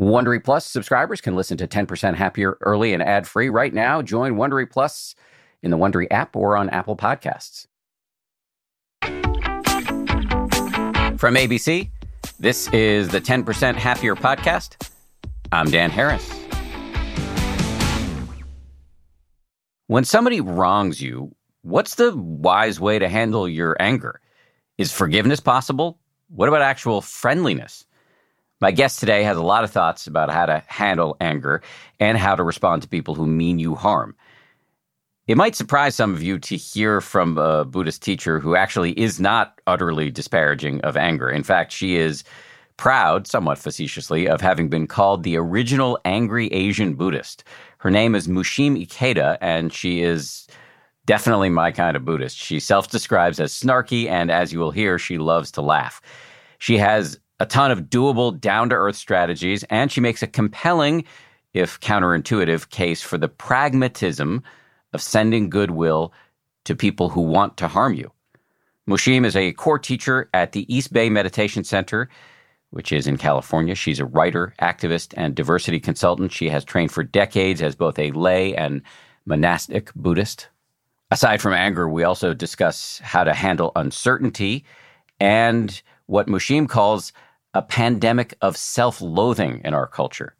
Wondery 0.00 0.42
Plus 0.42 0.64
subscribers 0.64 1.20
can 1.20 1.36
listen 1.36 1.58
to 1.58 1.68
10% 1.68 2.14
Happier 2.14 2.56
early 2.62 2.94
and 2.94 3.02
ad 3.02 3.28
free 3.28 3.50
right 3.50 3.74
now. 3.74 4.00
Join 4.00 4.36
Wondery 4.36 4.68
Plus 4.70 5.14
in 5.62 5.70
the 5.70 5.76
Wondery 5.76 6.06
app 6.10 6.34
or 6.34 6.56
on 6.56 6.70
Apple 6.70 6.96
Podcasts. 6.96 7.66
From 11.18 11.34
ABC, 11.34 11.90
this 12.38 12.72
is 12.72 13.10
the 13.10 13.20
10% 13.20 13.74
Happier 13.74 14.16
podcast. 14.16 14.90
I'm 15.52 15.70
Dan 15.70 15.90
Harris. 15.90 16.32
When 19.88 20.04
somebody 20.04 20.40
wrongs 20.40 21.02
you, 21.02 21.34
what's 21.60 21.96
the 21.96 22.16
wise 22.16 22.80
way 22.80 22.98
to 22.98 23.06
handle 23.06 23.46
your 23.46 23.76
anger? 23.78 24.22
Is 24.78 24.90
forgiveness 24.90 25.40
possible? 25.40 25.98
What 26.28 26.48
about 26.48 26.62
actual 26.62 27.02
friendliness? 27.02 27.84
My 28.60 28.72
guest 28.72 29.00
today 29.00 29.22
has 29.22 29.38
a 29.38 29.42
lot 29.42 29.64
of 29.64 29.70
thoughts 29.70 30.06
about 30.06 30.30
how 30.30 30.44
to 30.44 30.62
handle 30.66 31.16
anger 31.18 31.62
and 31.98 32.18
how 32.18 32.34
to 32.34 32.42
respond 32.42 32.82
to 32.82 32.88
people 32.88 33.14
who 33.14 33.26
mean 33.26 33.58
you 33.58 33.74
harm. 33.74 34.14
It 35.26 35.38
might 35.38 35.56
surprise 35.56 35.94
some 35.94 36.12
of 36.12 36.22
you 36.22 36.38
to 36.40 36.56
hear 36.56 37.00
from 37.00 37.38
a 37.38 37.64
Buddhist 37.64 38.02
teacher 38.02 38.38
who 38.38 38.56
actually 38.56 38.92
is 38.98 39.18
not 39.18 39.58
utterly 39.66 40.10
disparaging 40.10 40.82
of 40.82 40.96
anger. 40.96 41.30
In 41.30 41.42
fact, 41.42 41.72
she 41.72 41.96
is 41.96 42.22
proud, 42.76 43.26
somewhat 43.26 43.56
facetiously, 43.56 44.28
of 44.28 44.42
having 44.42 44.68
been 44.68 44.86
called 44.86 45.22
the 45.22 45.36
original 45.36 45.98
angry 46.04 46.48
Asian 46.48 46.94
Buddhist. 46.94 47.44
Her 47.78 47.90
name 47.90 48.14
is 48.14 48.28
Mushim 48.28 48.78
Ikeda, 48.78 49.38
and 49.40 49.72
she 49.72 50.02
is 50.02 50.46
definitely 51.06 51.48
my 51.48 51.72
kind 51.72 51.96
of 51.96 52.04
Buddhist. 52.04 52.36
She 52.36 52.60
self 52.60 52.90
describes 52.90 53.40
as 53.40 53.54
snarky, 53.54 54.06
and 54.06 54.30
as 54.30 54.52
you 54.52 54.58
will 54.58 54.70
hear, 54.70 54.98
she 54.98 55.16
loves 55.16 55.50
to 55.52 55.62
laugh. 55.62 56.02
She 56.58 56.76
has 56.76 57.18
a 57.40 57.46
ton 57.46 57.70
of 57.70 57.84
doable, 57.84 58.38
down 58.38 58.68
to 58.68 58.76
earth 58.76 58.96
strategies, 58.96 59.64
and 59.64 59.90
she 59.90 60.00
makes 60.00 60.22
a 60.22 60.26
compelling, 60.26 61.04
if 61.54 61.80
counterintuitive, 61.80 62.68
case 62.68 63.02
for 63.02 63.18
the 63.18 63.28
pragmatism 63.28 64.42
of 64.92 65.02
sending 65.02 65.50
goodwill 65.50 66.12
to 66.64 66.76
people 66.76 67.08
who 67.08 67.22
want 67.22 67.56
to 67.56 67.66
harm 67.66 67.94
you. 67.94 68.12
Mushim 68.88 69.24
is 69.24 69.36
a 69.36 69.52
core 69.52 69.78
teacher 69.78 70.28
at 70.34 70.52
the 70.52 70.72
East 70.74 70.92
Bay 70.92 71.08
Meditation 71.08 71.64
Center, 71.64 72.08
which 72.70 72.92
is 72.92 73.06
in 73.06 73.16
California. 73.16 73.74
She's 73.74 74.00
a 74.00 74.04
writer, 74.04 74.54
activist, 74.60 75.14
and 75.16 75.34
diversity 75.34 75.80
consultant. 75.80 76.32
She 76.32 76.48
has 76.50 76.64
trained 76.64 76.92
for 76.92 77.02
decades 77.02 77.62
as 77.62 77.74
both 77.74 77.98
a 77.98 78.10
lay 78.12 78.54
and 78.54 78.82
monastic 79.26 79.92
Buddhist. 79.94 80.48
Aside 81.10 81.40
from 81.40 81.54
anger, 81.54 81.88
we 81.88 82.04
also 82.04 82.34
discuss 82.34 83.00
how 83.02 83.24
to 83.24 83.34
handle 83.34 83.72
uncertainty 83.74 84.64
and 85.18 85.82
what 86.06 86.28
Mushim 86.28 86.68
calls 86.68 87.12
a 87.54 87.62
pandemic 87.62 88.34
of 88.40 88.56
self 88.56 89.00
loathing 89.00 89.60
in 89.64 89.74
our 89.74 89.86
culture. 89.86 90.34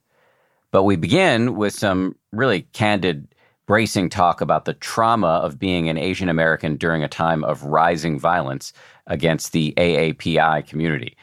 But 0.71 0.85
we 0.85 0.97
begin 0.97 1.57
with 1.57 1.75
some 1.75 2.17
really 2.33 2.63
candid, 2.73 3.35
bracing 3.67 4.09
talk 4.09 4.41
about 4.41 4.65
the 4.65 4.75
trauma 4.75 5.27
of 5.27 5.59
being 5.59 5.89
an 5.89 5.99
Asian 5.99 6.29
American 6.29 6.77
during 6.77 7.03
a 7.03 7.09
time 7.09 7.43
of 7.45 7.65
rising 7.65 8.19
violence 8.19 8.73
against 9.07 9.53
the 9.53 9.75
AAPI 9.77 10.67
community. 10.67 11.17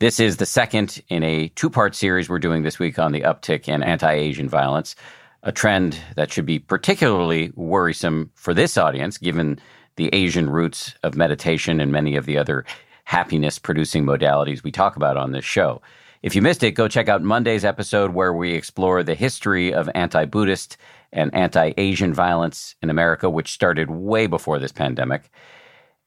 This 0.00 0.18
is 0.18 0.38
the 0.38 0.46
second 0.46 1.02
in 1.08 1.22
a 1.22 1.48
two 1.48 1.70
part 1.70 1.94
series 1.94 2.28
we're 2.28 2.38
doing 2.38 2.62
this 2.62 2.78
week 2.78 2.98
on 2.98 3.12
the 3.12 3.20
uptick 3.20 3.68
in 3.68 3.82
anti 3.82 4.10
Asian 4.10 4.48
violence, 4.48 4.96
a 5.42 5.52
trend 5.52 5.98
that 6.16 6.32
should 6.32 6.46
be 6.46 6.58
particularly 6.58 7.52
worrisome 7.54 8.30
for 8.34 8.54
this 8.54 8.76
audience, 8.76 9.18
given 9.18 9.60
the 9.96 10.08
Asian 10.14 10.48
roots 10.48 10.94
of 11.02 11.14
meditation 11.14 11.80
and 11.80 11.92
many 11.92 12.16
of 12.16 12.24
the 12.24 12.38
other 12.38 12.64
happiness 13.10 13.58
producing 13.58 14.04
modalities 14.04 14.62
we 14.62 14.70
talk 14.70 14.94
about 14.94 15.16
on 15.16 15.32
this 15.32 15.44
show. 15.44 15.82
If 16.22 16.36
you 16.36 16.42
missed 16.42 16.62
it, 16.62 16.76
go 16.76 16.86
check 16.86 17.08
out 17.08 17.24
Monday's 17.24 17.64
episode 17.64 18.14
where 18.14 18.32
we 18.32 18.52
explore 18.52 19.02
the 19.02 19.16
history 19.16 19.74
of 19.74 19.90
anti 19.96 20.26
Buddhist 20.26 20.76
and 21.12 21.34
anti 21.34 21.72
Asian 21.76 22.14
violence 22.14 22.76
in 22.82 22.88
America, 22.88 23.28
which 23.28 23.50
started 23.50 23.90
way 23.90 24.28
before 24.28 24.60
this 24.60 24.70
pandemic. 24.70 25.28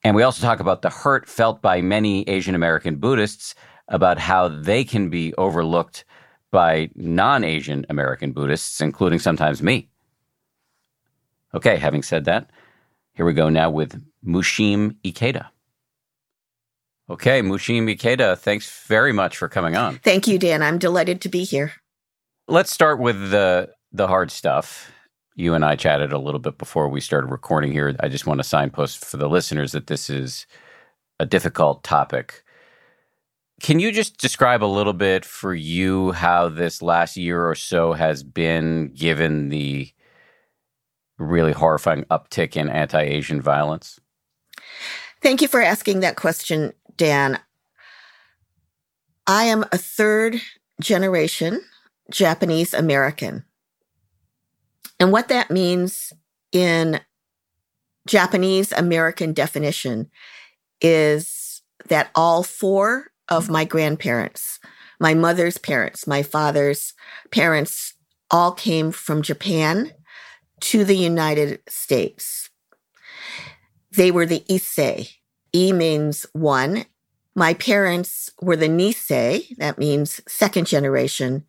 And 0.05 0.15
we 0.15 0.23
also 0.23 0.41
talk 0.41 0.61
about 0.61 0.81
the 0.81 0.89
hurt 0.89 1.27
felt 1.27 1.61
by 1.61 1.81
many 1.81 2.23
Asian 2.29 2.55
American 2.55 2.95
Buddhists 2.95 3.53
about 3.89 4.17
how 4.17 4.47
they 4.47 4.85
can 4.85 5.09
be 5.09 5.33
overlooked 5.33 6.05
by 6.51 6.89
non 6.95 7.43
Asian 7.43 7.85
American 7.89 8.31
Buddhists, 8.31 8.79
including 8.79 9.19
sometimes 9.19 9.61
me. 9.61 9.89
Okay, 11.53 11.75
having 11.75 12.01
said 12.01 12.23
that, 12.25 12.49
here 13.13 13.25
we 13.25 13.33
go 13.33 13.49
now 13.49 13.69
with 13.69 14.01
Mushim 14.25 14.95
Ikeda. 15.03 15.49
Okay, 17.13 17.43
Mushim 17.43 17.83
Ikeda, 17.95 18.39
thanks 18.39 18.87
very 18.87 19.13
much 19.13 19.37
for 19.37 19.47
coming 19.47 19.75
on. 19.75 19.99
Thank 19.99 20.27
you, 20.27 20.39
Dan. 20.39 20.63
I'm 20.63 20.79
delighted 20.79 21.21
to 21.21 21.29
be 21.29 21.43
here. 21.43 21.73
Let's 22.47 22.73
start 22.73 22.97
with 22.97 23.29
the 23.29 23.69
the 23.91 24.07
hard 24.07 24.31
stuff. 24.31 24.91
You 25.35 25.53
and 25.53 25.63
I 25.63 25.75
chatted 25.75 26.11
a 26.11 26.17
little 26.17 26.39
bit 26.39 26.57
before 26.57 26.89
we 26.89 27.01
started 27.01 27.27
recording 27.27 27.71
here. 27.71 27.95
I 27.99 28.07
just 28.07 28.25
want 28.25 28.39
to 28.39 28.43
signpost 28.43 29.05
for 29.05 29.17
the 29.17 29.29
listeners 29.29 29.73
that 29.73 29.85
this 29.85 30.09
is 30.09 30.47
a 31.19 31.25
difficult 31.27 31.83
topic. 31.83 32.43
Can 33.61 33.79
you 33.79 33.91
just 33.91 34.17
describe 34.17 34.63
a 34.63 34.65
little 34.65 34.93
bit 34.93 35.23
for 35.23 35.53
you 35.53 36.13
how 36.13 36.49
this 36.49 36.81
last 36.81 37.15
year 37.15 37.47
or 37.47 37.53
so 37.53 37.93
has 37.93 38.23
been 38.23 38.91
given 38.91 39.49
the 39.49 39.91
really 41.19 41.53
horrifying 41.53 42.05
uptick 42.05 42.55
in 42.55 42.69
anti-Asian 42.69 43.39
violence? 43.39 43.99
Thank 45.21 45.41
you 45.41 45.47
for 45.47 45.61
asking 45.61 46.01
that 46.01 46.17
question, 46.17 46.73
Dan. 46.97 47.39
I 49.25 49.45
am 49.45 49.63
a 49.71 49.77
third 49.77 50.41
generation 50.81 51.61
Japanese 52.11 52.73
American. 52.73 53.45
And 54.99 55.11
what 55.11 55.29
that 55.29 55.49
means 55.49 56.13
in 56.51 56.99
Japanese 58.07 58.71
American 58.71 59.33
definition 59.33 60.09
is 60.81 61.61
that 61.87 62.11
all 62.15 62.43
four 62.43 63.11
of 63.29 63.49
my 63.49 63.65
grandparents, 63.65 64.59
my 64.99 65.13
mother's 65.13 65.57
parents, 65.57 66.05
my 66.05 66.21
father's 66.21 66.93
parents, 67.31 67.93
all 68.29 68.51
came 68.51 68.91
from 68.91 69.21
Japan 69.21 69.91
to 70.59 70.83
the 70.83 70.97
United 70.97 71.59
States. 71.67 72.49
They 73.91 74.11
were 74.11 74.25
the 74.25 74.43
Issei, 74.49 75.11
E 75.53 75.71
means 75.71 76.25
one. 76.33 76.85
My 77.35 77.53
parents 77.53 78.31
were 78.41 78.55
the 78.55 78.67
Nisei, 78.67 79.55
that 79.57 79.77
means 79.77 80.21
second 80.27 80.67
generation. 80.67 81.45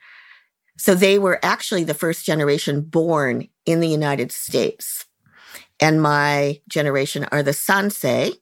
So 0.78 0.94
they 0.94 1.18
were 1.18 1.38
actually 1.42 1.84
the 1.84 1.94
first 1.94 2.24
generation 2.24 2.82
born 2.82 3.48
in 3.66 3.80
the 3.80 3.88
United 3.88 4.32
States. 4.32 5.04
And 5.80 6.00
my 6.00 6.60
generation 6.68 7.26
are 7.32 7.42
the 7.42 7.52
Sansei, 7.52 8.32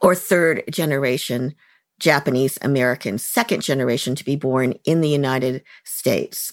or 0.00 0.14
third 0.14 0.62
generation 0.70 1.54
Japanese 1.98 2.58
Americans, 2.62 3.24
second 3.24 3.62
generation 3.62 4.14
to 4.14 4.24
be 4.24 4.36
born 4.36 4.74
in 4.84 5.00
the 5.00 5.08
United 5.08 5.64
States. 5.84 6.52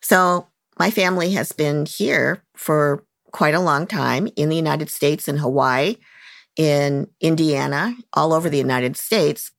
So 0.00 0.48
my 0.78 0.90
family 0.90 1.32
has 1.32 1.52
been 1.52 1.86
here 1.86 2.42
for 2.56 3.04
quite 3.30 3.54
a 3.54 3.60
long 3.60 3.86
time 3.86 4.28
in 4.36 4.48
the 4.48 4.56
United 4.56 4.90
States 4.90 5.28
and 5.28 5.38
Hawaii 5.38 5.96
in 6.58 7.08
Indiana, 7.20 7.94
all 8.12 8.34
over 8.34 8.50
the 8.50 8.58
United 8.58 8.98
States. 8.98 9.50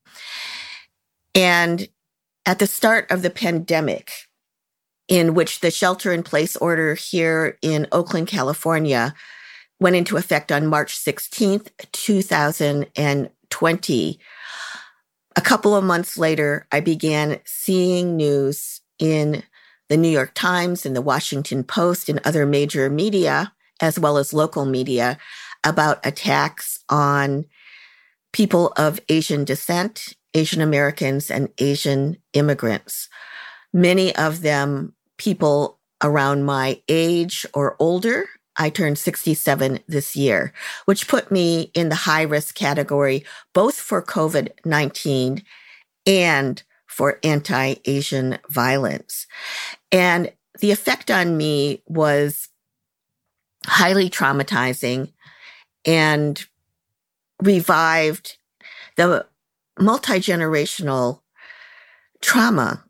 And 1.33 1.89
at 2.45 2.59
the 2.59 2.67
start 2.67 3.09
of 3.09 3.23
the 3.23 3.31
pandemic, 3.31 4.11
in 5.07 5.33
which 5.33 5.61
the 5.61 5.71
shelter 5.71 6.13
in 6.13 6.21
place 6.21 6.55
order 6.57 6.93
here 6.93 7.57
in 7.63 7.87
Oakland, 7.91 8.27
California, 8.27 9.15
went 9.79 9.95
into 9.95 10.17
effect 10.17 10.51
on 10.51 10.67
March 10.67 10.95
16th, 10.95 11.69
2020. 11.93 14.19
A 15.35 15.41
couple 15.41 15.75
of 15.75 15.83
months 15.83 16.17
later, 16.17 16.66
I 16.71 16.79
began 16.81 17.39
seeing 17.45 18.17
news 18.17 18.81
in 18.99 19.43
the 19.87 19.97
New 19.97 20.09
York 20.09 20.34
Times 20.35 20.85
and 20.85 20.95
the 20.95 21.02
Washington 21.02 21.63
Post 21.63 22.09
and 22.09 22.22
other 22.23 22.45
major 22.45 22.87
media, 22.90 23.53
as 23.79 23.97
well 23.97 24.17
as 24.17 24.34
local 24.34 24.66
media, 24.66 25.17
about 25.64 26.06
attacks 26.06 26.84
on 26.90 27.46
people 28.32 28.73
of 28.78 29.00
Asian 29.09 29.44
descent, 29.44 30.16
Asian 30.34 30.61
Americans, 30.61 31.32
and 31.32 31.50
Asian 31.58 32.17
immigrants. 32.34 33.09
Many 33.73 34.16
of 34.16 34.41
them 34.41 34.94
people 35.17 35.79
around 36.03 36.46
my 36.46 36.82
age 36.88 37.46
or 37.53 37.76
older. 37.79 38.28
I 38.56 38.70
turned 38.70 38.97
67 38.97 39.79
this 39.88 40.16
year, 40.16 40.53
which 40.85 41.08
put 41.08 41.32
me 41.32 41.72
in 41.73 41.90
the 41.90 41.96
high 41.96 42.23
risk 42.23 42.55
category, 42.55 43.26
both 43.53 43.76
for 43.76 44.02
COVID 44.02 44.50
19 44.66 45.44
and 46.05 46.64
for 46.88 47.20
anti 47.23 47.76
Asian 47.85 48.40
violence. 48.50 49.28
And 49.91 50.32
the 50.59 50.72
effect 50.72 51.09
on 51.09 51.38
me 51.38 51.84
was 51.88 52.50
highly 53.66 54.09
traumatizing 54.09 55.14
and 55.85 56.46
revived 57.41 58.37
the 58.96 59.26
multi 59.79 60.14
generational 60.14 61.22
trauma 62.22 62.84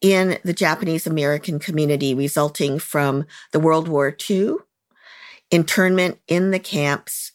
in 0.00 0.38
the 0.44 0.52
Japanese 0.52 1.06
American 1.06 1.58
community 1.58 2.14
resulting 2.14 2.78
from 2.78 3.26
the 3.52 3.60
World 3.60 3.88
War 3.88 4.14
II, 4.30 4.56
internment 5.50 6.18
in 6.28 6.50
the 6.50 6.58
camps, 6.58 7.32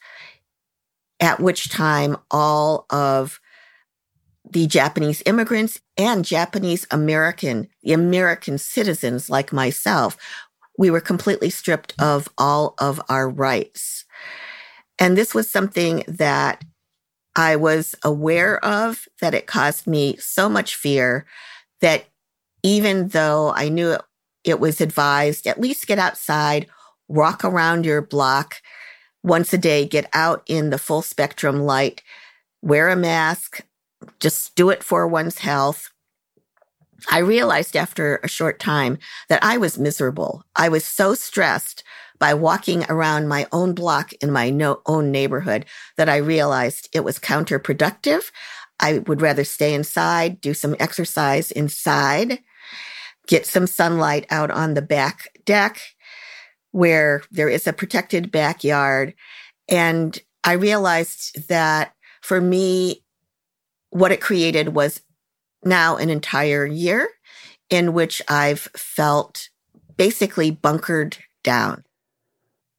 at 1.20 1.40
which 1.40 1.70
time 1.70 2.16
all 2.32 2.86
of 2.90 3.40
the 4.50 4.68
Japanese 4.68 5.22
immigrants 5.26 5.80
and 5.98 6.24
Japanese 6.24 6.88
American, 6.92 7.68
the 7.84 7.94
American 7.94 8.58
citizens 8.58 9.30
like 9.30 9.52
myself, 9.52 10.18
we 10.78 10.90
were 10.90 11.02
completely 11.02 11.50
stripped 11.50 11.94
of 12.00 12.30
all 12.38 12.74
of 12.78 13.02
our 13.10 13.30
rights. 13.30 14.06
And 15.00 15.18
this 15.18 15.34
was 15.34 15.50
something 15.50 16.04
that 16.08 16.64
I 17.36 17.56
was 17.56 17.96
aware 18.04 18.64
of, 18.64 19.08
that 19.22 19.34
it 19.34 19.48
caused 19.48 19.88
me 19.88 20.18
so 20.18 20.50
much 20.50 20.76
fear 20.76 21.26
that 21.80 22.06
even 22.64 23.10
though 23.10 23.54
I 23.56 23.70
knew 23.70 23.92
it, 23.92 24.02
it 24.44 24.60
was 24.60 24.82
advised, 24.82 25.48
at 25.48 25.60
least 25.60 25.88
get 25.88 26.00
outside, 26.00 26.68
walk 27.08 27.46
around 27.46 27.86
your 27.86 28.02
block 28.02 28.56
once 29.24 29.54
a 29.54 29.58
day, 29.58 29.86
get 29.86 30.10
out 30.14 30.44
in 30.48 30.70
the 30.70 30.78
full 30.78 31.02
spectrum 31.02 31.62
light, 31.62 32.02
wear 32.62 32.90
a 32.90 32.96
mask, 32.96 33.62
just 34.20 34.56
do 34.56 34.70
it 34.70 34.84
for 34.84 35.08
one's 35.08 35.40
health. 35.40 35.90
I 37.10 37.20
realized 37.20 37.76
after 37.76 38.18
a 38.18 38.28
short 38.28 38.60
time 38.60 38.98
that 39.30 39.44
I 39.44 39.58
was 39.58 39.80
miserable. 39.80 40.44
I 40.56 40.68
was 40.68 40.84
so 40.84 41.14
stressed 41.14 41.84
by 42.20 42.34
walking 42.34 42.84
around 42.90 43.28
my 43.28 43.48
own 43.52 43.74
block 43.74 44.12
in 44.22 44.32
my 44.32 44.50
no- 44.50 44.82
own 44.86 45.12
neighborhood 45.12 45.66
that 45.98 46.10
I 46.10 46.18
realized 46.18 46.90
it 46.94 47.04
was 47.04 47.18
counterproductive. 47.18 48.32
I 48.80 49.00
would 49.00 49.22
rather 49.22 49.44
stay 49.44 49.74
inside, 49.74 50.42
do 50.42 50.54
some 50.54 50.76
exercise 50.80 51.52
inside, 51.52 52.40
get 53.28 53.46
some 53.46 53.68
sunlight 53.68 54.26
out 54.30 54.52
on 54.52 54.74
the 54.74 54.82
back 54.82 55.30
deck 55.46 55.82
where 56.72 57.24
there 57.32 57.50
is 57.50 57.68
a 57.68 57.74
protected 57.74 58.32
backyard. 58.32 59.14
And 59.68 60.18
I 60.44 60.54
realized 60.54 61.48
that 61.48 61.94
for 62.22 62.40
me, 62.40 63.04
what 63.90 64.12
it 64.12 64.22
created 64.22 64.76
was 64.76 65.02
now 65.64 65.98
an 65.98 66.10
entire 66.10 66.66
year 66.66 67.10
in 67.70 67.94
which 67.94 68.22
I've 68.28 68.62
felt 68.76 69.50
basically 69.98 70.52
bunkered 70.52 71.18
down. 71.44 71.84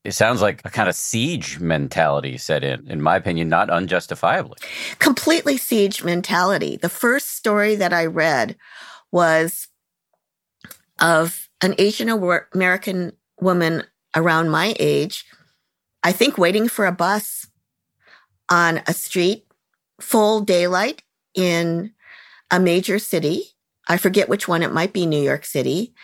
It 0.03 0.13
sounds 0.13 0.41
like 0.41 0.63
a 0.65 0.71
kind 0.71 0.89
of 0.89 0.95
siege 0.95 1.61
mentality 1.61 2.39
set 2.39 2.65
in, 2.65 2.91
in 2.91 3.03
my 3.03 3.17
opinion, 3.17 3.51
not 3.51 3.69
unjustifiably. 3.69 4.57
Completely 4.99 5.59
siege 5.59 6.03
mentality. 6.03 6.77
The 6.77 6.89
first 6.89 7.37
story 7.37 7.75
that 7.77 7.93
I 7.93 8.07
read 8.07 8.57
was 9.13 9.69
of 11.01 11.49
an 11.61 11.75
Asian 11.79 12.09
American 12.09 13.13
woman 13.41 13.85
around 14.17 14.51
my 14.51 14.75
age, 14.79 15.25
I 16.03 16.13
think 16.13 16.39
waiting 16.39 16.69
for 16.69 16.87
a 16.87 16.93
bus 16.93 17.47
on 18.49 18.81
a 18.87 18.95
street, 18.95 19.47
full 20.01 20.41
daylight 20.41 21.03
in 21.35 21.93
a 22.51 22.59
major 22.59 22.99
city. 22.99 23.45
I 23.87 23.97
forget 23.97 24.29
which 24.29 24.49
one, 24.49 24.63
it 24.63 24.73
might 24.73 24.93
be 24.93 25.05
New 25.05 25.23
York 25.23 25.45
City, 25.45 25.95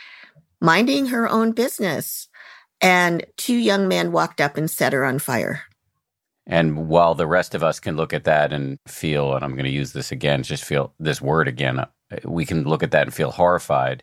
minding 0.61 1.07
her 1.07 1.29
own 1.29 1.53
business. 1.53 2.26
And 2.81 3.25
two 3.37 3.57
young 3.57 3.89
men 3.89 4.13
walked 4.13 4.41
up 4.41 4.57
and 4.57 4.71
set 4.71 4.93
her 4.93 5.05
on 5.05 5.19
fire. 5.19 5.63
And 6.47 6.89
while 6.89 7.15
the 7.15 7.27
rest 7.27 7.55
of 7.55 7.65
us 7.65 7.81
can 7.81 7.97
look 7.97 8.13
at 8.13 8.25
that 8.25 8.53
and 8.53 8.79
feel, 8.87 9.35
and 9.35 9.45
I'm 9.45 9.53
going 9.53 9.65
to 9.65 9.71
use 9.71 9.93
this 9.93 10.13
again, 10.13 10.43
just 10.43 10.65
feel 10.65 10.93
this 11.01 11.21
word 11.21 11.49
again, 11.49 11.81
uh, 11.81 11.87
we 12.25 12.47
can 12.47 12.65
look 12.65 12.83
at 12.83 12.93
that 12.93 13.03
and 13.03 13.15
feel 13.15 13.33
horrified. 13.33 14.03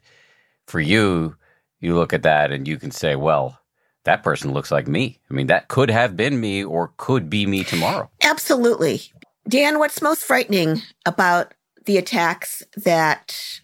For 0.67 0.79
you, 0.79 1.35
you 1.79 1.95
look 1.95 2.13
at 2.13 2.23
that 2.23 2.51
and 2.51 2.67
you 2.67 2.77
can 2.77 2.91
say, 2.91 3.15
well, 3.15 3.59
that 4.03 4.23
person 4.23 4.51
looks 4.51 4.71
like 4.71 4.87
me. 4.87 5.19
I 5.29 5.33
mean, 5.33 5.47
that 5.47 5.69
could 5.69 5.89
have 5.89 6.17
been 6.17 6.39
me 6.39 6.63
or 6.63 6.93
could 6.97 7.29
be 7.29 7.45
me 7.45 7.63
tomorrow. 7.63 8.09
Absolutely. 8.21 9.01
Dan, 9.47 9.79
what's 9.79 10.01
most 10.01 10.23
frightening 10.23 10.81
about 11.05 11.53
the 11.85 11.97
attacks 11.97 12.63
that 12.77 13.61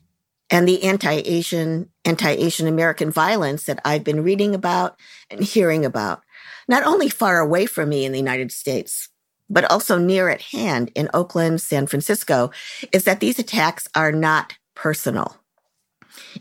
and 0.50 0.68
the 0.68 0.84
anti-Asian, 0.84 1.90
anti-Asian 2.06 2.68
American 2.68 3.12
violence 3.12 3.66
that 3.66 3.80
I've 3.86 4.04
been 4.04 4.24
reading 4.24 4.56
about 4.56 5.00
and 5.30 5.44
hearing 5.44 5.86
about, 5.86 6.24
not 6.68 6.84
only 6.84 7.10
far 7.10 7.40
away 7.40 7.66
from 7.66 7.90
me 7.90 8.06
in 8.06 8.12
the 8.12 8.18
United 8.18 8.52
States, 8.52 9.10
but 9.50 9.70
also 9.70 9.98
near 9.98 10.30
at 10.30 10.42
hand 10.42 10.92
in 10.96 11.10
Oakland, 11.14 11.62
San 11.62 11.88
Francisco, 11.88 12.52
is 12.92 13.04
that 13.04 13.20
these 13.20 13.40
attacks 13.40 13.88
are 13.96 14.12
not 14.12 14.56
personal. 14.76 15.38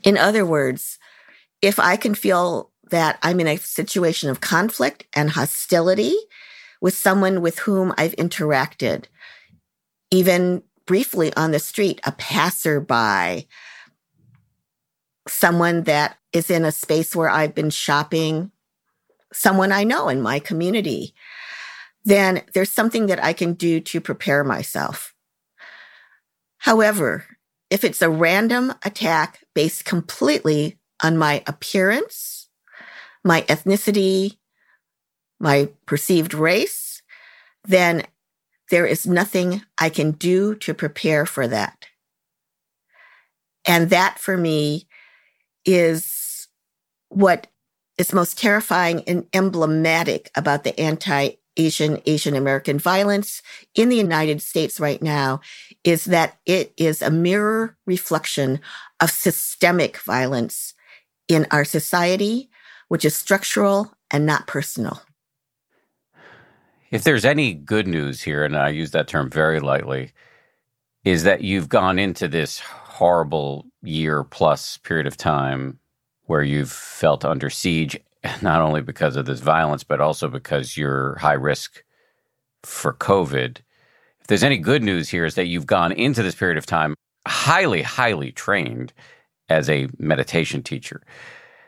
In 0.02 0.16
other 0.16 0.44
words, 0.44 0.98
if 1.62 1.78
I 1.78 1.96
can 1.96 2.14
feel 2.14 2.70
that 2.90 3.18
I'm 3.22 3.40
in 3.40 3.48
a 3.48 3.56
situation 3.56 4.30
of 4.30 4.40
conflict 4.40 5.06
and 5.12 5.30
hostility 5.30 6.16
with 6.80 6.96
someone 6.96 7.40
with 7.40 7.60
whom 7.60 7.92
I've 7.98 8.16
interacted, 8.16 9.06
even 10.10 10.62
briefly 10.86 11.34
on 11.36 11.50
the 11.50 11.58
street, 11.58 12.00
a 12.04 12.12
passerby, 12.12 13.46
someone 15.28 15.84
that 15.84 16.16
is 16.32 16.50
in 16.50 16.64
a 16.64 16.72
space 16.72 17.14
where 17.14 17.28
I've 17.28 17.54
been 17.54 17.70
shopping, 17.70 18.50
someone 19.32 19.72
I 19.72 19.84
know 19.84 20.08
in 20.08 20.20
my 20.20 20.38
community, 20.38 21.14
then 22.04 22.42
there's 22.54 22.72
something 22.72 23.06
that 23.06 23.22
I 23.22 23.32
can 23.32 23.54
do 23.54 23.80
to 23.80 24.00
prepare 24.00 24.44
myself. 24.44 25.14
However, 26.58 27.24
if 27.70 27.84
it's 27.84 28.02
a 28.02 28.10
random 28.10 28.74
attack 28.84 29.44
based 29.54 29.84
completely 29.84 30.78
on 31.02 31.18
my 31.18 31.42
appearance, 31.46 32.48
my 33.24 33.42
ethnicity, 33.42 34.38
my 35.38 35.68
perceived 35.86 36.34
race, 36.34 37.02
then 37.64 38.04
there 38.70 38.86
is 38.86 39.06
nothing 39.06 39.62
I 39.78 39.88
can 39.88 40.12
do 40.12 40.54
to 40.56 40.74
prepare 40.74 41.26
for 41.26 41.46
that. 41.46 41.86
And 43.66 43.90
that 43.90 44.18
for 44.18 44.36
me 44.36 44.87
is 45.68 46.48
what 47.10 47.46
is 47.98 48.14
most 48.14 48.38
terrifying 48.38 49.02
and 49.06 49.26
emblematic 49.34 50.30
about 50.34 50.64
the 50.64 50.78
anti 50.80 51.32
Asian, 51.58 52.00
Asian 52.06 52.36
American 52.36 52.78
violence 52.78 53.42
in 53.74 53.88
the 53.88 53.96
United 53.96 54.40
States 54.40 54.80
right 54.80 55.02
now 55.02 55.40
is 55.84 56.04
that 56.06 56.38
it 56.46 56.72
is 56.76 57.02
a 57.02 57.10
mirror 57.10 57.76
reflection 57.84 58.60
of 59.00 59.10
systemic 59.10 59.98
violence 59.98 60.72
in 61.26 61.46
our 61.50 61.64
society, 61.64 62.48
which 62.86 63.04
is 63.04 63.16
structural 63.16 63.92
and 64.10 64.24
not 64.24 64.46
personal. 64.46 65.02
If 66.90 67.02
there's 67.02 67.24
any 67.24 67.52
good 67.52 67.88
news 67.88 68.22
here, 68.22 68.44
and 68.44 68.56
I 68.56 68.68
use 68.70 68.92
that 68.92 69.08
term 69.08 69.28
very 69.28 69.60
lightly, 69.60 70.12
is 71.04 71.24
that 71.24 71.42
you've 71.42 71.68
gone 71.68 71.98
into 71.98 72.28
this 72.28 72.62
horrible 72.98 73.64
year 73.82 74.24
plus 74.24 74.76
period 74.78 75.06
of 75.06 75.16
time 75.16 75.78
where 76.26 76.42
you've 76.42 76.72
felt 76.72 77.24
under 77.24 77.48
siege, 77.48 77.96
not 78.42 78.60
only 78.60 78.82
because 78.82 79.14
of 79.14 79.24
this 79.24 79.38
violence, 79.38 79.84
but 79.84 80.00
also 80.00 80.26
because 80.26 80.76
you're 80.76 81.16
high 81.18 81.32
risk 81.32 81.84
for 82.64 82.92
COVID. 82.92 83.58
If 84.20 84.26
there's 84.26 84.42
any 84.42 84.58
good 84.58 84.82
news 84.82 85.08
here, 85.08 85.24
is 85.24 85.36
that 85.36 85.46
you've 85.46 85.64
gone 85.64 85.92
into 85.92 86.24
this 86.24 86.34
period 86.34 86.58
of 86.58 86.66
time 86.66 86.96
highly, 87.24 87.82
highly 87.82 88.32
trained 88.32 88.92
as 89.48 89.70
a 89.70 89.86
meditation 89.98 90.64
teacher. 90.64 91.00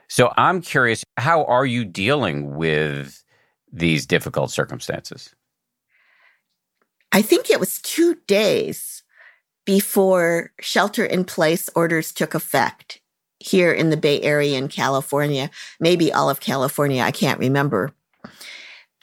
So 0.09 0.33
I'm 0.37 0.61
curious, 0.61 1.05
how 1.17 1.45
are 1.45 1.65
you 1.65 1.85
dealing 1.85 2.57
with 2.57 3.23
these 3.73 4.05
difficult 4.05 4.51
circumstances? 4.51 5.33
I 7.13 7.23
think 7.23 7.51
it 7.51 7.61
was 7.61 7.81
two 7.83 8.17
days 8.27 9.00
before 9.71 10.51
shelter 10.61 11.05
in 11.05 11.25
place 11.25 11.71
orders 11.77 12.11
took 12.11 12.35
effect 12.35 13.01
here 13.39 13.73
in 13.73 13.91
the 13.91 13.97
Bay 13.97 14.21
Area 14.21 14.59
in 14.59 14.67
California, 14.67 15.49
maybe 15.79 16.13
all 16.13 16.29
of 16.29 16.41
California, 16.41 17.01
I 17.01 17.13
can't 17.13 17.39
remember. 17.39 17.93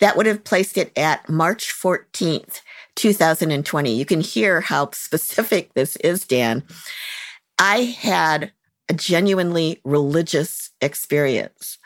That 0.02 0.18
would 0.18 0.26
have 0.26 0.44
placed 0.44 0.78
it 0.78 0.92
at 0.98 1.30
March 1.30 1.74
14th, 1.74 2.60
2020. 2.96 3.96
You 3.96 4.04
can 4.04 4.20
hear 4.20 4.60
how 4.60 4.92
specific 4.94 5.74
this 5.74 5.96
is, 5.96 6.26
Dan. 6.26 6.64
I 7.58 7.84
had 7.84 8.52
a 8.90 8.94
genuinely 8.94 9.80
religious 9.86 10.72
experience. 10.82 11.78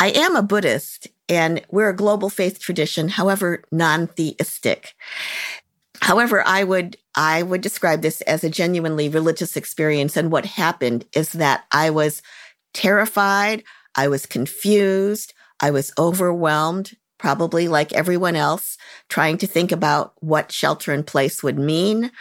I 0.00 0.10
am 0.10 0.34
a 0.34 0.42
Buddhist 0.42 1.06
and 1.28 1.62
we're 1.70 1.90
a 1.90 1.96
global 1.96 2.28
faith 2.28 2.58
tradition, 2.58 3.10
however, 3.10 3.62
non-theistic. 3.70 4.94
However, 6.06 6.46
I 6.46 6.62
would, 6.62 6.96
I 7.16 7.42
would 7.42 7.62
describe 7.62 8.00
this 8.00 8.20
as 8.20 8.44
a 8.44 8.48
genuinely 8.48 9.08
religious 9.08 9.56
experience. 9.56 10.16
And 10.16 10.30
what 10.30 10.46
happened 10.46 11.04
is 11.16 11.32
that 11.32 11.64
I 11.72 11.90
was 11.90 12.22
terrified. 12.72 13.64
I 13.96 14.06
was 14.06 14.24
confused. 14.24 15.34
I 15.58 15.72
was 15.72 15.90
overwhelmed, 15.98 16.92
probably 17.18 17.66
like 17.66 17.92
everyone 17.92 18.36
else, 18.36 18.78
trying 19.08 19.36
to 19.38 19.48
think 19.48 19.72
about 19.72 20.12
what 20.20 20.52
shelter 20.52 20.92
in 20.92 21.02
place 21.02 21.42
would 21.42 21.58
mean. 21.58 22.12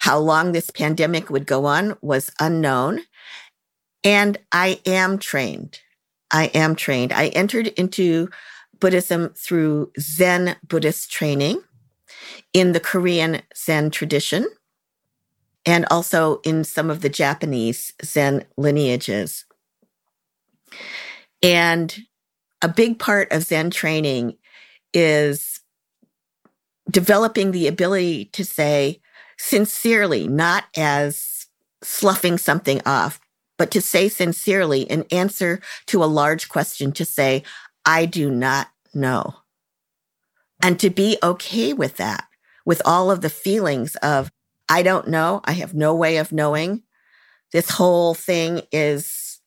How 0.00 0.18
long 0.18 0.52
this 0.52 0.68
pandemic 0.68 1.30
would 1.30 1.46
go 1.46 1.64
on 1.64 1.96
was 2.02 2.30
unknown. 2.38 3.00
And 4.04 4.36
I 4.52 4.78
am 4.84 5.16
trained. 5.16 5.80
I 6.30 6.48
am 6.48 6.76
trained. 6.76 7.14
I 7.14 7.28
entered 7.28 7.68
into 7.68 8.28
Buddhism 8.78 9.30
through 9.34 9.90
Zen 9.98 10.56
Buddhist 10.68 11.10
training 11.10 11.62
in 12.52 12.72
the 12.72 12.80
Korean 12.80 13.42
Zen 13.56 13.90
tradition 13.90 14.46
and 15.64 15.86
also 15.90 16.40
in 16.44 16.64
some 16.64 16.90
of 16.90 17.00
the 17.00 17.08
Japanese 17.08 17.92
Zen 18.04 18.44
lineages. 18.56 19.44
And 21.42 21.96
a 22.62 22.68
big 22.68 22.98
part 22.98 23.32
of 23.32 23.42
Zen 23.42 23.70
training 23.70 24.36
is 24.92 25.60
developing 26.90 27.50
the 27.50 27.68
ability 27.68 28.26
to 28.26 28.44
say 28.44 29.00
sincerely, 29.38 30.28
not 30.28 30.64
as 30.76 31.46
sloughing 31.82 32.38
something 32.38 32.80
off, 32.86 33.20
but 33.58 33.70
to 33.72 33.80
say 33.80 34.08
sincerely 34.08 34.82
in 34.82 35.04
answer 35.10 35.60
to 35.86 36.02
a 36.02 36.06
large 36.06 36.48
question 36.48 36.92
to 36.92 37.04
say, 37.04 37.42
I 37.84 38.06
do 38.06 38.30
not 38.30 38.68
know. 38.94 39.34
And 40.62 40.78
to 40.80 40.90
be 40.90 41.18
okay 41.22 41.72
with 41.72 41.96
that, 41.96 42.24
with 42.64 42.80
all 42.84 43.10
of 43.10 43.20
the 43.20 43.30
feelings 43.30 43.96
of, 43.96 44.30
I 44.68 44.82
don't 44.82 45.08
know. 45.08 45.40
I 45.44 45.52
have 45.52 45.74
no 45.74 45.94
way 45.94 46.16
of 46.16 46.32
knowing. 46.32 46.84
This 47.52 47.70
whole 47.70 48.14
thing 48.14 48.62
is, 48.70 49.40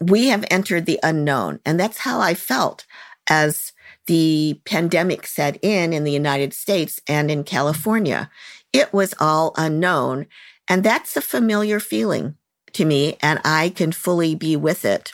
we 0.00 0.28
have 0.28 0.44
entered 0.50 0.86
the 0.86 1.00
unknown. 1.02 1.60
And 1.66 1.78
that's 1.78 1.98
how 1.98 2.20
I 2.20 2.34
felt 2.34 2.86
as 3.28 3.72
the 4.06 4.60
pandemic 4.64 5.26
set 5.26 5.58
in 5.62 5.92
in 5.92 6.04
the 6.04 6.12
United 6.12 6.52
States 6.52 7.00
and 7.08 7.30
in 7.30 7.44
California. 7.44 8.30
It 8.72 8.92
was 8.92 9.14
all 9.18 9.54
unknown. 9.56 10.26
And 10.68 10.82
that's 10.84 11.16
a 11.16 11.20
familiar 11.20 11.80
feeling 11.80 12.36
to 12.72 12.84
me, 12.84 13.16
and 13.20 13.40
I 13.44 13.70
can 13.70 13.92
fully 13.92 14.34
be 14.34 14.56
with 14.56 14.84
it. 14.84 15.12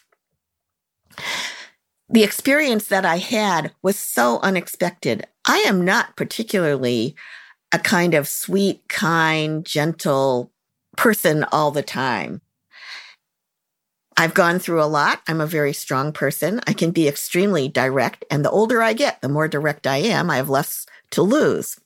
The 2.08 2.24
experience 2.24 2.88
that 2.88 3.04
I 3.04 3.18
had 3.18 3.72
was 3.82 3.98
so 3.98 4.40
unexpected. 4.40 5.26
I 5.46 5.58
am 5.58 5.84
not 5.84 6.16
particularly 6.16 7.16
a 7.72 7.78
kind 7.78 8.14
of 8.14 8.28
sweet, 8.28 8.88
kind, 8.88 9.64
gentle 9.64 10.52
person 10.96 11.44
all 11.52 11.70
the 11.70 11.82
time. 11.82 12.42
I've 14.16 14.34
gone 14.34 14.58
through 14.58 14.82
a 14.82 14.84
lot. 14.84 15.22
I'm 15.26 15.40
a 15.40 15.46
very 15.46 15.72
strong 15.72 16.12
person. 16.12 16.60
I 16.66 16.74
can 16.74 16.90
be 16.90 17.08
extremely 17.08 17.68
direct. 17.68 18.24
And 18.30 18.44
the 18.44 18.50
older 18.50 18.82
I 18.82 18.92
get, 18.92 19.22
the 19.22 19.30
more 19.30 19.48
direct 19.48 19.86
I 19.86 19.96
am. 19.98 20.28
I 20.30 20.36
have 20.36 20.50
less 20.50 20.84
to 21.12 21.22
lose. 21.22 21.80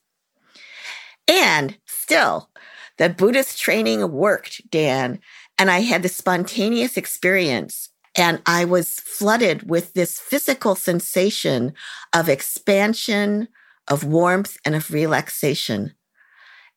And 1.29 1.79
still, 1.87 2.51
the 2.99 3.09
Buddhist 3.09 3.61
training 3.61 4.11
worked, 4.11 4.69
Dan. 4.69 5.21
And 5.59 5.71
I 5.71 5.81
had 5.81 6.03
the 6.03 6.09
spontaneous 6.09 6.97
experience. 6.97 7.91
And 8.17 8.41
I 8.47 8.65
was 8.65 9.01
flooded 9.01 9.69
with 9.69 9.95
this 9.95 10.21
physical 10.21 10.77
sensation 10.77 11.75
of 12.13 12.29
expansion, 12.29 13.49
of 13.89 14.05
warmth, 14.05 14.57
and 14.65 14.75
of 14.75 14.91
relaxation. 14.91 15.95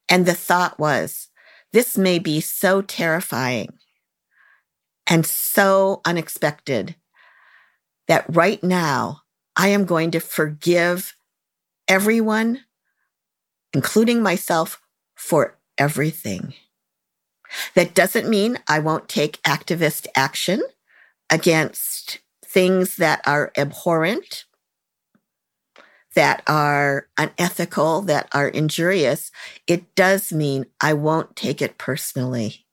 And 0.10 0.25
the 0.25 0.34
thought 0.34 0.79
was, 0.79 1.27
this 1.74 1.98
may 1.98 2.17
be 2.17 2.41
so 2.41 2.82
terrifying 2.82 3.74
and 5.06 5.25
so 5.25 6.01
unexpected 6.06 6.96
that 8.08 8.25
right 8.27 8.63
now 8.63 9.22
I 9.56 9.70
am 9.70 9.86
going 9.86 10.12
to 10.12 10.20
forgive 10.20 11.15
everyone, 11.88 12.62
including 13.74 14.24
myself, 14.24 14.82
for 15.15 15.58
everything. 15.77 16.53
That 17.75 17.94
doesn't 17.94 18.29
mean 18.29 18.60
I 18.67 18.79
won't 18.79 19.10
take 19.10 19.41
activist 19.44 20.08
action 20.15 20.62
against 21.29 22.19
things 22.46 22.96
that 22.98 23.22
are 23.27 23.51
abhorrent, 23.57 24.46
that 26.15 26.41
are 26.48 27.07
unethical, 27.17 28.01
that 28.03 28.27
are 28.34 28.48
injurious. 28.48 29.31
It 29.67 29.93
does 29.96 30.34
mean 30.34 30.65
I 30.81 30.93
won't 30.93 31.36
take 31.36 31.62
it 31.62 31.77
personally. 31.77 32.65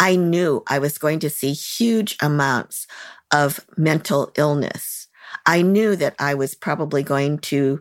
I 0.00 0.16
knew 0.16 0.62
I 0.66 0.78
was 0.78 0.98
going 0.98 1.18
to 1.20 1.30
see 1.30 1.52
huge 1.52 2.16
amounts 2.22 2.86
of 3.32 3.60
mental 3.76 4.32
illness. 4.36 5.08
I 5.44 5.62
knew 5.62 5.96
that 5.96 6.14
I 6.18 6.34
was 6.34 6.54
probably 6.54 7.02
going 7.02 7.38
to, 7.38 7.80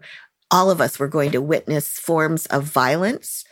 all 0.51 0.70
of 0.70 0.82
us 0.82 1.00
were 1.00 1.08
going 1.08 1.32
to 1.32 1.41
witness 1.41 1.88
forms 1.88 2.46
of 2.48 2.63
violence 2.63 3.46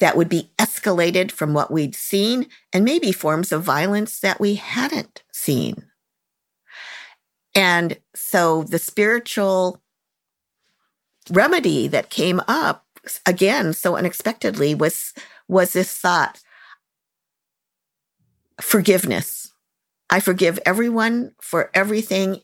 that 0.00 0.16
would 0.16 0.28
be 0.28 0.50
escalated 0.58 1.30
from 1.30 1.54
what 1.54 1.70
we'd 1.70 1.94
seen 1.94 2.48
and 2.72 2.84
maybe 2.84 3.12
forms 3.12 3.52
of 3.52 3.62
violence 3.62 4.18
that 4.20 4.40
we 4.40 4.56
hadn't 4.56 5.22
seen. 5.32 5.86
And 7.54 7.98
so 8.14 8.64
the 8.64 8.78
spiritual 8.78 9.82
remedy 11.30 11.88
that 11.88 12.10
came 12.10 12.40
up 12.48 12.84
again 13.26 13.72
so 13.72 13.96
unexpectedly 13.96 14.74
was 14.74 15.12
was 15.46 15.72
this 15.72 15.96
thought 15.96 16.40
forgiveness. 18.60 19.52
I 20.10 20.20
forgive 20.20 20.58
everyone 20.64 21.32
for 21.40 21.70
everything 21.74 22.40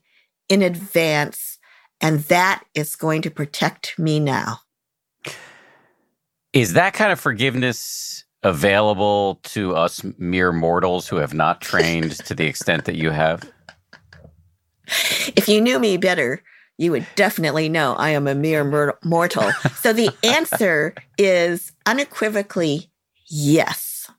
in 0.48 0.62
advance, 0.62 1.58
and 2.00 2.20
that 2.24 2.64
is 2.74 2.96
going 2.96 3.22
to 3.22 3.30
protect 3.30 3.98
me 3.98 4.20
now. 4.20 4.60
Is 6.52 6.72
that 6.72 6.94
kind 6.94 7.12
of 7.12 7.20
forgiveness 7.20 8.24
available 8.42 9.36
to 9.44 9.76
us 9.76 10.02
mere 10.18 10.52
mortals 10.52 11.06
who 11.06 11.16
have 11.16 11.34
not 11.34 11.60
trained 11.60 12.12
to 12.24 12.34
the 12.34 12.46
extent 12.46 12.86
that 12.86 12.96
you 12.96 13.10
have? 13.10 13.48
If 15.36 15.48
you 15.48 15.60
knew 15.60 15.78
me 15.78 15.96
better, 15.96 16.42
you 16.76 16.90
would 16.90 17.06
definitely 17.14 17.68
know 17.68 17.94
I 17.94 18.10
am 18.10 18.26
a 18.26 18.34
mere 18.34 18.64
mortal. 19.04 19.52
So 19.76 19.92
the 19.92 20.10
answer 20.24 20.94
is 21.18 21.70
unequivocally 21.86 22.90
yes. 23.28 24.10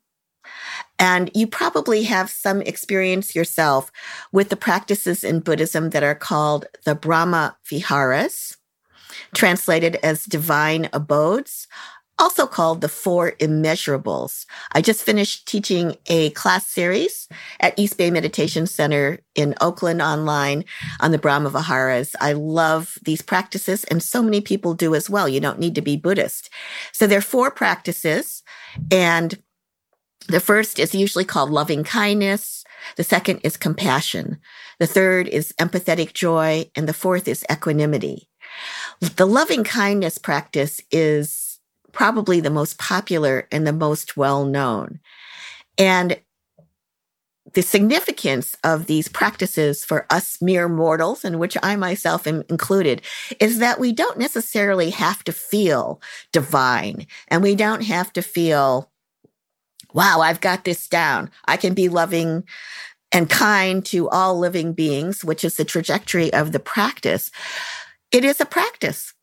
And 0.98 1.32
you 1.34 1.48
probably 1.48 2.04
have 2.04 2.30
some 2.30 2.62
experience 2.62 3.36
yourself 3.36 3.92
with 4.32 4.50
the 4.50 4.56
practices 4.56 5.24
in 5.24 5.40
Buddhism 5.40 5.90
that 5.90 6.04
are 6.04 6.16
called 6.16 6.68
the 6.86 6.94
Brahma 6.96 7.58
Viharas, 7.70 8.56
translated 9.34 9.98
as 10.04 10.24
divine 10.24 10.88
abodes 10.94 11.68
also 12.20 12.46
called 12.46 12.82
the 12.82 12.90
Four 12.90 13.32
Immeasurables. 13.40 14.46
I 14.74 14.82
just 14.82 15.04
finished 15.04 15.48
teaching 15.48 15.96
a 16.08 16.30
class 16.32 16.68
series 16.68 17.28
at 17.60 17.78
East 17.78 17.98
Bay 17.98 18.12
Meditation 18.12 18.68
Center 18.68 19.20
in 19.36 19.56
Oakland 19.62 20.02
online 20.02 20.66
on 21.00 21.12
the 21.12 21.18
Brahma 21.18 21.50
Viharas. 21.50 22.16
I 22.22 22.34
love 22.34 22.98
these 23.04 23.22
practices, 23.22 23.84
and 23.86 24.04
so 24.04 24.22
many 24.22 24.42
people 24.42 24.74
do 24.74 24.94
as 24.94 25.10
well. 25.10 25.28
You 25.28 25.40
don't 25.40 25.60
need 25.60 25.76
to 25.76 25.82
be 25.82 25.98
Buddhist. 25.98 26.50
So 26.92 27.08
there 27.08 27.20
are 27.20 27.22
four 27.22 27.50
practices, 27.50 28.44
and 28.92 29.42
the 30.28 30.40
first 30.40 30.80
is 30.80 30.94
usually 30.94 31.26
called 31.26 31.50
loving 31.50 31.84
kindness. 31.84 32.64
The 32.96 33.04
second 33.04 33.42
is 33.44 33.58
compassion. 33.58 34.40
The 34.80 34.88
third 34.88 35.28
is 35.28 35.54
empathetic 35.60 36.14
joy. 36.14 36.70
And 36.76 36.88
the 36.88 36.94
fourth 36.94 37.28
is 37.28 37.46
equanimity. 37.52 38.30
The 39.16 39.28
loving 39.28 39.64
kindness 39.64 40.18
practice 40.18 40.82
is 40.92 41.51
probably 41.92 42.40
the 42.40 42.50
most 42.50 42.78
popular 42.78 43.48
and 43.52 43.66
the 43.66 43.74
most 43.74 44.18
well 44.18 44.46
known. 44.46 45.00
And 45.78 46.20
the 47.54 47.62
significance 47.62 48.56
of 48.64 48.86
these 48.86 49.08
practices 49.08 49.84
for 49.84 50.06
us 50.10 50.42
mere 50.42 50.70
mortals, 50.70 51.26
in 51.26 51.40
which 51.40 51.58
I 51.62 51.76
myself 51.76 52.26
am 52.28 52.44
included, 52.50 53.02
is 53.40 53.60
that 53.60 53.80
we 53.80 53.92
don't 53.92 54.18
necessarily 54.18 54.92
have 54.92 55.24
to 55.26 55.32
feel 55.32 56.02
divine 56.32 57.08
and 57.28 57.44
we 57.44 57.56
don't 57.56 57.84
have 57.84 58.14
to 58.14 58.22
feel, 58.22 58.92
wow, 59.94 60.22
I've 60.22 60.40
got 60.40 60.64
this 60.64 60.88
down. 60.88 61.30
I 61.46 61.58
can 61.58 61.74
be 61.74 61.90
loving 61.90 62.44
and 63.12 63.30
kind 63.30 63.86
to 63.88 64.08
all 64.10 64.40
living 64.40 64.74
beings, 64.74 65.26
which 65.26 65.44
is 65.44 65.58
the 65.58 65.66
trajectory 65.66 66.32
of 66.32 66.54
the 66.54 66.60
practice. 66.60 67.32
It 68.12 68.24
is 68.24 68.40
a 68.40 68.46
practice. 68.46 69.14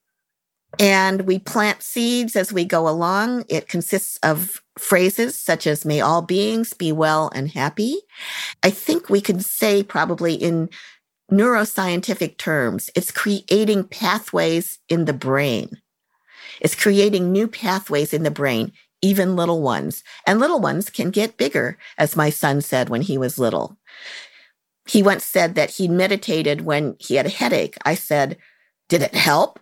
And 0.79 1.23
we 1.23 1.39
plant 1.39 1.83
seeds 1.83 2.37
as 2.37 2.53
we 2.53 2.65
go 2.65 2.89
along. 2.89 3.45
It 3.49 3.69
consists 3.69 4.19
of 4.23 4.63
phrases 4.79 5.37
such 5.37 5.67
as, 5.67 5.85
may 5.85 6.01
all 6.01 6.23
beings 6.23 6.73
be 6.73 6.93
well 6.93 7.31
and 7.35 7.51
happy. 7.51 7.97
I 8.63 8.71
think 8.71 9.09
we 9.09 9.21
could 9.21 9.45
say, 9.45 9.83
probably 9.83 10.35
in 10.35 10.69
neuroscientific 11.33 12.39
terms, 12.39 12.91
it's 12.95 13.11
creating 13.11 13.85
pathways 13.85 14.79
in 14.89 15.07
the 15.07 15.13
brain. 15.13 15.81
It's 16.61 16.75
creating 16.75 17.33
new 17.33 17.49
pathways 17.49 18.13
in 18.13 18.23
the 18.23 18.31
brain, 18.31 18.73
even 19.03 19.37
little 19.37 19.63
ones. 19.63 20.03
And 20.27 20.39
little 20.39 20.61
ones 20.61 20.91
can 20.91 21.11
get 21.11 21.37
bigger, 21.37 21.79
as 21.97 22.17
my 22.17 22.31
son 22.31 22.61
said 22.61 22.89
when 22.89 23.03
he 23.03 23.19
was 23.19 23.39
little. 23.39 23.79
He 24.87 25.03
once 25.03 25.25
said 25.25 25.55
that 25.55 25.71
he 25.73 25.87
meditated 25.87 26.63
when 26.63 26.97
he 26.99 27.17
had 27.17 27.27
a 27.27 27.31
headache. 27.31 27.77
I 27.85 27.95
said, 27.95 28.39
Did 28.89 29.03
it 29.03 29.15
help? 29.15 29.61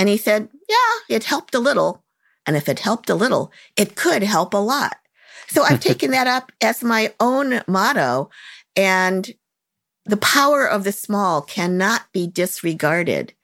And 0.00 0.08
he 0.08 0.16
said, 0.16 0.48
yeah, 0.66 1.14
it 1.14 1.24
helped 1.24 1.54
a 1.54 1.58
little. 1.58 2.02
And 2.46 2.56
if 2.56 2.70
it 2.70 2.78
helped 2.78 3.10
a 3.10 3.14
little, 3.14 3.52
it 3.76 3.96
could 3.96 4.22
help 4.22 4.54
a 4.54 4.56
lot. 4.56 4.96
So 5.48 5.62
I've 5.62 5.80
taken 5.90 6.10
that 6.12 6.26
up 6.26 6.50
as 6.62 6.82
my 6.82 7.12
own 7.20 7.60
motto. 7.68 8.30
And 8.74 9.30
the 10.06 10.16
power 10.16 10.66
of 10.66 10.84
the 10.84 10.92
small 10.92 11.42
cannot 11.42 12.10
be 12.14 12.26
disregarded. 12.26 13.34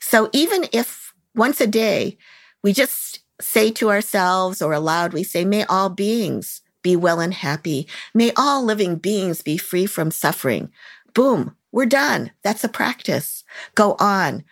So 0.00 0.28
even 0.32 0.66
if 0.72 1.14
once 1.36 1.60
a 1.60 1.68
day 1.68 2.18
we 2.64 2.72
just 2.72 3.20
say 3.40 3.70
to 3.70 3.88
ourselves 3.88 4.60
or 4.60 4.72
aloud, 4.72 5.12
we 5.12 5.22
say, 5.22 5.44
may 5.44 5.64
all 5.66 5.88
beings 5.88 6.62
be 6.82 6.96
well 6.96 7.20
and 7.20 7.32
happy. 7.32 7.86
May 8.12 8.32
all 8.36 8.64
living 8.64 8.96
beings 8.96 9.40
be 9.40 9.56
free 9.56 9.86
from 9.86 10.10
suffering. 10.10 10.72
Boom, 11.14 11.54
we're 11.70 11.86
done. 11.86 12.32
That's 12.42 12.64
a 12.64 12.68
practice. 12.68 13.44
Go 13.76 13.94
on, 14.00 14.42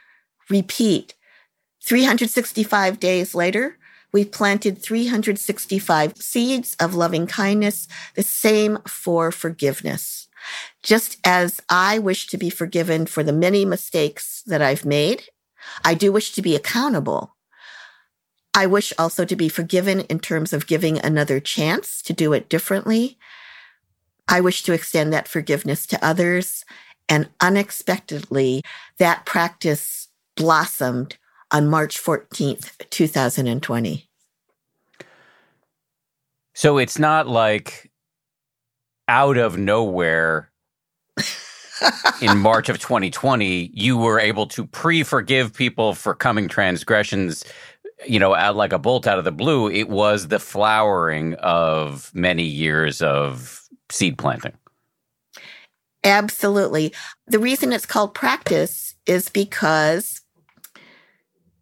repeat. 0.48 1.14
365 1.90 3.00
days 3.00 3.34
later, 3.34 3.76
we've 4.12 4.30
planted 4.30 4.80
365 4.80 6.16
seeds 6.18 6.76
of 6.78 6.94
loving 6.94 7.26
kindness, 7.26 7.88
the 8.14 8.22
same 8.22 8.78
for 8.86 9.32
forgiveness. 9.32 10.28
Just 10.84 11.18
as 11.24 11.60
I 11.68 11.98
wish 11.98 12.28
to 12.28 12.38
be 12.38 12.48
forgiven 12.48 13.06
for 13.06 13.24
the 13.24 13.32
many 13.32 13.64
mistakes 13.64 14.44
that 14.46 14.62
I've 14.62 14.84
made, 14.84 15.24
I 15.84 15.94
do 15.94 16.12
wish 16.12 16.30
to 16.34 16.42
be 16.42 16.54
accountable. 16.54 17.34
I 18.54 18.66
wish 18.66 18.92
also 18.96 19.24
to 19.24 19.34
be 19.34 19.48
forgiven 19.48 20.02
in 20.02 20.20
terms 20.20 20.52
of 20.52 20.68
giving 20.68 20.96
another 21.00 21.40
chance 21.40 22.02
to 22.02 22.12
do 22.12 22.32
it 22.32 22.48
differently. 22.48 23.18
I 24.28 24.40
wish 24.40 24.62
to 24.62 24.72
extend 24.72 25.12
that 25.12 25.26
forgiveness 25.26 25.86
to 25.88 26.06
others. 26.06 26.64
And 27.08 27.30
unexpectedly, 27.40 28.62
that 28.98 29.26
practice 29.26 30.06
blossomed 30.36 31.16
on 31.50 31.68
March 31.68 32.02
14th, 32.02 32.72
2020. 32.90 34.08
So 36.54 36.78
it's 36.78 36.98
not 36.98 37.26
like 37.26 37.90
out 39.08 39.36
of 39.36 39.56
nowhere 39.56 40.50
in 42.22 42.38
March 42.38 42.68
of 42.68 42.78
2020, 42.78 43.70
you 43.72 43.96
were 43.96 44.20
able 44.20 44.46
to 44.48 44.66
pre 44.66 45.02
forgive 45.02 45.54
people 45.54 45.94
for 45.94 46.14
coming 46.14 46.48
transgressions, 46.48 47.44
you 48.06 48.18
know, 48.18 48.34
out 48.34 48.56
like 48.56 48.72
a 48.72 48.78
bolt 48.78 49.06
out 49.06 49.18
of 49.18 49.24
the 49.24 49.32
blue. 49.32 49.70
It 49.70 49.88
was 49.88 50.28
the 50.28 50.38
flowering 50.38 51.34
of 51.34 52.10
many 52.14 52.44
years 52.44 53.02
of 53.02 53.62
seed 53.90 54.18
planting. 54.18 54.52
Absolutely. 56.04 56.94
The 57.26 57.38
reason 57.38 57.72
it's 57.72 57.86
called 57.86 58.14
practice 58.14 58.94
is 59.06 59.28
because 59.28 60.19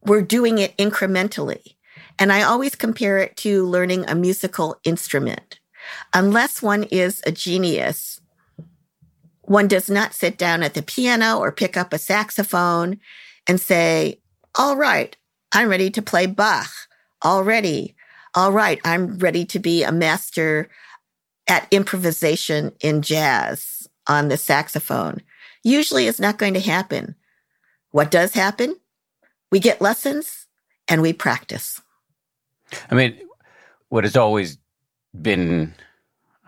we're 0.08 0.22
doing 0.22 0.58
it 0.58 0.76
incrementally. 0.76 1.74
And 2.18 2.32
I 2.32 2.42
always 2.42 2.74
compare 2.74 3.18
it 3.18 3.36
to 3.38 3.64
learning 3.64 4.08
a 4.08 4.14
musical 4.14 4.80
instrument. 4.82 5.60
Unless 6.12 6.62
one 6.62 6.84
is 6.84 7.22
a 7.26 7.32
genius, 7.32 8.20
one 9.42 9.68
does 9.68 9.88
not 9.88 10.14
sit 10.14 10.36
down 10.36 10.62
at 10.62 10.74
the 10.74 10.82
piano 10.82 11.38
or 11.38 11.52
pick 11.52 11.76
up 11.76 11.92
a 11.92 11.98
saxophone 11.98 12.98
and 13.46 13.60
say, 13.60 14.20
All 14.56 14.76
right, 14.76 15.16
I'm 15.52 15.68
ready 15.68 15.90
to 15.90 16.02
play 16.02 16.26
Bach 16.26 16.70
already. 17.24 17.94
All 18.34 18.52
right, 18.52 18.80
I'm 18.84 19.18
ready 19.18 19.44
to 19.46 19.58
be 19.58 19.82
a 19.82 19.92
master 19.92 20.68
at 21.48 21.66
improvisation 21.70 22.72
in 22.80 23.00
jazz 23.00 23.88
on 24.06 24.28
the 24.28 24.36
saxophone. 24.36 25.22
Usually 25.62 26.06
it's 26.06 26.20
not 26.20 26.38
going 26.38 26.54
to 26.54 26.60
happen. 26.60 27.14
What 27.90 28.10
does 28.10 28.34
happen? 28.34 28.76
We 29.50 29.60
get 29.60 29.80
lessons 29.80 30.46
and 30.88 31.02
we 31.02 31.12
practice. 31.12 31.80
I 32.90 32.94
mean, 32.94 33.18
what 33.88 34.04
has 34.04 34.16
always 34.16 34.58
been 35.20 35.74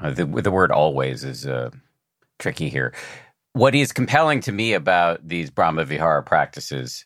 uh, 0.00 0.10
the, 0.10 0.24
the 0.24 0.50
word 0.50 0.70
always 0.70 1.24
is 1.24 1.46
uh, 1.46 1.70
tricky 2.38 2.68
here. 2.68 2.94
What 3.52 3.74
is 3.74 3.92
compelling 3.92 4.40
to 4.40 4.52
me 4.52 4.72
about 4.72 5.26
these 5.26 5.50
Brahma 5.50 5.84
Vihara 5.84 6.22
practices, 6.22 7.04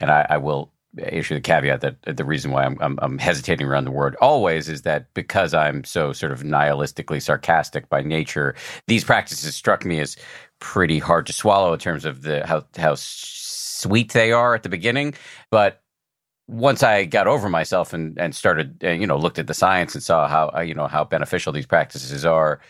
and 0.00 0.10
I, 0.10 0.26
I 0.30 0.36
will 0.38 0.72
issue 0.96 1.34
the 1.34 1.40
caveat 1.40 1.80
that 1.80 2.16
the 2.16 2.24
reason 2.24 2.52
why 2.52 2.64
I'm, 2.64 2.78
I'm, 2.80 2.98
I'm, 3.02 3.18
hesitating 3.18 3.66
around 3.66 3.84
the 3.84 3.90
word 3.90 4.14
always 4.20 4.68
is 4.68 4.82
that 4.82 5.12
because 5.12 5.52
I'm 5.52 5.82
so 5.82 6.12
sort 6.12 6.30
of 6.30 6.42
nihilistically 6.42 7.20
sarcastic 7.20 7.88
by 7.88 8.00
nature, 8.02 8.54
these 8.86 9.02
practices 9.02 9.56
struck 9.56 9.84
me 9.84 9.98
as 9.98 10.16
pretty 10.60 11.00
hard 11.00 11.26
to 11.26 11.32
swallow 11.32 11.72
in 11.72 11.80
terms 11.80 12.04
of 12.04 12.22
the 12.22 12.46
how 12.46 12.64
how 12.76 12.94
sweet 13.74 14.12
they 14.12 14.32
are 14.32 14.54
at 14.54 14.62
the 14.62 14.68
beginning, 14.68 15.14
but 15.50 15.82
once 16.46 16.82
I 16.82 17.04
got 17.04 17.26
over 17.26 17.48
myself 17.48 17.92
and 17.92 18.18
and 18.18 18.34
started 18.34 18.82
uh, 18.84 18.90
you 18.90 19.06
know 19.06 19.16
looked 19.16 19.38
at 19.38 19.46
the 19.46 19.54
science 19.54 19.94
and 19.94 20.02
saw 20.02 20.28
how 20.28 20.50
uh, 20.56 20.60
you 20.60 20.74
know 20.74 20.86
how 20.86 21.04
beneficial 21.04 21.52
these 21.52 21.66
practices 21.66 22.24
are, 22.24 22.60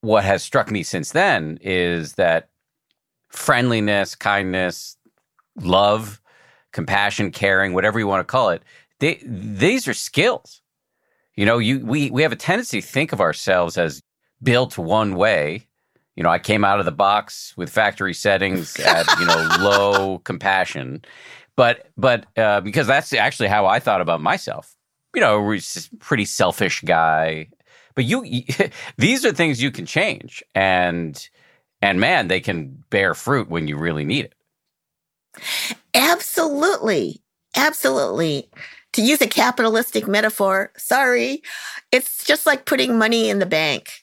what 0.00 0.24
has 0.24 0.42
struck 0.42 0.70
me 0.70 0.82
since 0.82 1.12
then 1.12 1.58
is 1.62 2.14
that 2.14 2.50
friendliness, 3.30 4.14
kindness, 4.14 4.96
love, 5.56 6.20
compassion, 6.72 7.30
caring, 7.30 7.72
whatever 7.72 7.98
you 7.98 8.06
want 8.06 8.20
to 8.20 8.30
call 8.30 8.50
it, 8.50 8.62
they, 9.00 9.22
these 9.24 9.88
are 9.88 9.94
skills. 9.94 10.60
You 11.34 11.46
know, 11.46 11.58
you 11.58 11.84
we 11.84 12.10
we 12.10 12.22
have 12.22 12.32
a 12.32 12.36
tendency 12.36 12.80
to 12.80 12.86
think 12.86 13.12
of 13.12 13.20
ourselves 13.20 13.78
as 13.78 14.02
built 14.42 14.76
one 14.76 15.14
way. 15.16 15.66
You 16.16 16.22
know, 16.22 16.28
I 16.28 16.38
came 16.38 16.64
out 16.64 16.78
of 16.78 16.84
the 16.84 16.92
box 16.92 17.54
with 17.56 17.70
factory 17.70 18.14
settings 18.14 18.76
at 18.80 19.06
you 19.18 19.26
know 19.26 19.48
low 19.60 20.18
compassion, 20.20 21.04
but 21.56 21.88
but 21.96 22.26
uh, 22.36 22.60
because 22.60 22.86
that's 22.86 23.12
actually 23.12 23.48
how 23.48 23.66
I 23.66 23.78
thought 23.78 24.00
about 24.00 24.20
myself. 24.20 24.74
You 25.14 25.20
know, 25.20 25.58
pretty 25.98 26.24
selfish 26.24 26.80
guy. 26.82 27.48
But 27.94 28.04
you, 28.04 28.24
you, 28.24 28.44
these 28.96 29.26
are 29.26 29.32
things 29.32 29.62
you 29.62 29.70
can 29.70 29.86
change, 29.86 30.42
and 30.54 31.28
and 31.80 32.00
man, 32.00 32.28
they 32.28 32.40
can 32.40 32.82
bear 32.90 33.14
fruit 33.14 33.48
when 33.48 33.68
you 33.68 33.76
really 33.76 34.04
need 34.04 34.26
it. 34.26 34.34
Absolutely, 35.94 37.20
absolutely. 37.56 38.48
To 38.92 39.02
use 39.02 39.20
a 39.20 39.26
capitalistic 39.26 40.06
metaphor, 40.06 40.70
sorry, 40.76 41.42
it's 41.90 42.24
just 42.24 42.46
like 42.46 42.66
putting 42.66 42.98
money 42.98 43.30
in 43.30 43.38
the 43.38 43.46
bank. 43.46 44.01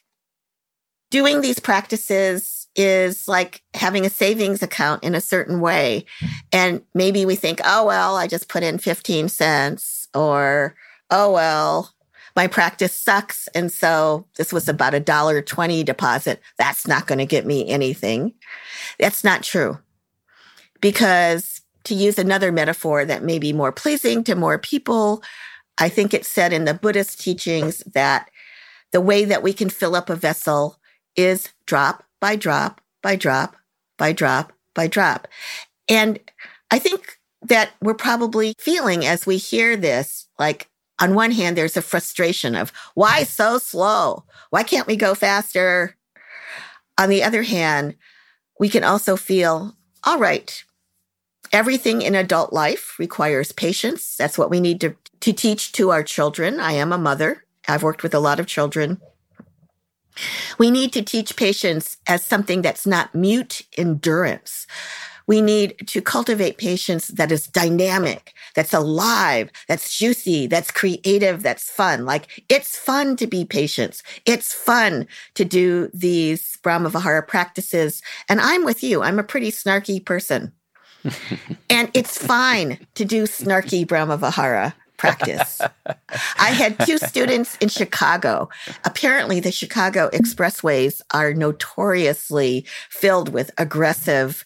Doing 1.10 1.40
these 1.40 1.58
practices 1.58 2.60
is 2.76 3.26
like 3.26 3.62
having 3.74 4.06
a 4.06 4.10
savings 4.10 4.62
account 4.62 5.02
in 5.02 5.14
a 5.14 5.20
certain 5.20 5.60
way. 5.60 6.04
And 6.52 6.82
maybe 6.94 7.26
we 7.26 7.36
think, 7.36 7.60
oh, 7.64 7.86
well, 7.86 8.16
I 8.16 8.26
just 8.26 8.48
put 8.48 8.62
in 8.62 8.78
15 8.78 9.28
cents 9.28 10.08
or, 10.14 10.76
oh, 11.10 11.32
well, 11.32 11.92
my 12.36 12.46
practice 12.46 12.94
sucks. 12.94 13.48
And 13.48 13.72
so 13.72 14.26
this 14.36 14.52
was 14.52 14.68
about 14.68 14.94
a 14.94 15.00
dollar 15.00 15.42
20 15.42 15.82
deposit. 15.82 16.40
That's 16.58 16.86
not 16.86 17.06
going 17.06 17.18
to 17.18 17.26
get 17.26 17.44
me 17.44 17.68
anything. 17.68 18.34
That's 18.98 19.24
not 19.24 19.42
true. 19.42 19.78
Because 20.80 21.60
to 21.84 21.94
use 21.94 22.18
another 22.18 22.52
metaphor 22.52 23.04
that 23.04 23.24
may 23.24 23.38
be 23.38 23.52
more 23.52 23.72
pleasing 23.72 24.22
to 24.24 24.34
more 24.34 24.58
people, 24.58 25.22
I 25.78 25.88
think 25.88 26.14
it's 26.14 26.28
said 26.28 26.52
in 26.52 26.66
the 26.66 26.74
Buddhist 26.74 27.20
teachings 27.20 27.78
that 27.94 28.30
the 28.92 29.00
way 29.00 29.24
that 29.24 29.42
we 29.42 29.52
can 29.52 29.70
fill 29.70 29.94
up 29.94 30.10
a 30.10 30.16
vessel 30.16 30.79
is 31.20 31.50
drop 31.66 32.04
by 32.20 32.36
drop 32.36 32.80
by 33.02 33.16
drop 33.16 33.56
by 33.98 34.12
drop 34.12 34.52
by 34.74 34.86
drop. 34.86 35.28
And 35.88 36.18
I 36.70 36.78
think 36.78 37.18
that 37.42 37.70
we're 37.80 37.94
probably 37.94 38.54
feeling 38.58 39.04
as 39.04 39.26
we 39.26 39.36
hear 39.36 39.76
this, 39.76 40.28
like 40.38 40.68
on 41.00 41.14
one 41.14 41.30
hand, 41.30 41.56
there's 41.56 41.76
a 41.76 41.82
frustration 41.82 42.54
of 42.54 42.72
why 42.94 43.24
so 43.24 43.58
slow? 43.58 44.24
Why 44.50 44.62
can't 44.62 44.86
we 44.86 44.96
go 44.96 45.14
faster? 45.14 45.96
On 46.98 47.08
the 47.08 47.22
other 47.22 47.42
hand, 47.42 47.96
we 48.58 48.68
can 48.68 48.84
also 48.84 49.16
feel, 49.16 49.74
all 50.04 50.18
right, 50.18 50.62
everything 51.52 52.02
in 52.02 52.14
adult 52.14 52.52
life 52.52 52.96
requires 52.98 53.52
patience. 53.52 54.16
That's 54.18 54.36
what 54.36 54.50
we 54.50 54.60
need 54.60 54.80
to, 54.82 54.94
to 55.20 55.32
teach 55.32 55.72
to 55.72 55.90
our 55.90 56.02
children. 56.02 56.60
I 56.60 56.72
am 56.72 56.92
a 56.92 56.98
mother. 56.98 57.44
I've 57.66 57.82
worked 57.82 58.02
with 58.02 58.14
a 58.14 58.20
lot 58.20 58.38
of 58.38 58.46
children. 58.46 59.00
We 60.58 60.70
need 60.70 60.92
to 60.92 61.02
teach 61.02 61.36
patience 61.36 61.96
as 62.06 62.24
something 62.24 62.62
that's 62.62 62.86
not 62.86 63.14
mute 63.14 63.62
endurance. 63.76 64.66
We 65.26 65.40
need 65.40 65.86
to 65.86 66.02
cultivate 66.02 66.58
patience 66.58 67.06
that 67.06 67.30
is 67.30 67.46
dynamic, 67.46 68.32
that's 68.56 68.74
alive, 68.74 69.50
that's 69.68 69.96
juicy, 69.96 70.48
that's 70.48 70.72
creative, 70.72 71.44
that's 71.44 71.70
fun. 71.70 72.04
Like 72.04 72.42
it's 72.48 72.76
fun 72.76 73.14
to 73.16 73.28
be 73.28 73.44
patient. 73.44 74.02
It's 74.26 74.52
fun 74.52 75.06
to 75.34 75.44
do 75.44 75.88
these 75.94 76.58
Brahma 76.64 76.88
Vihara 76.88 77.22
practices. 77.22 78.02
And 78.28 78.40
I'm 78.40 78.64
with 78.64 78.82
you. 78.82 79.02
I'm 79.02 79.20
a 79.20 79.24
pretty 79.24 79.52
snarky 79.52 80.04
person. 80.04 80.52
and 81.70 81.90
it's 81.94 82.18
fine 82.18 82.84
to 82.94 83.04
do 83.04 83.22
snarky 83.22 83.86
Brahma 83.86 84.16
Vihara 84.16 84.74
practice. 85.00 85.60
I 86.38 86.50
had 86.50 86.78
two 86.86 86.98
students 87.10 87.56
in 87.56 87.68
Chicago. 87.68 88.50
Apparently, 88.84 89.40
the 89.40 89.50
Chicago 89.50 90.10
expressways 90.12 91.00
are 91.12 91.32
notoriously 91.34 92.66
filled 92.88 93.30
with 93.30 93.50
aggressive 93.58 94.44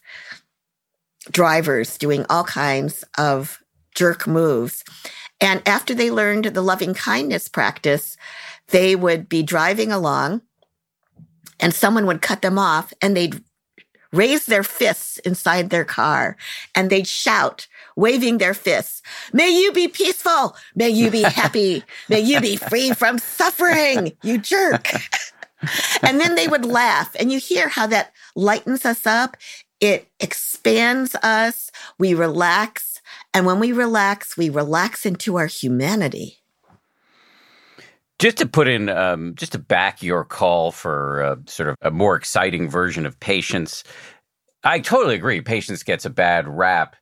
drivers 1.30 1.98
doing 1.98 2.24
all 2.30 2.44
kinds 2.44 3.04
of 3.18 3.62
jerk 3.94 4.26
moves. 4.26 4.84
And 5.40 5.62
after 5.66 5.94
they 5.94 6.10
learned 6.10 6.46
the 6.46 6.62
loving 6.62 6.94
kindness 6.94 7.48
practice, 7.48 8.16
they 8.68 8.94
would 8.96 9.28
be 9.28 9.42
driving 9.42 9.90
along 9.92 10.42
and 11.60 11.74
someone 11.74 12.06
would 12.06 12.22
cut 12.22 12.42
them 12.42 12.58
off 12.58 12.92
and 13.02 13.16
they'd 13.16 13.42
raise 14.12 14.46
their 14.46 14.62
fists 14.62 15.18
inside 15.18 15.70
their 15.70 15.84
car 15.84 16.36
and 16.74 16.88
they'd 16.88 17.08
shout, 17.08 17.66
waving 17.96 18.38
their 18.38 18.54
fists, 18.54 19.02
May 19.32 19.50
you 19.50 19.72
be 19.72 19.88
peaceful. 19.88 20.56
May 20.74 20.90
you 20.90 21.10
be 21.10 21.22
happy. 21.22 21.82
May 22.08 22.20
you 22.20 22.40
be 22.40 22.56
free 22.56 22.92
from 22.92 23.18
suffering, 23.18 24.12
you 24.22 24.38
jerk. 24.38 24.90
and 26.02 26.20
then 26.20 26.34
they 26.34 26.48
would 26.48 26.64
laugh. 26.64 27.14
And 27.18 27.32
you 27.32 27.38
hear 27.38 27.68
how 27.68 27.86
that 27.88 28.12
lightens 28.34 28.84
us 28.84 29.06
up. 29.06 29.36
It 29.80 30.08
expands 30.20 31.14
us. 31.16 31.70
We 31.98 32.14
relax. 32.14 33.00
And 33.32 33.46
when 33.46 33.58
we 33.60 33.72
relax, 33.72 34.36
we 34.36 34.50
relax 34.50 35.04
into 35.04 35.36
our 35.36 35.46
humanity. 35.46 36.38
Just 38.20 38.38
to 38.38 38.46
put 38.46 38.68
in, 38.68 38.88
um, 38.88 39.34
just 39.34 39.52
to 39.52 39.58
back 39.58 40.02
your 40.02 40.24
call 40.24 40.70
for 40.70 41.22
uh, 41.22 41.36
sort 41.46 41.68
of 41.68 41.76
a 41.82 41.90
more 41.90 42.14
exciting 42.14 42.70
version 42.70 43.06
of 43.06 43.18
patience, 43.18 43.82
I 44.62 44.78
totally 44.78 45.16
agree. 45.16 45.40
Patience 45.40 45.82
gets 45.82 46.04
a 46.04 46.10
bad 46.10 46.48
rap. 46.48 46.96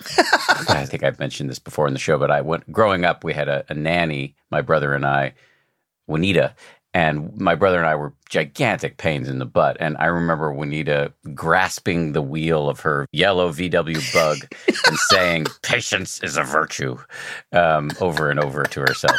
I 0.00 0.86
think 0.86 1.02
I've 1.02 1.18
mentioned 1.18 1.50
this 1.50 1.58
before 1.58 1.86
in 1.86 1.92
the 1.92 1.98
show, 1.98 2.18
but 2.18 2.30
I 2.30 2.40
went 2.40 2.70
growing 2.72 3.04
up. 3.04 3.24
We 3.24 3.32
had 3.32 3.48
a, 3.48 3.64
a 3.68 3.74
nanny, 3.74 4.34
my 4.50 4.60
brother 4.60 4.94
and 4.94 5.06
I, 5.06 5.34
Juanita, 6.06 6.54
and 6.94 7.34
my 7.38 7.54
brother 7.54 7.78
and 7.78 7.86
I 7.86 7.94
were 7.94 8.12
gigantic 8.28 8.98
pains 8.98 9.28
in 9.28 9.38
the 9.38 9.46
butt. 9.46 9.78
And 9.80 9.96
I 9.98 10.06
remember 10.06 10.52
Juanita 10.52 11.12
grasping 11.34 12.12
the 12.12 12.20
wheel 12.20 12.68
of 12.68 12.80
her 12.80 13.06
yellow 13.12 13.50
VW 13.50 14.12
bug 14.12 14.38
and 14.86 14.98
saying, 15.10 15.46
Patience 15.62 16.22
is 16.22 16.36
a 16.36 16.42
virtue 16.42 16.98
um, 17.52 17.90
over 18.00 18.30
and 18.30 18.38
over 18.38 18.64
to 18.64 18.80
herself. 18.80 19.16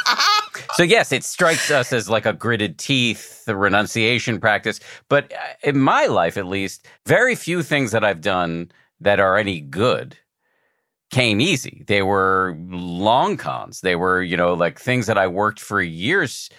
So, 0.75 0.83
yes, 0.83 1.11
it 1.11 1.23
strikes 1.23 1.71
us 1.71 1.91
as 1.91 2.09
like 2.09 2.27
a 2.27 2.33
gritted 2.33 2.77
teeth, 2.77 3.45
the 3.45 3.55
renunciation 3.55 4.39
practice. 4.39 4.79
But 5.09 5.33
uh, 5.33 5.37
in 5.63 5.79
my 5.79 6.05
life, 6.05 6.37
at 6.37 6.45
least, 6.45 6.87
very 7.07 7.33
few 7.33 7.63
things 7.63 7.91
that 7.91 8.03
I've 8.03 8.21
done 8.21 8.71
that 8.99 9.19
are 9.19 9.37
any 9.37 9.59
good 9.59 10.15
came 11.13 11.39
easy. 11.39 11.83
They 11.87 12.01
were 12.01 12.57
long 12.69 13.37
cons. 13.37 13.81
They 13.81 13.95
were, 13.95 14.23
you 14.23 14.35
know, 14.35 14.53
like 14.53 14.79
things 14.79 15.05
that 15.05 15.17
I 15.17 15.27
worked 15.27 15.59
for 15.59 15.81
years 15.81 16.49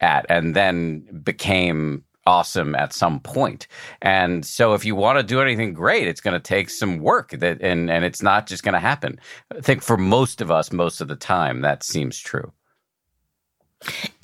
at 0.00 0.24
and 0.28 0.54
then 0.54 1.00
became 1.22 2.04
awesome 2.24 2.76
at 2.76 2.92
some 2.92 3.18
point. 3.18 3.66
And 4.00 4.46
so 4.46 4.74
if 4.74 4.84
you 4.84 4.94
want 4.94 5.18
to 5.18 5.24
do 5.24 5.40
anything 5.40 5.72
great, 5.72 6.06
it's 6.06 6.20
going 6.20 6.34
to 6.34 6.40
take 6.40 6.70
some 6.70 6.98
work 6.98 7.30
that 7.30 7.60
and 7.60 7.90
and 7.90 8.04
it's 8.04 8.22
not 8.22 8.46
just 8.46 8.62
going 8.62 8.74
to 8.74 8.78
happen. 8.78 9.18
I 9.56 9.60
think 9.60 9.82
for 9.82 9.96
most 9.96 10.40
of 10.40 10.50
us 10.50 10.70
most 10.70 11.00
of 11.00 11.08
the 11.08 11.16
time 11.16 11.62
that 11.62 11.82
seems 11.82 12.20
true. 12.20 12.52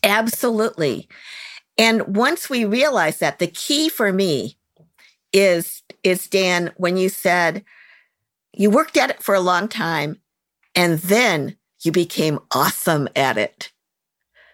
Absolutely. 0.04 1.08
And 1.76 2.16
once 2.16 2.48
we 2.48 2.64
realize 2.64 3.18
that 3.18 3.40
the 3.40 3.48
key 3.48 3.88
for 3.88 4.12
me 4.12 4.56
is 5.32 5.82
is 6.04 6.28
Dan 6.28 6.72
when 6.76 6.96
you 6.96 7.08
said 7.08 7.64
you 8.56 8.70
worked 8.70 8.96
at 8.96 9.10
it 9.10 9.22
for 9.22 9.34
a 9.34 9.40
long 9.40 9.68
time 9.68 10.20
and 10.74 10.98
then 11.00 11.56
you 11.82 11.92
became 11.92 12.40
awesome 12.52 13.08
at 13.14 13.36
it. 13.36 13.70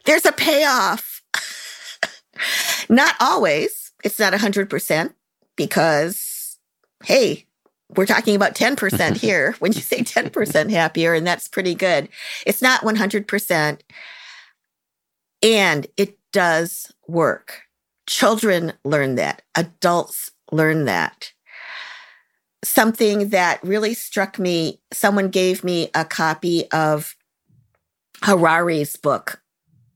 There's 0.05 0.27
a 0.27 0.33
payoff. 0.33 1.23
not 2.89 3.15
always. 3.21 3.93
It's 4.03 4.19
not 4.19 4.33
100% 4.33 5.15
because, 5.57 6.59
hey, 7.05 7.47
we're 7.97 8.07
talking 8.07 8.37
about 8.37 8.55
10% 8.55 9.17
here 9.21 9.55
when 9.59 9.73
you 9.73 9.81
say 9.81 10.03
10% 10.03 10.71
happier, 10.71 11.15
and 11.15 11.27
that's 11.27 11.49
pretty 11.49 11.75
good. 11.75 12.09
It's 12.47 12.63
not 12.63 12.83
100%. 12.83 13.81
And 15.43 15.87
it 15.97 16.19
does 16.33 16.93
work. 17.07 17.63
Children 18.07 18.73
learn 18.85 19.15
that, 19.17 19.43
adults 19.55 20.31
learn 20.51 20.87
that. 20.87 21.33
Something 22.63 23.31
that 23.31 23.63
really 23.63 23.95
struck 23.95 24.39
me 24.39 24.81
someone 24.93 25.29
gave 25.29 25.65
me 25.65 25.91
a 25.95 26.05
copy 26.05 26.71
of 26.73 27.17
Harari's 28.23 28.97
book 28.97 29.41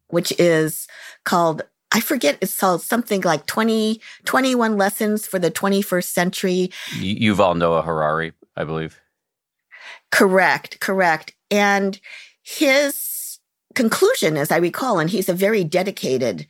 which 0.08 0.32
is 0.38 0.86
called 1.24 1.62
I 1.92 2.00
forget 2.00 2.38
it's 2.40 2.58
called 2.58 2.82
something 2.82 3.20
like 3.20 3.46
20, 3.46 4.00
21 4.24 4.76
lessons 4.76 5.28
for 5.28 5.38
the 5.38 5.50
21st 5.50 6.04
century. 6.04 6.70
You, 6.98 7.34
Yuval 7.34 7.56
Noah 7.56 7.82
Harari, 7.82 8.32
I 8.56 8.64
believe. 8.64 9.00
Correct, 10.10 10.80
correct. 10.80 11.34
And 11.52 12.00
his 12.42 13.38
conclusion, 13.76 14.36
as 14.36 14.50
I 14.50 14.56
recall, 14.56 14.98
and 14.98 15.08
he's 15.08 15.28
a 15.28 15.34
very 15.34 15.62
dedicated 15.62 16.48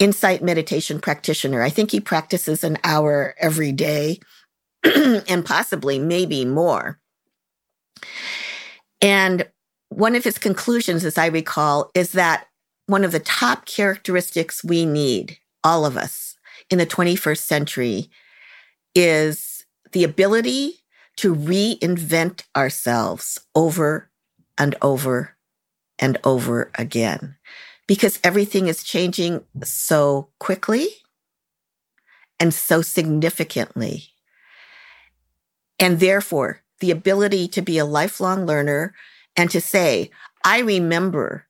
insight 0.00 0.42
meditation 0.42 1.00
practitioner. 1.00 1.62
I 1.62 1.70
think 1.70 1.92
he 1.92 2.00
practices 2.00 2.64
an 2.64 2.76
hour 2.82 3.36
every 3.38 3.70
day 3.70 4.18
and 5.28 5.44
possibly 5.44 5.98
maybe 5.98 6.44
more. 6.44 6.98
And 9.00 9.48
one 9.88 10.14
of 10.14 10.24
his 10.24 10.38
conclusions, 10.38 11.04
as 11.04 11.18
I 11.18 11.26
recall, 11.26 11.90
is 11.94 12.12
that 12.12 12.46
one 12.86 13.04
of 13.04 13.12
the 13.12 13.20
top 13.20 13.66
characteristics 13.66 14.64
we 14.64 14.86
need, 14.86 15.38
all 15.64 15.84
of 15.84 15.96
us 15.96 16.36
in 16.70 16.78
the 16.78 16.86
21st 16.86 17.38
century, 17.38 18.10
is 18.94 19.64
the 19.92 20.04
ability 20.04 20.80
to 21.16 21.34
reinvent 21.34 22.42
ourselves 22.54 23.38
over 23.54 24.10
and 24.58 24.74
over 24.82 25.36
and 25.98 26.18
over 26.24 26.70
again 26.74 27.36
because 27.86 28.18
everything 28.22 28.68
is 28.68 28.82
changing 28.82 29.44
so 29.62 30.28
quickly 30.38 30.88
and 32.38 32.52
so 32.52 32.82
significantly. 32.82 34.10
And 35.78 36.00
therefore, 36.00 36.62
the 36.80 36.90
ability 36.90 37.48
to 37.48 37.62
be 37.62 37.78
a 37.78 37.84
lifelong 37.84 38.46
learner 38.46 38.94
and 39.36 39.50
to 39.50 39.60
say, 39.60 40.10
I 40.44 40.60
remember 40.60 41.46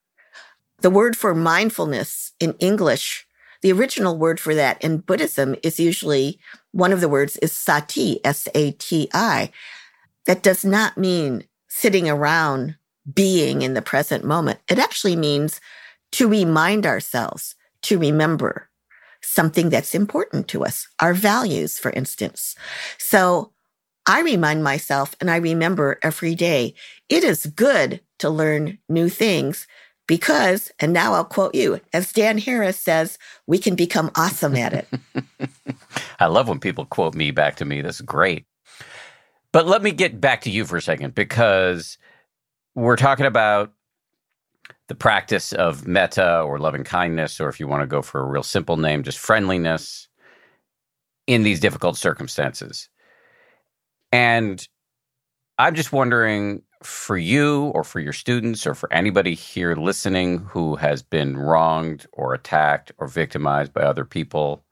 the 0.81 0.91
word 0.91 1.17
for 1.17 1.35
mindfulness 1.35 2.33
in 2.39 2.55
English, 2.59 3.27
the 3.63 3.73
original 3.73 4.19
word 4.19 4.39
for 4.39 4.55
that 4.55 4.83
in 4.83 4.99
Buddhism 4.99 5.57
is 5.63 5.81
usually 5.81 6.39
one 6.73 6.93
of 6.93 7.01
the 7.01 7.09
words 7.09 7.37
is 7.39 7.53
sati, 7.53 8.21
S 8.25 8.49
A 8.55 8.73
T 8.73 9.09
I. 9.15 9.51
That 10.27 10.43
does 10.43 10.65
not 10.65 10.99
mean 10.99 11.45
sitting 11.69 12.09
around 12.09 12.77
being 13.13 13.63
in 13.63 13.75
the 13.75 13.83
present 13.83 14.25
moment. 14.25 14.59
It 14.69 14.79
actually 14.79 15.17
means 15.17 15.61
to 16.13 16.29
remind 16.29 16.85
ourselves, 16.85 17.55
to 17.83 17.99
remember 17.99 18.69
something 19.23 19.71
that's 19.71 19.95
important 19.95 20.49
to 20.49 20.65
us, 20.65 20.89
our 21.01 21.15
values, 21.15 21.79
for 21.79 21.91
instance. 21.93 22.55
So 22.99 23.53
I 24.07 24.23
remind 24.23 24.63
myself 24.63 25.15
and 25.21 25.31
I 25.31 25.37
remember 25.37 25.99
every 26.03 26.35
day, 26.35 26.75
it 27.09 27.25
is 27.25 27.47
good 27.47 28.01
to 28.19 28.31
learn 28.31 28.79
new 28.89 29.09
things 29.09 29.67
because, 30.07 30.71
and 30.79 30.93
now 30.93 31.15
I'll 31.15 31.25
quote 31.25 31.55
you, 31.55 31.81
as 31.93 32.13
Dan 32.13 32.39
Harris 32.39 32.79
says, 32.79 33.19
we 33.47 33.59
can 33.59 33.75
become 33.75 34.13
awesome 34.15 34.55
at 34.55 34.73
it. 34.73 34.89
I 36.21 36.27
love 36.27 36.49
when 36.49 36.61
people 36.61 36.87
quote 36.87 37.15
me 37.15 37.33
back 37.33 37.57
to 37.57 37.65
me. 37.65 37.83
That's 37.83 38.01
great. 38.01 38.45
But 39.53 39.67
let 39.67 39.83
me 39.83 39.91
get 39.91 40.21
back 40.21 40.43
to 40.43 40.51
you 40.51 40.65
for 40.65 40.77
a 40.77 40.83
second 40.83 41.15
because 41.15 41.99
we're 42.75 42.97
talking 42.97 43.27
about 43.27 43.73
the 44.89 44.95
practice 44.95 45.53
of 45.53 45.87
metta 45.87 46.43
or 46.43 46.59
loving 46.59 46.85
kindness, 46.85 47.41
or 47.41 47.49
if 47.49 47.59
you 47.59 47.67
want 47.67 47.83
to 47.83 47.87
go 47.87 48.03
for 48.03 48.21
a 48.21 48.27
real 48.27 48.43
simple 48.43 48.77
name, 48.77 49.03
just 49.03 49.19
friendliness 49.19 50.07
in 51.27 51.43
these 51.43 51.59
difficult 51.59 51.97
circumstances. 51.97 52.89
And 54.13 54.67
I'm 55.59 55.75
just 55.75 55.93
wondering 55.93 56.63
for 56.83 57.17
you 57.17 57.73
or 57.75 57.83
for 57.83 58.01
your 58.01 58.13
students 58.13 58.67
or 58.67 58.75
for 58.75 58.93
anybody 58.93 59.35
here 59.35 59.75
listening 59.75 60.39
who 60.39 60.77
has 60.77 61.03
been 61.03 61.37
wronged 61.37 62.07
or 62.13 62.35
attacked 62.35 62.93
or 62.99 63.09
victimized 63.09 63.73
by 63.73 63.81
other 63.81 64.05
people, 64.05 64.65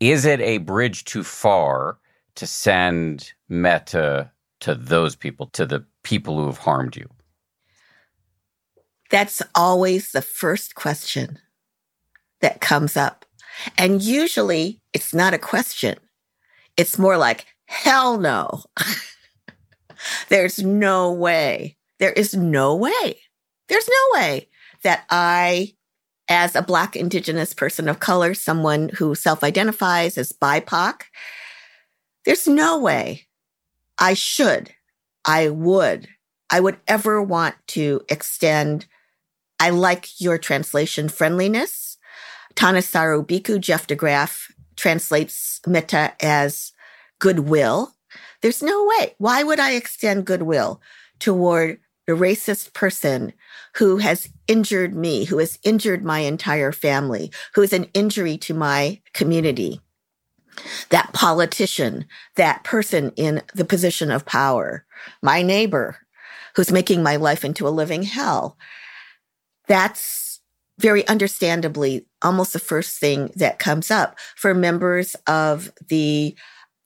is 0.00 0.24
it 0.24 0.40
a 0.40 0.58
bridge 0.58 1.04
too 1.04 1.22
far 1.22 1.98
to 2.34 2.46
send 2.46 3.32
metta 3.48 4.30
to 4.60 4.74
those 4.74 5.16
people, 5.16 5.46
to 5.48 5.64
the 5.64 5.84
people 6.02 6.36
who 6.38 6.46
have 6.46 6.58
harmed 6.58 6.96
you? 6.96 7.08
That's 9.10 9.42
always 9.54 10.12
the 10.12 10.22
first 10.22 10.74
question 10.74 11.38
that 12.40 12.60
comes 12.60 12.96
up. 12.96 13.24
And 13.76 14.02
usually 14.02 14.80
it's 14.92 15.12
not 15.12 15.34
a 15.34 15.38
question. 15.38 15.96
It's 16.76 16.98
more 16.98 17.16
like, 17.16 17.46
hell 17.70 18.18
no. 18.18 18.64
There's 20.28 20.58
no 20.58 21.12
way. 21.12 21.76
There 21.98 22.12
is 22.12 22.34
no 22.34 22.74
way. 22.74 23.20
There's 23.68 23.88
no 23.88 24.20
way 24.20 24.48
that 24.82 25.04
I, 25.08 25.74
as 26.28 26.56
a 26.56 26.62
Black 26.62 26.96
Indigenous 26.96 27.54
person 27.54 27.88
of 27.88 28.00
color, 28.00 28.34
someone 28.34 28.88
who 28.88 29.14
self 29.14 29.44
identifies 29.44 30.18
as 30.18 30.32
BIPOC, 30.32 31.02
there's 32.24 32.48
no 32.48 32.80
way 32.80 33.26
I 33.98 34.14
should, 34.14 34.72
I 35.24 35.48
would, 35.48 36.08
I 36.50 36.60
would 36.60 36.78
ever 36.88 37.22
want 37.22 37.54
to 37.68 38.02
extend 38.08 38.86
I 39.60 39.70
like 39.70 40.20
your 40.20 40.38
translation, 40.38 41.10
friendliness. 41.10 41.98
Thanissaro 42.56 43.24
Bhikkhu 43.24 43.60
Jeff 43.60 43.86
DeGraff 43.86 44.50
translates 44.74 45.60
metta 45.66 46.14
as 46.18 46.72
goodwill. 47.20 47.94
There's 48.42 48.62
no 48.62 48.84
way. 48.84 49.14
Why 49.18 49.44
would 49.44 49.60
I 49.60 49.72
extend 49.72 50.26
goodwill 50.26 50.80
toward 51.20 51.78
a 52.08 52.12
racist 52.12 52.72
person 52.72 53.32
who 53.76 53.98
has 53.98 54.28
injured 54.48 54.96
me, 54.96 55.24
who 55.24 55.38
has 55.38 55.60
injured 55.62 56.04
my 56.04 56.20
entire 56.20 56.72
family, 56.72 57.30
who 57.54 57.62
is 57.62 57.72
an 57.72 57.84
injury 57.94 58.36
to 58.38 58.54
my 58.54 59.00
community? 59.12 59.80
That 60.88 61.12
politician, 61.12 62.06
that 62.34 62.64
person 62.64 63.12
in 63.16 63.42
the 63.54 63.64
position 63.64 64.10
of 64.10 64.26
power, 64.26 64.84
my 65.22 65.42
neighbor 65.42 65.98
who's 66.56 66.72
making 66.72 67.02
my 67.02 67.16
life 67.16 67.44
into 67.44 67.68
a 67.68 67.70
living 67.70 68.02
hell. 68.02 68.56
That's 69.68 70.40
very 70.78 71.06
understandably 71.06 72.06
almost 72.22 72.52
the 72.52 72.58
first 72.58 72.98
thing 72.98 73.30
that 73.36 73.58
comes 73.58 73.90
up 73.90 74.18
for 74.34 74.54
members 74.54 75.14
of 75.26 75.70
the 75.88 76.34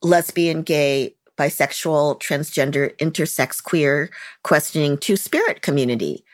lesbian, 0.04 0.62
gay, 0.62 1.14
bisexual, 1.36 2.20
transgender, 2.20 2.96
intersex, 2.98 3.62
queer, 3.62 4.10
questioning 4.42 4.96
two 4.96 5.16
spirit 5.16 5.62
community. 5.62 6.24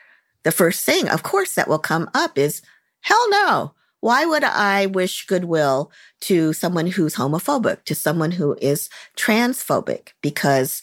The 0.43 0.51
first 0.51 0.85
thing, 0.85 1.07
of 1.07 1.23
course, 1.23 1.55
that 1.55 1.67
will 1.67 1.79
come 1.79 2.09
up 2.13 2.37
is 2.37 2.61
hell 3.01 3.29
no. 3.29 3.73
Why 3.99 4.25
would 4.25 4.43
I 4.43 4.87
wish 4.87 5.27
goodwill 5.27 5.91
to 6.21 6.53
someone 6.53 6.87
who's 6.87 7.15
homophobic, 7.15 7.83
to 7.85 7.95
someone 7.95 8.31
who 8.31 8.57
is 8.61 8.89
transphobic 9.15 10.09
because 10.21 10.81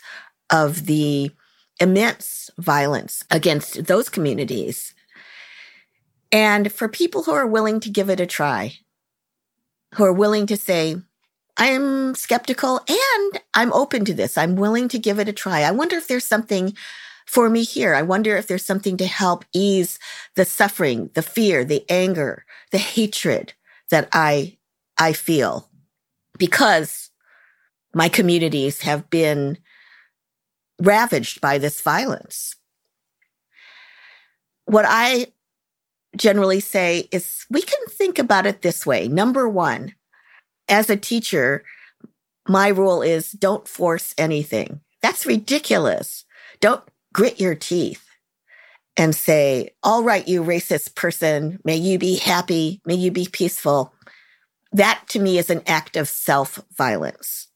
of 0.51 0.87
the 0.87 1.31
immense 1.81 2.51
violence 2.59 3.25
against 3.31 3.87
those 3.87 4.09
communities? 4.09 4.95
And 6.31 6.71
for 6.73 6.89
people 6.89 7.25
who 7.25 7.33
are 7.33 7.47
willing 7.47 7.81
to 7.81 7.91
give 7.91 8.09
it 8.09 8.21
a 8.21 8.27
try, 8.27 8.75
who 9.95 10.05
are 10.05 10.13
willing 10.13 10.47
to 10.47 10.57
say, 10.57 10.97
I'm 11.59 12.15
skeptical 12.15 12.81
and 12.89 13.41
I'm 13.53 13.73
open 13.73 14.05
to 14.07 14.15
this. 14.15 14.39
I'm 14.39 14.55
willing 14.57 14.89
to 14.89 14.99
give 14.99 15.19
it 15.19 15.29
a 15.29 15.33
try. 15.33 15.63
I 15.63 15.73
wonder 15.73 15.97
if 15.97 16.07
there's 16.07 16.25
something 16.25 16.75
for 17.27 17.51
me 17.51 17.65
here. 17.65 17.95
I 17.95 18.03
wonder 18.03 18.37
if 18.37 18.47
there's 18.47 18.65
something 18.65 18.97
to 18.97 19.07
help 19.07 19.45
ease 19.53 19.99
the 20.37 20.45
suffering, 20.45 21.11
the 21.15 21.23
fear, 21.23 21.65
the 21.65 21.85
anger, 21.91 22.45
the 22.71 22.79
hatred 22.79 23.55
that 23.91 24.09
I, 24.13 24.57
I 24.97 25.13
feel 25.13 25.69
because 26.39 27.11
my 27.93 28.09
communities 28.09 28.83
have 28.83 29.11
been 29.11 29.59
ravaged 30.81 31.41
by 31.41 31.59
this 31.59 31.81
violence. 31.81 32.55
What 34.67 34.85
I 34.87 35.33
generally 36.17 36.61
say 36.61 37.09
is 37.11 37.45
we 37.51 37.63
can 37.63 37.81
think 37.89 38.19
about 38.19 38.47
it 38.47 38.63
this 38.63 38.87
way. 38.87 39.09
Number 39.09 39.49
one, 39.49 39.95
as 40.69 40.91
a 40.91 40.97
teacher, 40.97 41.65
my 42.49 42.69
rule 42.69 43.03
is 43.03 43.33
don't 43.33 43.69
force 43.69 44.15
anything. 44.19 44.81
That's 45.03 45.27
ridiculous. 45.27 46.25
Don't 46.61 46.83
grit 47.13 47.41
your 47.41 47.55
teeth 47.55 48.05
and 48.97 49.15
say, 49.15 49.71
all 49.83 50.03
right, 50.03 50.27
you 50.27 50.43
racist 50.43 50.95
person, 50.97 51.61
may 51.65 51.77
you 51.77 51.99
be 51.99 52.17
happy, 52.17 52.81
may 52.85 52.95
you 52.95 53.11
be 53.11 53.29
peaceful. 53.31 53.93
That 54.73 55.03
to 55.11 55.21
me 55.21 55.39
is 55.39 55.51
an 55.51 55.63
act 55.67 55.97
of 55.97 56.09
self 56.09 56.61
violence. 56.77 57.49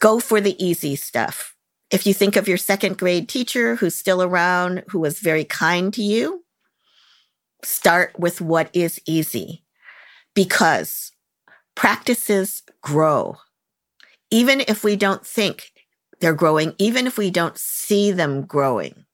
Go 0.00 0.18
for 0.18 0.40
the 0.40 0.62
easy 0.62 0.96
stuff. 0.96 1.54
If 1.90 2.06
you 2.06 2.14
think 2.14 2.36
of 2.36 2.48
your 2.48 2.56
second 2.56 2.98
grade 2.98 3.28
teacher 3.28 3.76
who's 3.76 3.94
still 3.94 4.22
around, 4.22 4.84
who 4.88 5.00
was 5.00 5.20
very 5.20 5.44
kind 5.44 5.92
to 5.94 6.02
you, 6.02 6.44
start 7.64 8.18
with 8.18 8.40
what 8.40 8.70
is 8.72 9.00
easy 9.06 9.64
because 10.34 11.12
practices 11.74 12.62
grow. 12.82 13.36
Even 14.30 14.60
if 14.60 14.84
we 14.84 14.96
don't 14.96 15.26
think 15.26 15.72
they're 16.20 16.34
growing, 16.34 16.74
even 16.78 17.06
if 17.06 17.18
we 17.18 17.30
don't 17.30 17.58
see 17.58 18.12
them 18.12 18.42
growing, 18.42 19.04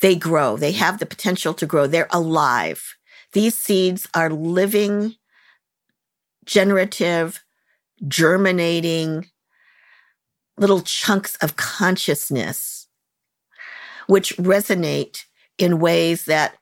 they 0.00 0.14
grow. 0.14 0.56
They 0.56 0.72
have 0.72 0.98
the 0.98 1.06
potential 1.06 1.54
to 1.54 1.66
grow. 1.66 1.86
They're 1.86 2.08
alive. 2.10 2.96
These 3.32 3.58
seeds 3.58 4.08
are 4.14 4.30
living, 4.30 5.16
generative, 6.44 7.42
germinating 8.06 9.26
little 10.58 10.80
chunks 10.80 11.36
of 11.36 11.56
consciousness, 11.56 12.88
which 14.06 14.36
resonate 14.36 15.24
in 15.58 15.80
ways 15.80 16.24
that 16.26 16.54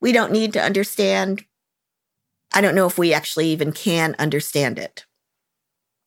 we 0.00 0.12
don't 0.12 0.32
need 0.32 0.52
to 0.52 0.62
understand, 0.62 1.44
I 2.54 2.60
don't 2.60 2.74
know 2.74 2.86
if 2.86 2.98
we 2.98 3.12
actually 3.12 3.48
even 3.48 3.72
can 3.72 4.14
understand 4.18 4.78
it. 4.78 5.04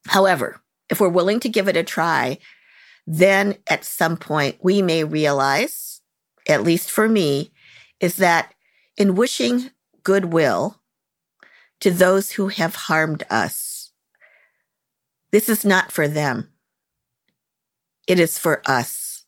However, 0.08 0.62
if 0.90 1.00
we're 1.00 1.10
willing 1.10 1.40
to 1.42 1.50
give 1.50 1.68
it 1.68 1.78
a 1.78 1.84
try, 1.84 2.38
then 3.08 3.58
at 3.68 3.86
some 3.86 4.18
point 4.18 4.58
we 4.62 4.82
may 4.82 5.04
realize, 5.04 6.02
at 6.48 6.64
least 6.64 6.92
for 6.92 7.08
me, 7.08 7.52
is 8.00 8.18
that 8.18 8.54
in 8.98 9.16
wishing 9.16 9.72
goodwill 10.04 10.82
to 11.80 11.92
those 11.92 12.32
who 12.32 12.50
have 12.50 12.76
harmed 12.76 13.24
us, 13.30 13.92
this 15.32 15.50
is 15.50 15.66
not 15.66 15.92
for 15.92 16.08
them. 16.08 16.50
It 18.08 18.20
is 18.20 18.38
for 18.38 18.62
us. 18.66 19.26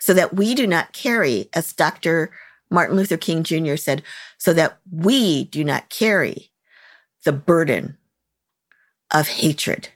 So 0.00 0.14
that 0.14 0.34
we 0.34 0.54
do 0.54 0.66
not 0.66 0.92
carry, 0.92 1.48
as 1.52 1.72
Dr. 1.72 2.30
Martin 2.70 2.96
Luther 2.96 3.16
King 3.16 3.42
Jr. 3.42 3.76
said, 3.76 4.02
so 4.36 4.52
that 4.52 4.78
we 4.90 5.44
do 5.44 5.64
not 5.64 5.88
carry 5.88 6.50
the 7.24 7.32
burden 7.32 7.96
of 9.12 9.28
hatred. 9.28 9.88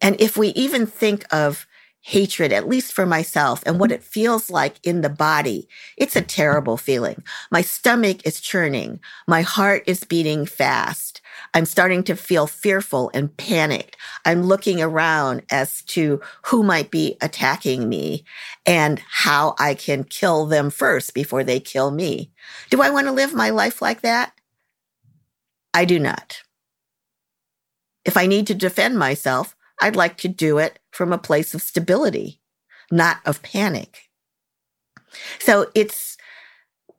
And 0.00 0.20
if 0.20 0.36
we 0.36 0.48
even 0.48 0.86
think 0.86 1.24
of 1.32 1.66
hatred, 2.02 2.52
at 2.52 2.68
least 2.68 2.92
for 2.92 3.06
myself, 3.06 3.62
and 3.64 3.78
what 3.78 3.90
mm-hmm. 3.90 3.94
it 3.94 4.04
feels 4.04 4.50
like 4.50 4.74
in 4.82 5.00
the 5.00 5.08
body, 5.08 5.68
it's 5.96 6.16
a 6.16 6.20
terrible 6.20 6.76
feeling. 6.76 7.22
My 7.50 7.62
stomach 7.62 8.26
is 8.26 8.40
churning. 8.40 9.00
My 9.26 9.42
heart 9.42 9.84
is 9.86 10.04
beating 10.04 10.44
fast. 10.44 11.20
I'm 11.54 11.64
starting 11.64 12.02
to 12.04 12.16
feel 12.16 12.48
fearful 12.48 13.10
and 13.14 13.34
panicked. 13.36 13.96
I'm 14.24 14.42
looking 14.42 14.82
around 14.82 15.42
as 15.50 15.82
to 15.82 16.20
who 16.46 16.64
might 16.64 16.90
be 16.90 17.16
attacking 17.20 17.88
me 17.88 18.24
and 18.66 19.00
how 19.08 19.54
I 19.58 19.74
can 19.74 20.02
kill 20.04 20.46
them 20.46 20.70
first 20.70 21.14
before 21.14 21.44
they 21.44 21.60
kill 21.60 21.92
me. 21.92 22.32
Do 22.70 22.82
I 22.82 22.90
want 22.90 23.06
to 23.06 23.12
live 23.12 23.32
my 23.32 23.50
life 23.50 23.80
like 23.80 24.00
that? 24.02 24.32
I 25.72 25.84
do 25.84 25.98
not. 25.98 26.42
If 28.04 28.16
I 28.16 28.26
need 28.26 28.48
to 28.48 28.54
defend 28.54 28.98
myself, 28.98 29.54
I'd 29.82 29.96
like 29.96 30.16
to 30.18 30.28
do 30.28 30.58
it 30.58 30.78
from 30.90 31.12
a 31.12 31.18
place 31.18 31.54
of 31.54 31.62
stability, 31.62 32.40
not 32.90 33.18
of 33.26 33.42
panic. 33.42 34.08
So 35.40 35.70
it's 35.74 36.16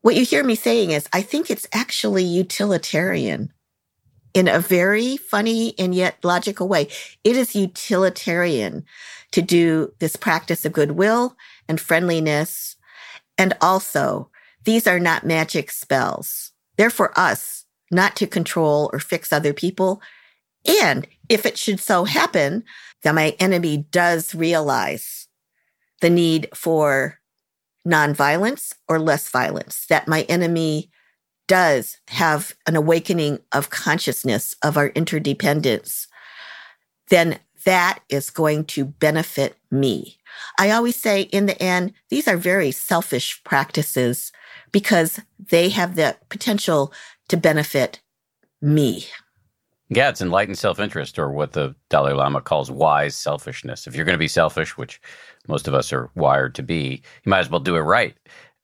what 0.01 0.15
you 0.15 0.25
hear 0.25 0.43
me 0.43 0.55
saying 0.55 0.91
is 0.91 1.07
I 1.13 1.21
think 1.21 1.49
it's 1.49 1.67
actually 1.73 2.25
utilitarian 2.25 3.53
in 4.33 4.47
a 4.47 4.59
very 4.59 5.15
funny 5.15 5.73
and 5.79 5.95
yet 5.95 6.17
logical 6.23 6.67
way. 6.67 6.89
It 7.23 7.37
is 7.37 7.55
utilitarian 7.55 8.83
to 9.31 9.41
do 9.41 9.93
this 9.99 10.15
practice 10.15 10.65
of 10.65 10.73
goodwill 10.73 11.37
and 11.69 11.79
friendliness. 11.79 12.75
And 13.37 13.55
also, 13.61 14.29
these 14.63 14.87
are 14.87 14.99
not 14.99 15.25
magic 15.25 15.71
spells. 15.71 16.51
They're 16.77 16.89
for 16.89 17.17
us, 17.17 17.65
not 17.91 18.15
to 18.17 18.27
control 18.27 18.89
or 18.91 18.99
fix 18.99 19.31
other 19.31 19.53
people. 19.53 20.01
And 20.81 21.07
if 21.29 21.45
it 21.45 21.57
should 21.57 21.79
so 21.79 22.03
happen 22.03 22.63
that 23.03 23.15
my 23.15 23.35
enemy 23.39 23.85
does 23.91 24.33
realize 24.35 25.27
the 26.01 26.09
need 26.09 26.47
for 26.53 27.19
nonviolence 27.87 28.73
or 28.87 28.99
less 28.99 29.29
violence, 29.29 29.85
that 29.87 30.07
my 30.07 30.21
enemy 30.23 30.89
does 31.47 31.97
have 32.07 32.55
an 32.67 32.75
awakening 32.75 33.39
of 33.51 33.69
consciousness 33.69 34.55
of 34.63 34.77
our 34.77 34.87
interdependence, 34.89 36.07
then 37.09 37.39
that 37.65 37.99
is 38.09 38.29
going 38.29 38.65
to 38.65 38.85
benefit 38.85 39.55
me. 39.71 40.17
I 40.59 40.71
always 40.71 40.95
say 40.95 41.21
in 41.21 41.45
the 41.45 41.61
end, 41.61 41.93
these 42.09 42.27
are 42.27 42.37
very 42.37 42.71
selfish 42.71 43.41
practices 43.43 44.31
because 44.71 45.19
they 45.39 45.69
have 45.69 45.95
the 45.95 46.17
potential 46.29 46.91
to 47.29 47.37
benefit 47.37 48.01
me. 48.61 49.05
Yeah, 49.93 50.09
it's 50.09 50.21
enlightened 50.21 50.57
self 50.57 50.79
interest, 50.79 51.19
or 51.19 51.31
what 51.31 51.53
the 51.53 51.75
Dalai 51.89 52.13
Lama 52.13 52.41
calls 52.41 52.71
wise 52.71 53.15
selfishness. 53.15 53.87
If 53.87 53.95
you're 53.95 54.05
going 54.05 54.15
to 54.15 54.19
be 54.19 54.29
selfish, 54.29 54.77
which 54.77 55.01
most 55.47 55.67
of 55.67 55.75
us 55.75 55.93
are 55.93 56.09
wired 56.15 56.55
to 56.55 56.63
be, 56.63 57.03
you 57.25 57.29
might 57.29 57.39
as 57.41 57.49
well 57.51 57.59
do 57.61 57.75
it 57.77 57.81
right. 57.81 58.15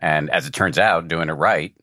And 0.01 0.29
as 0.31 0.47
it 0.47 0.53
turns 0.53 0.79
out, 0.79 1.07
doing 1.09 1.29
it 1.29 1.33
right 1.33 1.73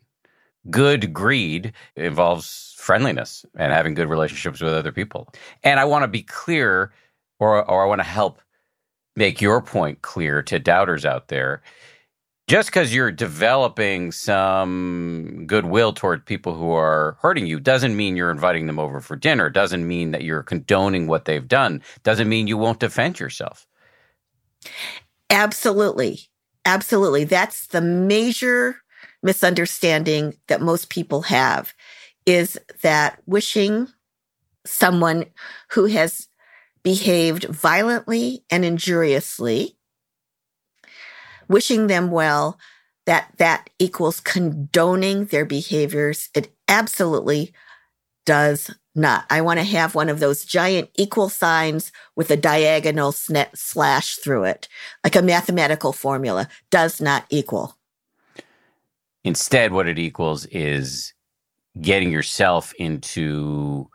good 0.70 1.12
greed 1.12 1.72
involves 1.96 2.74
friendliness 2.78 3.44
and 3.56 3.72
having 3.72 3.94
good 3.94 4.08
relationships 4.08 4.60
with 4.60 4.74
other 4.74 4.92
people. 4.92 5.28
And 5.64 5.80
I 5.80 5.84
want 5.84 6.04
to 6.04 6.08
be 6.08 6.22
clear, 6.22 6.92
or, 7.38 7.68
or 7.70 7.84
I 7.84 7.86
want 7.86 8.00
to 8.00 8.04
help 8.06 8.40
make 9.16 9.40
your 9.40 9.62
point 9.62 10.02
clear 10.02 10.42
to 10.44 10.58
doubters 10.58 11.04
out 11.04 11.28
there. 11.28 11.62
Just 12.46 12.68
because 12.68 12.94
you're 12.94 13.10
developing 13.10 14.12
some 14.12 15.44
goodwill 15.46 15.92
toward 15.92 16.24
people 16.24 16.54
who 16.54 16.70
are 16.70 17.16
hurting 17.20 17.46
you 17.46 17.58
doesn't 17.58 17.96
mean 17.96 18.16
you're 18.16 18.30
inviting 18.30 18.66
them 18.66 18.78
over 18.78 19.00
for 19.00 19.16
dinner, 19.16 19.50
doesn't 19.50 19.86
mean 19.86 20.12
that 20.12 20.22
you're 20.22 20.42
condoning 20.42 21.08
what 21.08 21.24
they've 21.24 21.48
done, 21.48 21.82
doesn't 22.04 22.28
mean 22.28 22.46
you 22.46 22.56
won't 22.56 22.80
defend 22.80 23.18
yourself. 23.18 23.66
Absolutely. 25.30 26.20
Absolutely. 26.64 27.24
That's 27.24 27.68
the 27.68 27.80
major 27.80 28.76
misunderstanding 29.22 30.34
that 30.46 30.60
most 30.60 30.88
people 30.88 31.22
have 31.22 31.74
is 32.26 32.58
that 32.82 33.20
wishing 33.26 33.88
someone 34.64 35.26
who 35.70 35.86
has 35.86 36.28
behaved 36.82 37.44
violently 37.44 38.44
and 38.50 38.64
injuriously 38.64 39.76
wishing 41.48 41.86
them 41.86 42.10
well, 42.10 42.58
that 43.06 43.32
that 43.38 43.70
equals 43.78 44.20
condoning 44.20 45.26
their 45.26 45.44
behaviors. 45.44 46.28
It 46.34 46.52
absolutely 46.68 47.52
does 48.24 48.70
not. 48.94 49.24
I 49.30 49.40
want 49.40 49.60
to 49.60 49.64
have 49.64 49.94
one 49.94 50.08
of 50.08 50.20
those 50.20 50.44
giant 50.44 50.90
equal 50.96 51.28
signs 51.28 51.92
with 52.16 52.30
a 52.30 52.36
diagonal 52.36 53.12
slash 53.12 54.16
through 54.16 54.44
it, 54.44 54.68
like 55.04 55.16
a 55.16 55.22
mathematical 55.22 55.92
formula, 55.92 56.48
does 56.70 57.00
not 57.00 57.24
equal. 57.30 57.76
Instead, 59.22 59.72
what 59.72 59.88
it 59.88 59.98
equals 59.98 60.46
is 60.46 61.12
getting 61.80 62.10
yourself 62.10 62.72
into 62.78 63.88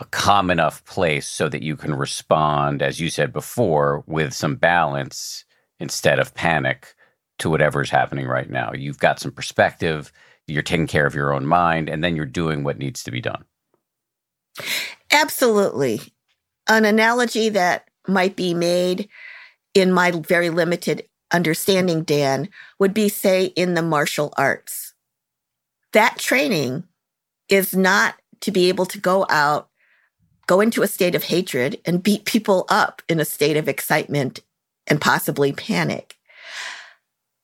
a 0.00 0.04
calm 0.06 0.50
enough 0.50 0.84
place 0.84 1.26
so 1.26 1.48
that 1.48 1.62
you 1.62 1.76
can 1.76 1.94
respond, 1.94 2.82
as 2.82 3.00
you 3.00 3.10
said 3.10 3.32
before, 3.32 4.04
with 4.06 4.32
some 4.32 4.54
balance 4.56 5.44
instead 5.80 6.18
of 6.18 6.34
panic 6.34 6.94
to 7.38 7.50
whatever's 7.50 7.90
happening 7.90 8.26
right 8.26 8.48
now. 8.48 8.72
You've 8.72 8.98
got 8.98 9.20
some 9.20 9.32
perspective, 9.32 10.12
you're 10.46 10.62
taking 10.62 10.86
care 10.86 11.06
of 11.06 11.14
your 11.14 11.32
own 11.32 11.46
mind, 11.46 11.88
and 11.88 12.02
then 12.02 12.16
you're 12.16 12.24
doing 12.24 12.64
what 12.64 12.78
needs 12.78 13.02
to 13.04 13.10
be 13.10 13.20
done. 13.20 13.44
Absolutely. 15.12 16.00
An 16.68 16.84
analogy 16.84 17.48
that 17.50 17.88
might 18.08 18.36
be 18.36 18.54
made 18.54 19.08
in 19.74 19.92
my 19.92 20.10
very 20.10 20.50
limited 20.50 21.06
understanding, 21.32 22.02
Dan, 22.02 22.48
would 22.78 22.94
be 22.94 23.08
say 23.08 23.46
in 23.46 23.74
the 23.74 23.82
martial 23.82 24.32
arts. 24.36 24.94
That 25.92 26.18
training 26.18 26.84
is 27.48 27.74
not 27.74 28.16
to 28.40 28.50
be 28.50 28.68
able 28.68 28.86
to 28.86 28.98
go 28.98 29.26
out, 29.28 29.68
go 30.46 30.60
into 30.60 30.82
a 30.82 30.88
state 30.88 31.14
of 31.14 31.24
hatred 31.24 31.80
and 31.84 32.02
beat 32.02 32.24
people 32.24 32.64
up 32.68 33.02
in 33.08 33.20
a 33.20 33.24
state 33.24 33.56
of 33.56 33.68
excitement 33.68 34.40
and 34.86 35.00
possibly 35.00 35.52
panic. 35.52 36.16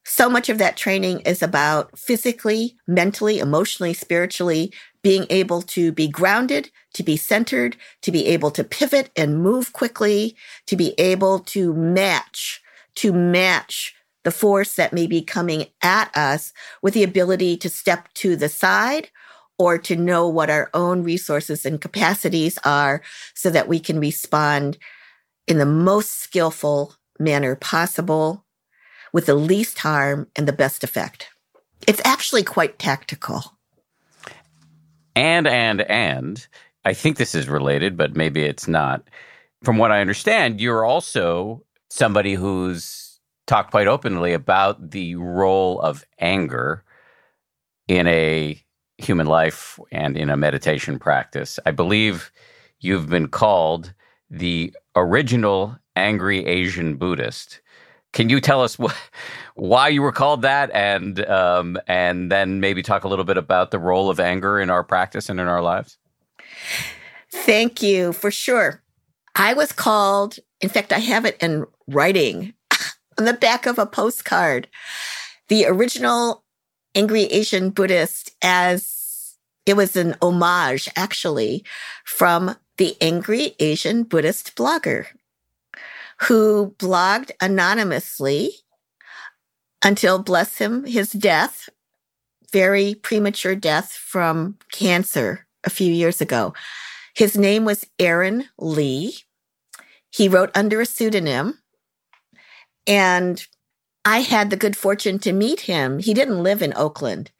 So 0.04 0.28
much 0.28 0.48
of 0.48 0.58
that 0.58 0.76
training 0.76 1.20
is 1.20 1.42
about 1.42 1.98
physically, 1.98 2.76
mentally, 2.86 3.38
emotionally, 3.38 3.94
spiritually 3.94 4.72
being 5.02 5.26
able 5.30 5.62
to 5.62 5.90
be 5.90 6.06
grounded, 6.06 6.70
to 6.94 7.02
be 7.02 7.16
centered, 7.16 7.76
to 8.02 8.12
be 8.12 8.26
able 8.26 8.50
to 8.52 8.62
pivot 8.62 9.10
and 9.16 9.42
move 9.42 9.72
quickly, 9.72 10.36
to 10.66 10.76
be 10.76 10.94
able 10.98 11.38
to 11.40 11.72
match, 11.72 12.60
to 12.96 13.12
match 13.12 13.94
the 14.24 14.30
force 14.30 14.74
that 14.74 14.92
may 14.92 15.06
be 15.06 15.22
coming 15.22 15.66
at 15.82 16.14
us 16.16 16.52
with 16.82 16.94
the 16.94 17.02
ability 17.02 17.56
to 17.56 17.68
step 17.68 18.12
to 18.14 18.36
the 18.36 18.48
side 18.48 19.10
or 19.58 19.78
to 19.78 19.96
know 19.96 20.28
what 20.28 20.50
our 20.50 20.70
own 20.74 21.02
resources 21.02 21.64
and 21.64 21.80
capacities 21.80 22.58
are 22.64 23.02
so 23.34 23.50
that 23.50 23.68
we 23.68 23.80
can 23.80 23.98
respond 23.98 24.78
in 25.46 25.58
the 25.58 25.66
most 25.66 26.20
skillful 26.20 26.94
manner 27.22 27.54
possible 27.54 28.44
with 29.12 29.26
the 29.26 29.34
least 29.34 29.78
harm 29.78 30.28
and 30.36 30.48
the 30.48 30.52
best 30.52 30.82
effect. 30.84 31.28
It's 31.86 32.02
actually 32.04 32.42
quite 32.42 32.78
tactical. 32.78 33.56
And, 35.14 35.46
and, 35.46 35.82
and, 35.82 36.46
I 36.84 36.94
think 36.94 37.16
this 37.16 37.34
is 37.34 37.48
related, 37.48 37.96
but 37.96 38.16
maybe 38.16 38.42
it's 38.42 38.66
not. 38.66 39.08
From 39.62 39.78
what 39.78 39.92
I 39.92 40.00
understand, 40.00 40.60
you're 40.60 40.84
also 40.84 41.62
somebody 41.90 42.34
who's 42.34 43.20
talked 43.46 43.70
quite 43.70 43.86
openly 43.86 44.32
about 44.32 44.90
the 44.90 45.14
role 45.16 45.80
of 45.80 46.04
anger 46.18 46.82
in 47.86 48.06
a 48.06 48.60
human 48.98 49.26
life 49.26 49.78
and 49.92 50.16
in 50.16 50.30
a 50.30 50.36
meditation 50.36 50.98
practice. 50.98 51.58
I 51.66 51.70
believe 51.70 52.32
you've 52.80 53.08
been 53.08 53.28
called 53.28 53.94
the 54.30 54.74
original 54.96 55.76
angry 55.96 56.44
Asian 56.46 56.96
Buddhist. 56.96 57.60
Can 58.12 58.28
you 58.28 58.40
tell 58.40 58.62
us 58.62 58.76
wh- 58.76 58.94
why 59.54 59.88
you 59.88 60.02
were 60.02 60.12
called 60.12 60.42
that, 60.42 60.70
and 60.72 61.24
um, 61.26 61.78
and 61.86 62.30
then 62.30 62.60
maybe 62.60 62.82
talk 62.82 63.04
a 63.04 63.08
little 63.08 63.24
bit 63.24 63.38
about 63.38 63.70
the 63.70 63.78
role 63.78 64.10
of 64.10 64.20
anger 64.20 64.60
in 64.60 64.70
our 64.70 64.84
practice 64.84 65.28
and 65.28 65.40
in 65.40 65.46
our 65.46 65.62
lives? 65.62 65.96
Thank 67.30 67.82
you 67.82 68.12
for 68.12 68.30
sure. 68.30 68.82
I 69.34 69.54
was 69.54 69.72
called. 69.72 70.38
In 70.60 70.68
fact, 70.68 70.92
I 70.92 70.98
have 70.98 71.24
it 71.24 71.36
in 71.40 71.64
writing 71.86 72.54
on 73.18 73.24
the 73.24 73.32
back 73.32 73.66
of 73.66 73.78
a 73.78 73.86
postcard. 73.86 74.68
The 75.48 75.66
original 75.66 76.44
angry 76.94 77.24
Asian 77.24 77.70
Buddhist, 77.70 78.30
as 78.42 79.36
it 79.64 79.74
was 79.74 79.96
an 79.96 80.16
homage, 80.20 80.88
actually, 80.96 81.64
from 82.04 82.56
the 82.76 82.96
angry 83.00 83.54
Asian 83.58 84.02
Buddhist 84.02 84.54
blogger 84.54 85.06
who 86.24 86.74
blogged 86.78 87.30
anonymously 87.40 88.52
until, 89.84 90.22
bless 90.22 90.58
him, 90.58 90.84
his 90.84 91.12
death, 91.12 91.68
very 92.52 92.94
premature 92.94 93.56
death 93.56 93.92
from 93.92 94.56
cancer 94.72 95.46
a 95.64 95.70
few 95.70 95.92
years 95.92 96.20
ago. 96.20 96.54
His 97.14 97.36
name 97.36 97.64
was 97.64 97.86
Aaron 97.98 98.44
Lee. 98.58 99.18
He 100.10 100.28
wrote 100.28 100.50
under 100.54 100.80
a 100.80 100.86
pseudonym. 100.86 101.58
And 102.86 103.44
I 104.04 104.20
had 104.20 104.50
the 104.50 104.56
good 104.56 104.76
fortune 104.76 105.18
to 105.20 105.32
meet 105.32 105.60
him. 105.60 105.98
He 105.98 106.14
didn't 106.14 106.42
live 106.42 106.62
in 106.62 106.74
Oakland. 106.74 107.30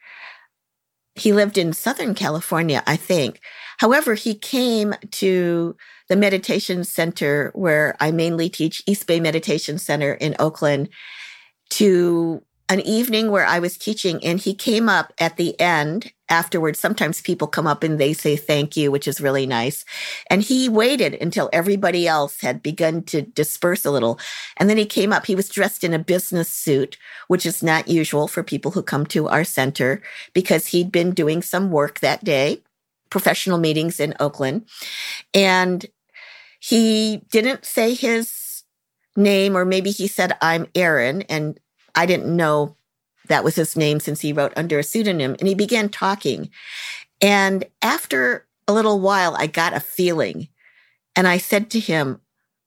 He 1.14 1.32
lived 1.32 1.58
in 1.58 1.72
Southern 1.72 2.14
California, 2.14 2.82
I 2.86 2.96
think. 2.96 3.40
However, 3.78 4.14
he 4.14 4.34
came 4.34 4.94
to 5.12 5.76
the 6.12 6.16
meditation 6.16 6.84
center 6.84 7.50
where 7.54 7.96
I 7.98 8.10
mainly 8.10 8.50
teach 8.50 8.82
East 8.86 9.06
Bay 9.06 9.18
Meditation 9.18 9.78
Center 9.78 10.12
in 10.12 10.36
Oakland 10.38 10.90
to 11.70 12.42
an 12.68 12.80
evening 12.80 13.30
where 13.30 13.46
I 13.46 13.58
was 13.60 13.78
teaching 13.78 14.22
and 14.22 14.38
he 14.38 14.52
came 14.52 14.90
up 14.90 15.14
at 15.18 15.38
the 15.38 15.58
end 15.58 16.12
afterwards. 16.28 16.78
Sometimes 16.78 17.22
people 17.22 17.48
come 17.48 17.66
up 17.66 17.82
and 17.82 17.98
they 17.98 18.12
say 18.12 18.36
thank 18.36 18.76
you, 18.76 18.90
which 18.90 19.08
is 19.08 19.22
really 19.22 19.46
nice. 19.46 19.86
And 20.28 20.42
he 20.42 20.68
waited 20.68 21.14
until 21.14 21.48
everybody 21.50 22.06
else 22.06 22.42
had 22.42 22.62
begun 22.62 23.04
to 23.04 23.22
disperse 23.22 23.86
a 23.86 23.90
little. 23.90 24.20
And 24.58 24.68
then 24.68 24.76
he 24.76 24.84
came 24.84 25.14
up. 25.14 25.24
He 25.24 25.34
was 25.34 25.48
dressed 25.48 25.82
in 25.82 25.94
a 25.94 25.98
business 25.98 26.50
suit, 26.50 26.98
which 27.28 27.46
is 27.46 27.62
not 27.62 27.88
usual 27.88 28.28
for 28.28 28.42
people 28.42 28.72
who 28.72 28.82
come 28.82 29.06
to 29.06 29.28
our 29.28 29.44
center 29.44 30.02
because 30.34 30.66
he'd 30.66 30.92
been 30.92 31.12
doing 31.12 31.40
some 31.40 31.70
work 31.70 32.00
that 32.00 32.22
day, 32.22 32.62
professional 33.08 33.56
meetings 33.56 33.98
in 33.98 34.12
Oakland. 34.20 34.66
And 35.32 35.86
he 36.64 37.22
didn't 37.28 37.64
say 37.64 37.92
his 37.92 38.62
name, 39.16 39.56
or 39.56 39.64
maybe 39.64 39.90
he 39.90 40.06
said, 40.06 40.36
I'm 40.40 40.68
Aaron. 40.76 41.22
And 41.22 41.58
I 41.96 42.06
didn't 42.06 42.36
know 42.36 42.76
that 43.26 43.42
was 43.42 43.56
his 43.56 43.76
name 43.76 43.98
since 43.98 44.20
he 44.20 44.32
wrote 44.32 44.52
under 44.56 44.78
a 44.78 44.84
pseudonym. 44.84 45.34
And 45.40 45.48
he 45.48 45.56
began 45.56 45.88
talking. 45.88 46.50
And 47.20 47.64
after 47.82 48.46
a 48.68 48.72
little 48.72 49.00
while, 49.00 49.34
I 49.36 49.48
got 49.48 49.74
a 49.74 49.80
feeling. 49.80 50.46
And 51.16 51.26
I 51.26 51.38
said 51.38 51.68
to 51.70 51.80
him, 51.80 52.20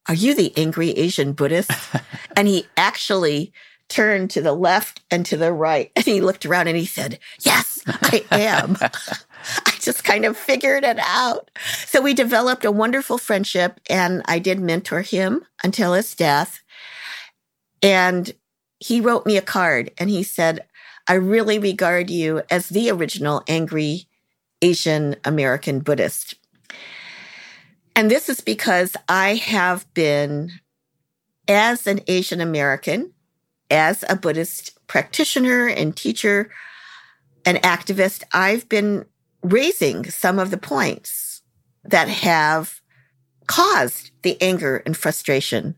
Are 0.09 0.13
you 0.13 0.35
the 0.35 0.51
angry 0.57 0.89
Asian 0.89 1.31
Buddhist? 1.31 1.71
and 2.35 2.49
he 2.49 2.65
actually 2.75 3.53
turned 3.87 4.29
to 4.31 4.41
the 4.41 4.53
left 4.53 5.03
and 5.09 5.25
to 5.27 5.37
the 5.37 5.53
right. 5.53 5.89
And 5.95 6.03
he 6.03 6.19
looked 6.19 6.45
around 6.45 6.67
and 6.67 6.75
he 6.75 6.85
said, 6.85 7.17
Yes, 7.39 7.81
I 7.87 8.25
am. 8.29 8.75
I 9.65 9.71
just 9.79 10.03
kind 10.03 10.25
of 10.25 10.37
figured 10.37 10.83
it 10.83 10.99
out. 10.99 11.51
So 11.85 12.01
we 12.01 12.13
developed 12.13 12.65
a 12.65 12.71
wonderful 12.71 13.17
friendship 13.17 13.79
and 13.89 14.21
I 14.25 14.39
did 14.39 14.59
mentor 14.59 15.01
him 15.01 15.45
until 15.63 15.93
his 15.93 16.15
death. 16.15 16.61
And 17.81 18.31
he 18.79 19.01
wrote 19.01 19.25
me 19.25 19.37
a 19.37 19.41
card 19.41 19.91
and 19.97 20.09
he 20.09 20.23
said, 20.23 20.65
I 21.07 21.13
really 21.13 21.59
regard 21.59 22.09
you 22.09 22.41
as 22.49 22.69
the 22.69 22.89
original 22.89 23.43
angry 23.47 24.07
Asian 24.61 25.15
American 25.23 25.79
Buddhist. 25.79 26.35
And 27.95 28.09
this 28.09 28.27
is 28.27 28.41
because 28.41 28.97
I 29.07 29.35
have 29.35 29.91
been, 29.93 30.51
as 31.47 31.87
an 31.87 32.01
Asian 32.07 32.41
American, 32.41 33.13
as 33.69 34.03
a 34.09 34.15
Buddhist 34.15 34.77
practitioner 34.87 35.67
and 35.67 35.95
teacher, 35.95 36.51
and 37.45 37.61
activist, 37.61 38.23
I've 38.33 38.67
been 38.67 39.05
raising 39.49 40.09
some 40.09 40.39
of 40.39 40.51
the 40.51 40.57
points 40.57 41.41
that 41.83 42.09
have 42.09 42.81
caused 43.47 44.11
the 44.23 44.41
anger 44.41 44.81
and 44.85 44.97
frustration 44.97 45.75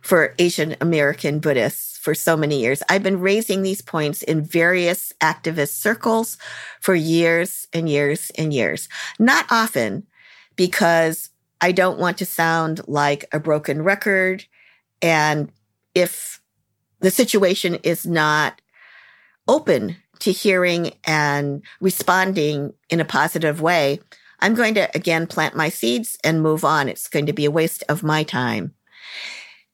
for 0.00 0.34
Asian 0.38 0.74
American 0.80 1.38
Buddhists 1.38 1.98
for 1.98 2.14
so 2.14 2.36
many 2.36 2.60
years. 2.60 2.82
I've 2.88 3.02
been 3.02 3.20
raising 3.20 3.62
these 3.62 3.82
points 3.82 4.22
in 4.22 4.42
various 4.42 5.12
activist 5.20 5.74
circles 5.74 6.38
for 6.80 6.94
years 6.94 7.68
and 7.72 7.88
years 7.88 8.32
and 8.36 8.52
years. 8.52 8.88
Not 9.18 9.46
often 9.50 10.06
because 10.56 11.30
I 11.60 11.70
don't 11.70 11.98
want 11.98 12.18
to 12.18 12.26
sound 12.26 12.80
like 12.88 13.26
a 13.32 13.38
broken 13.38 13.82
record. 13.82 14.44
And 15.00 15.52
if 15.94 16.40
the 17.00 17.10
situation 17.10 17.76
is 17.82 18.06
not 18.06 18.60
open 19.46 19.96
to 20.22 20.32
hearing 20.32 20.92
and 21.04 21.62
responding 21.80 22.72
in 22.88 23.00
a 23.00 23.04
positive 23.04 23.60
way, 23.60 23.98
I'm 24.38 24.54
going 24.54 24.74
to 24.74 24.88
again 24.94 25.26
plant 25.26 25.56
my 25.56 25.68
seeds 25.68 26.16
and 26.22 26.42
move 26.42 26.64
on. 26.64 26.88
It's 26.88 27.08
going 27.08 27.26
to 27.26 27.32
be 27.32 27.44
a 27.44 27.50
waste 27.50 27.82
of 27.88 28.02
my 28.02 28.22
time. 28.22 28.74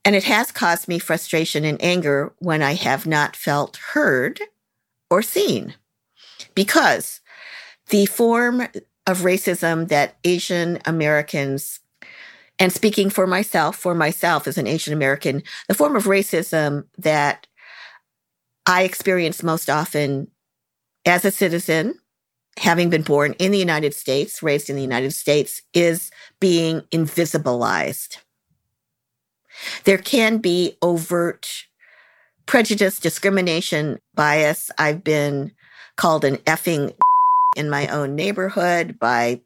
And 0.05 0.17
it 0.17 0.25
has 0.25 0.51
caused 0.51 0.89
me 0.89 0.99
frustration 0.99 1.65
and 1.65 1.83
anger 1.83 2.33
when 2.39 2.63
I 2.63 2.75
have 2.75 3.07
not 3.07 3.37
felt 3.37 3.77
heard 3.93 4.41
or 5.11 5.21
seen 5.21 5.75
because 6.55 7.21
the 7.91 8.07
form 8.07 8.63
of 9.07 9.19
racism 9.19 9.89
that 9.89 10.17
Asian 10.25 10.79
Americans 10.87 11.81
and 12.59 12.73
speaking 12.73 13.11
for 13.11 13.27
myself, 13.27 13.77
for 13.77 13.95
myself 13.95 14.47
as 14.49 14.59
an 14.59 14.67
Asian 14.67 14.93
American, 14.93 15.43
the 15.69 15.75
form 15.75 15.95
of 15.95 16.05
racism 16.05 16.87
that 16.97 17.47
I 18.67 18.83
experience 18.83 19.43
most 19.43 19.71
often 19.71 20.31
as 21.07 21.25
a 21.25 21.31
citizen, 21.31 21.95
having 22.59 22.91
been 22.91 23.03
born 23.03 23.35
in 23.39 23.53
the 23.53 23.59
United 23.59 23.95
States, 23.95 24.43
raised 24.43 24.69
in 24.69 24.77
the 24.77 24.83
United 24.83 25.13
States, 25.13 25.63
is 25.73 26.11
being 26.41 26.81
invisibilized. 26.93 28.19
There 29.85 29.99
can 29.99 30.39
be 30.39 30.77
overt 30.83 31.65
prejudice, 32.47 32.99
discrimination, 32.99 34.01
bias. 34.15 34.71
I've 34.79 35.05
been 35.05 35.53
called 35.97 36.25
an 36.25 36.37
effing 36.39 36.95
in 37.57 37.71
my 37.71 37.87
own 37.89 38.15
neighborhood 38.15 38.99
by 38.99 39.41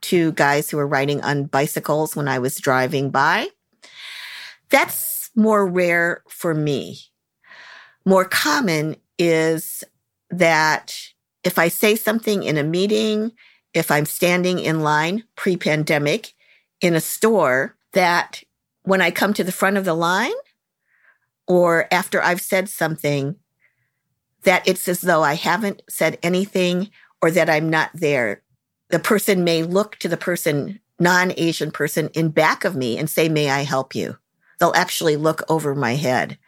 two 0.00 0.32
guys 0.32 0.70
who 0.70 0.76
were 0.76 0.86
riding 0.86 1.22
on 1.22 1.44
bicycles 1.44 2.16
when 2.16 2.28
I 2.28 2.38
was 2.38 2.56
driving 2.56 3.10
by. 3.10 3.48
That's 4.70 5.30
more 5.34 5.66
rare 5.66 6.22
for 6.28 6.54
me. 6.54 6.98
More 8.04 8.24
common 8.24 8.96
is 9.18 9.84
that 10.30 10.96
if 11.44 11.58
I 11.58 11.68
say 11.68 11.96
something 11.96 12.42
in 12.42 12.56
a 12.56 12.64
meeting, 12.64 13.32
if 13.72 13.90
I'm 13.90 14.06
standing 14.06 14.58
in 14.58 14.80
line 14.80 15.24
pre 15.36 15.56
pandemic 15.56 16.34
in 16.80 16.94
a 16.94 17.00
store, 17.00 17.76
that 17.92 18.42
when 18.82 19.00
I 19.00 19.10
come 19.10 19.34
to 19.34 19.44
the 19.44 19.52
front 19.52 19.76
of 19.76 19.84
the 19.84 19.94
line 19.94 20.32
or 21.46 21.86
after 21.92 22.22
I've 22.22 22.40
said 22.40 22.68
something, 22.68 23.36
that 24.42 24.66
it's 24.66 24.88
as 24.88 25.00
though 25.00 25.22
I 25.22 25.34
haven't 25.34 25.82
said 25.88 26.18
anything 26.22 26.90
or 27.20 27.30
that 27.30 27.50
I'm 27.50 27.68
not 27.68 27.90
there. 27.94 28.42
The 28.90 28.98
person 28.98 29.44
may 29.44 29.62
look 29.62 29.96
to 29.96 30.08
the 30.08 30.16
person, 30.16 30.80
non 31.00 31.32
Asian 31.36 31.70
person 31.70 32.08
in 32.14 32.30
back 32.30 32.64
of 32.64 32.76
me 32.76 32.96
and 32.96 33.10
say, 33.10 33.28
May 33.28 33.50
I 33.50 33.62
help 33.62 33.94
you? 33.94 34.16
They'll 34.58 34.72
actually 34.74 35.16
look 35.16 35.42
over 35.48 35.74
my 35.74 35.96
head. 35.96 36.38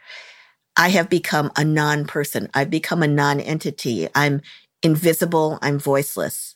I 0.78 0.90
have 0.90 1.10
become 1.10 1.50
a 1.56 1.64
non 1.64 2.06
person. 2.06 2.48
I've 2.54 2.70
become 2.70 3.02
a 3.02 3.08
non 3.08 3.40
entity. 3.40 4.08
I'm 4.14 4.40
invisible. 4.82 5.58
I'm 5.60 5.78
voiceless. 5.80 6.54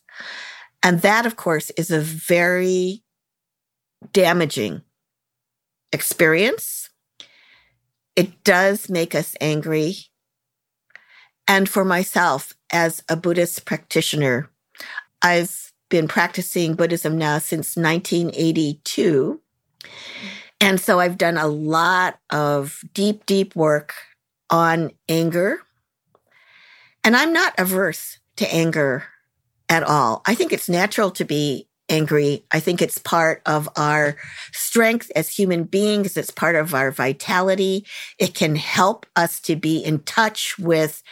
And 0.83 1.03
that, 1.03 1.27
of 1.27 1.37
course, 1.37 1.71
is 1.71 1.91
a 1.91 2.01
very 2.01 3.03
damaging 4.13 4.83
experience. 5.93 6.89
It 8.15 8.45
does 8.45 8.89
make 8.89 9.15
us 9.15 9.35
angry. 9.41 9.97
And 11.49 11.69
for 11.69 11.85
myself, 11.85 12.55
as 12.73 13.03
a 13.09 13.17
Buddhist 13.17 13.65
practitioner, 13.65 14.51
I've 15.21 15.73
been 15.89 16.09
practicing 16.09 16.75
Buddhism 16.75 17.19
now 17.19 17.39
since 17.39 17.77
1982. 17.77 19.41
And 20.61 20.81
so 20.81 21.01
I've 21.01 21.19
done 21.19 21.37
a 21.37 21.49
lot 21.49 22.21
of 22.31 22.83
deep, 22.95 23.27
deep 23.27 23.57
work 23.57 23.95
on 24.53 24.93
anger. 25.09 25.61
And 27.03 27.17
I'm 27.17 27.33
not 27.33 27.55
averse 27.59 28.19
to 28.37 28.55
anger 28.55 29.05
at 29.69 29.83
all. 29.83 30.23
I 30.27 30.35
think 30.37 30.53
it's 30.53 30.69
natural 30.69 31.11
to 31.13 31.25
be 31.25 31.67
angry. 31.89 32.45
I 32.53 32.61
think 32.61 32.81
it's 32.81 32.99
part 32.99 33.43
of 33.45 33.69
our 33.77 34.17
strength 34.53 35.11
as 35.17 35.29
human 35.29 35.65
beings. 35.65 36.17
It's 36.17 36.31
part 36.31 36.55
of 36.55 36.75
our 36.75 36.91
vitality. 36.91 37.87
It 38.19 38.35
can 38.35 38.55
help 38.55 39.07
us 39.17 39.41
to 39.41 39.57
be 39.57 39.79
in 39.79 40.01
touch 40.01 40.59
with 40.59 41.03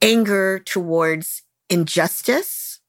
anger 0.00 0.58
towards 0.58 1.42
injustice 1.68 2.80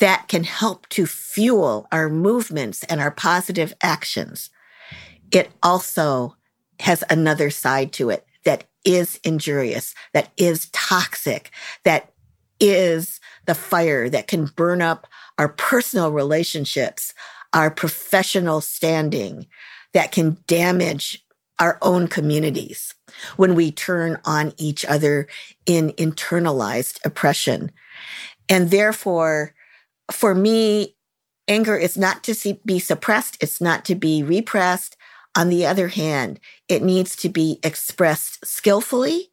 that 0.00 0.28
can 0.28 0.44
help 0.44 0.88
to 0.90 1.06
fuel 1.06 1.88
our 1.90 2.08
movements 2.08 2.84
and 2.84 3.00
our 3.00 3.10
positive 3.10 3.72
actions. 3.80 4.50
It 5.32 5.50
also 5.62 6.36
has 6.80 7.02
another 7.10 7.50
side 7.50 7.92
to 7.94 8.10
it 8.10 8.27
that 8.48 8.64
is 8.82 9.20
injurious, 9.24 9.94
that 10.14 10.32
is 10.38 10.70
toxic, 10.70 11.50
that 11.84 12.14
is 12.58 13.20
the 13.44 13.54
fire 13.54 14.08
that 14.08 14.26
can 14.26 14.46
burn 14.46 14.80
up 14.80 15.06
our 15.36 15.50
personal 15.50 16.10
relationships, 16.10 17.12
our 17.52 17.70
professional 17.70 18.62
standing, 18.62 19.46
that 19.92 20.12
can 20.12 20.38
damage 20.46 21.22
our 21.58 21.76
own 21.82 22.08
communities 22.08 22.94
when 23.36 23.54
we 23.54 23.70
turn 23.70 24.18
on 24.24 24.54
each 24.56 24.82
other 24.86 25.28
in 25.66 25.90
internalized 25.98 27.04
oppression. 27.04 27.70
And 28.48 28.70
therefore, 28.70 29.54
for 30.10 30.34
me, 30.34 30.96
anger 31.48 31.76
is 31.76 31.98
not 31.98 32.24
to 32.24 32.58
be 32.64 32.78
suppressed. 32.78 33.36
It's 33.42 33.60
not 33.60 33.84
to 33.84 33.94
be 33.94 34.22
repressed. 34.22 34.96
On 35.38 35.50
the 35.50 35.66
other 35.66 35.86
hand, 35.86 36.40
it 36.68 36.82
needs 36.82 37.14
to 37.14 37.28
be 37.28 37.60
expressed 37.62 38.44
skillfully 38.44 39.30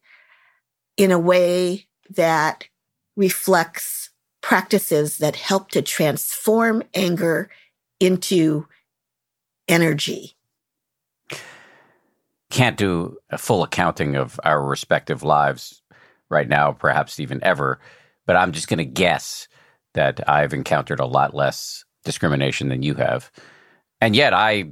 in 0.96 1.10
a 1.10 1.18
way 1.18 1.88
that 2.10 2.68
reflects 3.16 4.10
practices 4.40 5.18
that 5.18 5.34
help 5.34 5.68
to 5.70 5.82
transform 5.82 6.84
anger 6.94 7.50
into 7.98 8.68
energy. 9.66 10.36
Can't 12.50 12.76
do 12.76 13.16
a 13.30 13.36
full 13.36 13.64
accounting 13.64 14.14
of 14.14 14.38
our 14.44 14.64
respective 14.64 15.24
lives 15.24 15.82
right 16.28 16.48
now, 16.48 16.70
perhaps 16.70 17.18
even 17.18 17.42
ever, 17.42 17.80
but 18.26 18.36
I'm 18.36 18.52
just 18.52 18.68
going 18.68 18.78
to 18.78 18.84
guess 18.84 19.48
that 19.94 20.28
I've 20.28 20.54
encountered 20.54 21.00
a 21.00 21.04
lot 21.04 21.34
less 21.34 21.84
discrimination 22.04 22.68
than 22.68 22.82
you 22.84 22.94
have. 22.94 23.32
And 24.00 24.14
yet 24.14 24.32
I 24.32 24.70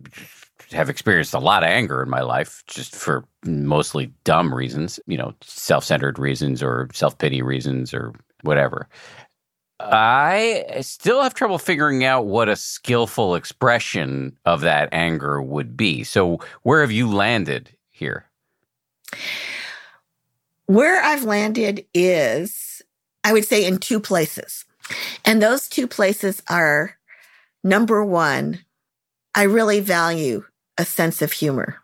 have 0.72 0.88
experienced 0.90 1.34
a 1.34 1.38
lot 1.38 1.62
of 1.62 1.68
anger 1.68 2.02
in 2.02 2.10
my 2.10 2.20
life 2.20 2.62
just 2.66 2.94
for 2.94 3.24
mostly 3.44 4.12
dumb 4.24 4.54
reasons, 4.54 5.00
you 5.06 5.16
know, 5.16 5.34
self 5.42 5.84
centered 5.84 6.18
reasons 6.18 6.62
or 6.62 6.88
self 6.92 7.18
pity 7.18 7.42
reasons 7.42 7.92
or 7.92 8.12
whatever. 8.42 8.88
I 9.80 10.78
still 10.82 11.22
have 11.22 11.34
trouble 11.34 11.58
figuring 11.58 12.04
out 12.04 12.26
what 12.26 12.48
a 12.48 12.56
skillful 12.56 13.34
expression 13.34 14.36
of 14.44 14.60
that 14.60 14.88
anger 14.92 15.42
would 15.42 15.76
be. 15.76 16.04
So, 16.04 16.38
where 16.62 16.80
have 16.80 16.92
you 16.92 17.10
landed 17.10 17.70
here? 17.90 18.26
Where 20.66 21.02
I've 21.02 21.24
landed 21.24 21.84
is, 21.92 22.82
I 23.24 23.32
would 23.32 23.44
say, 23.44 23.66
in 23.66 23.78
two 23.78 24.00
places. 24.00 24.64
And 25.24 25.42
those 25.42 25.68
two 25.68 25.86
places 25.86 26.42
are 26.48 26.96
number 27.62 28.04
one, 28.04 28.64
I 29.34 29.42
really 29.42 29.80
value 29.80 30.44
a 30.78 30.84
sense 30.84 31.22
of 31.22 31.32
humor. 31.32 31.78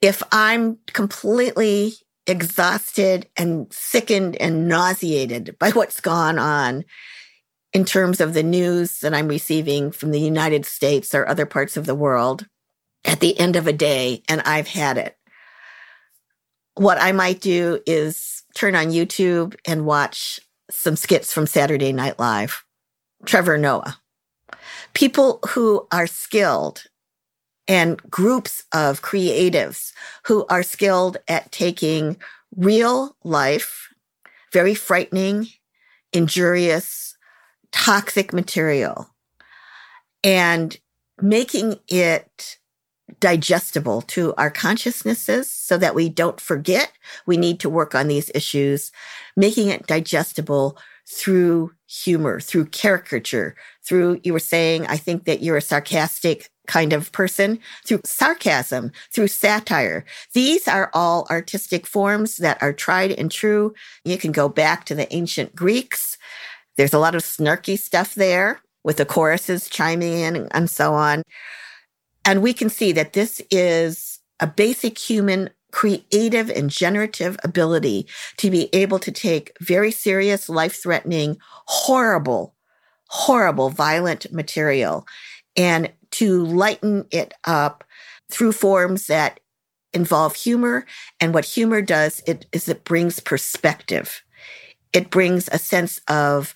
If 0.00 0.22
I'm 0.32 0.78
completely 0.92 1.94
exhausted 2.26 3.26
and 3.36 3.72
sickened 3.72 4.36
and 4.36 4.68
nauseated 4.68 5.56
by 5.58 5.70
what's 5.70 6.00
gone 6.00 6.38
on 6.38 6.84
in 7.72 7.84
terms 7.84 8.20
of 8.20 8.34
the 8.34 8.42
news 8.42 9.00
that 9.00 9.14
I'm 9.14 9.28
receiving 9.28 9.90
from 9.90 10.10
the 10.10 10.20
United 10.20 10.66
States 10.66 11.14
or 11.14 11.26
other 11.26 11.46
parts 11.46 11.76
of 11.76 11.86
the 11.86 11.94
world 11.94 12.46
at 13.04 13.20
the 13.20 13.38
end 13.38 13.56
of 13.56 13.66
a 13.66 13.72
day, 13.72 14.22
and 14.28 14.42
I've 14.42 14.68
had 14.68 14.98
it. 14.98 15.16
What 16.74 17.00
I 17.00 17.12
might 17.12 17.40
do 17.40 17.80
is 17.86 18.42
turn 18.54 18.74
on 18.74 18.86
YouTube 18.86 19.56
and 19.66 19.86
watch 19.86 20.40
some 20.70 20.96
skits 20.96 21.32
from 21.32 21.46
Saturday 21.46 21.92
Night 21.92 22.18
Live. 22.18 22.64
Trevor 23.24 23.58
Noah. 23.58 23.98
People 24.94 25.40
who 25.50 25.86
are 25.90 26.06
skilled 26.06 26.84
and 27.68 28.02
groups 28.10 28.64
of 28.72 29.02
creatives 29.02 29.92
who 30.24 30.46
are 30.46 30.62
skilled 30.62 31.18
at 31.28 31.52
taking 31.52 32.16
real 32.56 33.14
life, 33.22 33.92
very 34.52 34.74
frightening, 34.74 35.48
injurious, 36.12 37.16
toxic 37.70 38.32
material 38.32 39.10
and 40.24 40.78
making 41.20 41.76
it 41.88 42.58
digestible 43.20 44.02
to 44.02 44.34
our 44.36 44.50
consciousnesses 44.50 45.50
so 45.50 45.76
that 45.78 45.94
we 45.94 46.08
don't 46.08 46.40
forget 46.40 46.92
we 47.26 47.36
need 47.36 47.60
to 47.60 47.70
work 47.70 47.94
on 47.94 48.08
these 48.08 48.30
issues, 48.34 48.92
making 49.36 49.68
it 49.68 49.86
digestible 49.86 50.78
through 51.10 51.72
humor, 51.86 52.38
through 52.38 52.66
caricature, 52.66 53.56
through, 53.82 54.20
you 54.22 54.32
were 54.32 54.38
saying, 54.38 54.86
I 54.86 54.98
think 54.98 55.24
that 55.24 55.42
you're 55.42 55.56
a 55.56 55.62
sarcastic 55.62 56.50
kind 56.66 56.92
of 56.92 57.10
person, 57.12 57.58
through 57.86 58.02
sarcasm, 58.04 58.92
through 59.12 59.28
satire. 59.28 60.04
These 60.34 60.68
are 60.68 60.90
all 60.92 61.26
artistic 61.30 61.86
forms 61.86 62.36
that 62.36 62.62
are 62.62 62.74
tried 62.74 63.12
and 63.12 63.30
true. 63.30 63.72
You 64.04 64.18
can 64.18 64.32
go 64.32 64.50
back 64.50 64.84
to 64.84 64.94
the 64.94 65.12
ancient 65.14 65.56
Greeks. 65.56 66.18
There's 66.76 66.92
a 66.92 66.98
lot 66.98 67.14
of 67.14 67.22
snarky 67.22 67.78
stuff 67.78 68.14
there 68.14 68.60
with 68.84 68.98
the 68.98 69.06
choruses 69.06 69.68
chiming 69.68 70.12
in 70.12 70.48
and 70.50 70.68
so 70.68 70.92
on. 70.92 71.22
And 72.24 72.42
we 72.42 72.52
can 72.52 72.68
see 72.68 72.92
that 72.92 73.14
this 73.14 73.40
is 73.50 74.20
a 74.40 74.46
basic 74.46 74.98
human 74.98 75.50
creative 75.70 76.50
and 76.50 76.70
generative 76.70 77.36
ability 77.44 78.06
to 78.38 78.50
be 78.50 78.68
able 78.74 78.98
to 78.98 79.12
take 79.12 79.52
very 79.60 79.90
serious, 79.90 80.48
life 80.48 80.82
threatening, 80.82 81.36
horrible, 81.66 82.54
horrible, 83.08 83.70
violent 83.70 84.32
material 84.32 85.06
and 85.56 85.92
to 86.12 86.44
lighten 86.44 87.04
it 87.10 87.34
up 87.44 87.84
through 88.30 88.52
forms 88.52 89.08
that 89.08 89.40
involve 89.92 90.34
humor. 90.34 90.86
And 91.20 91.34
what 91.34 91.44
humor 91.44 91.82
does 91.82 92.22
it, 92.26 92.46
is 92.52 92.68
it 92.68 92.84
brings 92.84 93.20
perspective. 93.20 94.22
It 94.92 95.10
brings 95.10 95.48
a 95.48 95.58
sense 95.58 96.00
of 96.08 96.54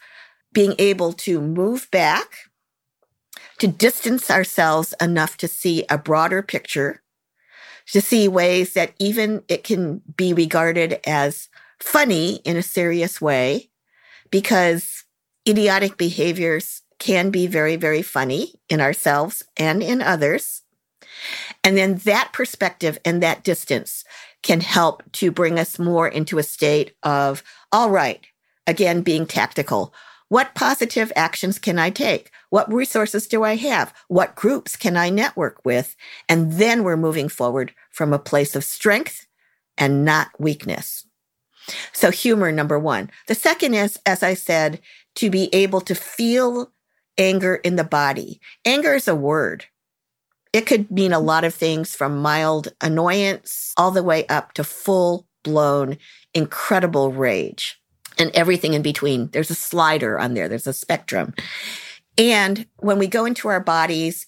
being 0.52 0.74
able 0.78 1.12
to 1.12 1.40
move 1.40 1.88
back, 1.90 2.50
to 3.58 3.66
distance 3.66 4.30
ourselves 4.30 4.94
enough 5.00 5.36
to 5.38 5.48
see 5.48 5.84
a 5.88 5.98
broader 5.98 6.42
picture 6.42 7.01
to 7.88 8.00
see 8.00 8.28
ways 8.28 8.74
that 8.74 8.92
even 8.98 9.42
it 9.48 9.64
can 9.64 10.02
be 10.16 10.32
regarded 10.32 11.00
as 11.06 11.48
funny 11.80 12.36
in 12.44 12.56
a 12.56 12.62
serious 12.62 13.20
way 13.20 13.70
because 14.30 15.04
idiotic 15.48 15.96
behaviors 15.96 16.82
can 16.98 17.30
be 17.30 17.46
very, 17.46 17.76
very 17.76 18.02
funny 18.02 18.54
in 18.68 18.80
ourselves 18.80 19.42
and 19.56 19.82
in 19.82 20.00
others. 20.00 20.62
And 21.64 21.76
then 21.76 21.96
that 22.04 22.32
perspective 22.32 22.98
and 23.04 23.22
that 23.22 23.44
distance 23.44 24.04
can 24.42 24.60
help 24.60 25.02
to 25.12 25.30
bring 25.30 25.58
us 25.58 25.78
more 25.78 26.08
into 26.08 26.38
a 26.38 26.42
state 26.42 26.94
of, 27.02 27.42
all 27.70 27.90
right, 27.90 28.24
again, 28.66 29.02
being 29.02 29.26
tactical. 29.26 29.92
What 30.32 30.54
positive 30.54 31.12
actions 31.14 31.58
can 31.58 31.78
I 31.78 31.90
take? 31.90 32.30
What 32.48 32.72
resources 32.72 33.26
do 33.26 33.42
I 33.44 33.56
have? 33.56 33.92
What 34.08 34.34
groups 34.34 34.76
can 34.76 34.96
I 34.96 35.10
network 35.10 35.62
with? 35.62 35.94
And 36.26 36.52
then 36.52 36.84
we're 36.84 36.96
moving 36.96 37.28
forward 37.28 37.74
from 37.90 38.14
a 38.14 38.18
place 38.18 38.56
of 38.56 38.64
strength 38.64 39.26
and 39.76 40.06
not 40.06 40.28
weakness. 40.38 41.04
So 41.92 42.10
humor, 42.10 42.50
number 42.50 42.78
one. 42.78 43.10
The 43.28 43.34
second 43.34 43.74
is, 43.74 43.98
as 44.06 44.22
I 44.22 44.32
said, 44.32 44.80
to 45.16 45.28
be 45.28 45.54
able 45.54 45.82
to 45.82 45.94
feel 45.94 46.72
anger 47.18 47.56
in 47.56 47.76
the 47.76 47.84
body. 47.84 48.40
Anger 48.64 48.94
is 48.94 49.08
a 49.08 49.14
word. 49.14 49.66
It 50.54 50.64
could 50.64 50.90
mean 50.90 51.12
a 51.12 51.20
lot 51.20 51.44
of 51.44 51.54
things 51.54 51.94
from 51.94 52.22
mild 52.22 52.72
annoyance 52.80 53.74
all 53.76 53.90
the 53.90 54.02
way 54.02 54.26
up 54.28 54.54
to 54.54 54.64
full 54.64 55.26
blown, 55.42 55.98
incredible 56.32 57.12
rage 57.12 57.81
and 58.18 58.30
everything 58.34 58.74
in 58.74 58.82
between. 58.82 59.28
There's 59.28 59.50
a 59.50 59.54
slider 59.54 60.18
on 60.18 60.34
there, 60.34 60.48
there's 60.48 60.66
a 60.66 60.72
spectrum. 60.72 61.34
And 62.18 62.66
when 62.76 62.98
we 62.98 63.06
go 63.06 63.24
into 63.24 63.48
our 63.48 63.60
bodies, 63.60 64.26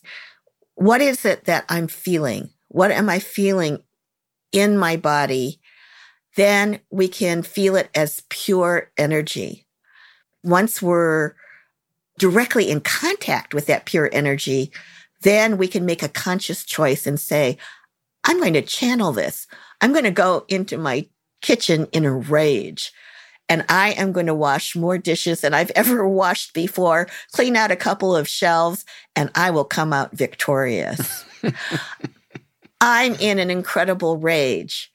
what 0.74 1.01
is 1.01 1.24
it 1.24 1.45
that 1.45 1.64
I'm 1.68 1.87
feeling? 1.87 2.51
What 2.68 2.91
am 2.91 3.09
I 3.09 3.18
feeling 3.18 3.82
in 4.53 4.78
my 4.78 4.97
body? 4.97 5.61
Then 6.37 6.80
we 6.91 7.09
can 7.09 7.43
feel 7.43 7.76
it 7.76 7.91
as 7.95 8.22
pure 8.28 8.91
energy. 8.97 9.66
Once 10.43 10.82
we're 10.82 11.35
directly 12.18 12.70
in 12.70 12.80
contact 12.80 13.55
with 13.55 13.66
that 13.66 13.87
pure 13.87 14.09
energy, 14.12 14.72
then 15.22 15.57
we 15.57 15.68
can 15.68 15.87
make 15.87 16.03
a 16.03 16.09
conscious 16.09 16.64
choice 16.64 17.07
and 17.07 17.18
say, 17.18 17.59
I'm 18.24 18.41
going 18.41 18.55
to 18.55 18.62
channel 18.62 19.12
this. 19.12 19.47
I'm 19.80 19.93
going 19.93 20.05
to 20.05 20.11
go 20.11 20.45
into 20.49 20.78
my 20.78 21.07
kitchen 21.41 21.87
in 21.93 22.05
a 22.05 22.12
rage 22.12 22.93
and 23.49 23.64
I 23.68 23.90
am 23.92 24.12
going 24.12 24.26
to 24.26 24.34
wash 24.34 24.74
more 24.74 24.99
dishes 24.99 25.40
than 25.40 25.55
I've 25.55 25.70
ever 25.74 26.09
washed 26.09 26.55
before, 26.55 27.09
clean 27.32 27.57
out 27.57 27.70
a 27.70 27.76
couple 27.76 28.14
of 28.14 28.28
shelves, 28.28 28.84
and 29.14 29.30
I 29.34 29.51
will 29.51 29.64
come 29.64 29.92
out 29.92 30.16
victorious. 30.16 31.24
I'm 32.80 33.14
in 33.14 33.38
an 33.38 33.51
incredible 33.51 34.18
rage. 34.18 34.92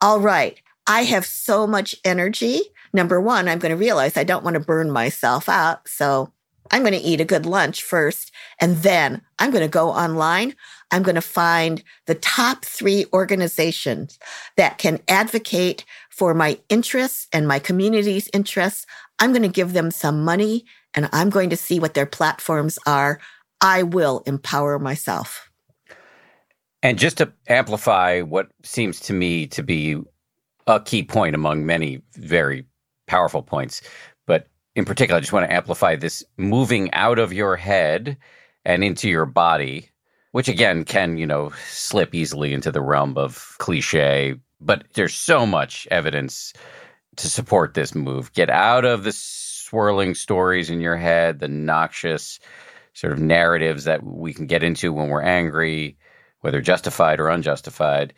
All 0.00 0.20
right. 0.20 0.60
I 0.86 1.02
have 1.02 1.26
so 1.26 1.66
much 1.66 1.94
energy. 2.04 2.60
Number 2.92 3.20
one, 3.20 3.48
I'm 3.48 3.58
going 3.58 3.70
to 3.70 3.76
realize 3.76 4.16
I 4.16 4.24
don't 4.24 4.42
want 4.42 4.54
to 4.54 4.60
burn 4.60 4.90
myself 4.90 5.48
out. 5.48 5.86
So 5.86 6.32
I'm 6.70 6.82
going 6.82 6.94
to 6.94 6.98
eat 6.98 7.20
a 7.20 7.24
good 7.24 7.46
lunch 7.46 7.82
first. 7.82 8.32
And 8.60 8.78
then 8.78 9.22
I'm 9.38 9.50
going 9.50 9.64
to 9.64 9.68
go 9.68 9.90
online. 9.90 10.54
I'm 10.90 11.02
going 11.02 11.14
to 11.14 11.20
find 11.20 11.82
the 12.06 12.14
top 12.14 12.64
three 12.64 13.06
organizations 13.12 14.18
that 14.56 14.78
can 14.78 15.00
advocate 15.08 15.84
for 16.10 16.34
my 16.34 16.58
interests 16.68 17.28
and 17.32 17.46
my 17.46 17.58
community's 17.58 18.28
interests. 18.32 18.86
I'm 19.18 19.32
going 19.32 19.42
to 19.42 19.48
give 19.48 19.72
them 19.72 19.90
some 19.90 20.24
money 20.24 20.64
and 20.94 21.08
I'm 21.12 21.30
going 21.30 21.50
to 21.50 21.56
see 21.56 21.78
what 21.78 21.94
their 21.94 22.06
platforms 22.06 22.78
are. 22.86 23.20
I 23.60 23.82
will 23.82 24.22
empower 24.26 24.78
myself. 24.78 25.50
And 26.82 26.98
just 26.98 27.18
to 27.18 27.32
amplify 27.48 28.20
what 28.20 28.48
seems 28.62 29.00
to 29.00 29.12
me 29.12 29.46
to 29.48 29.62
be 29.62 29.96
a 30.66 30.80
key 30.80 31.02
point 31.02 31.34
among 31.34 31.66
many 31.66 32.00
very 32.14 32.64
powerful 33.06 33.42
points, 33.42 33.82
in 34.78 34.84
particular, 34.84 35.18
I 35.18 35.20
just 35.20 35.32
want 35.32 35.48
to 35.48 35.54
amplify 35.54 35.96
this 35.96 36.24
moving 36.36 36.92
out 36.94 37.18
of 37.18 37.32
your 37.32 37.56
head 37.56 38.16
and 38.64 38.82
into 38.82 39.08
your 39.08 39.26
body, 39.26 39.90
which 40.32 40.48
again 40.48 40.84
can, 40.84 41.18
you 41.18 41.26
know, 41.26 41.52
slip 41.68 42.14
easily 42.14 42.52
into 42.52 42.72
the 42.72 42.80
realm 42.80 43.18
of 43.18 43.56
cliche 43.58 44.36
but 44.60 44.84
there's 44.94 45.14
so 45.14 45.46
much 45.46 45.86
evidence 45.90 46.52
to 47.16 47.28
support 47.28 47.74
this 47.74 47.94
move. 47.94 48.32
Get 48.32 48.50
out 48.50 48.84
of 48.84 49.04
the 49.04 49.12
swirling 49.12 50.14
stories 50.14 50.70
in 50.70 50.80
your 50.80 50.96
head, 50.96 51.38
the 51.38 51.48
noxious 51.48 52.40
sort 52.94 53.12
of 53.12 53.18
narratives 53.20 53.84
that 53.84 54.02
we 54.02 54.32
can 54.32 54.46
get 54.46 54.62
into 54.62 54.92
when 54.92 55.08
we're 55.08 55.22
angry, 55.22 55.96
whether 56.40 56.60
justified 56.60 57.20
or 57.20 57.28
unjustified. 57.28 58.14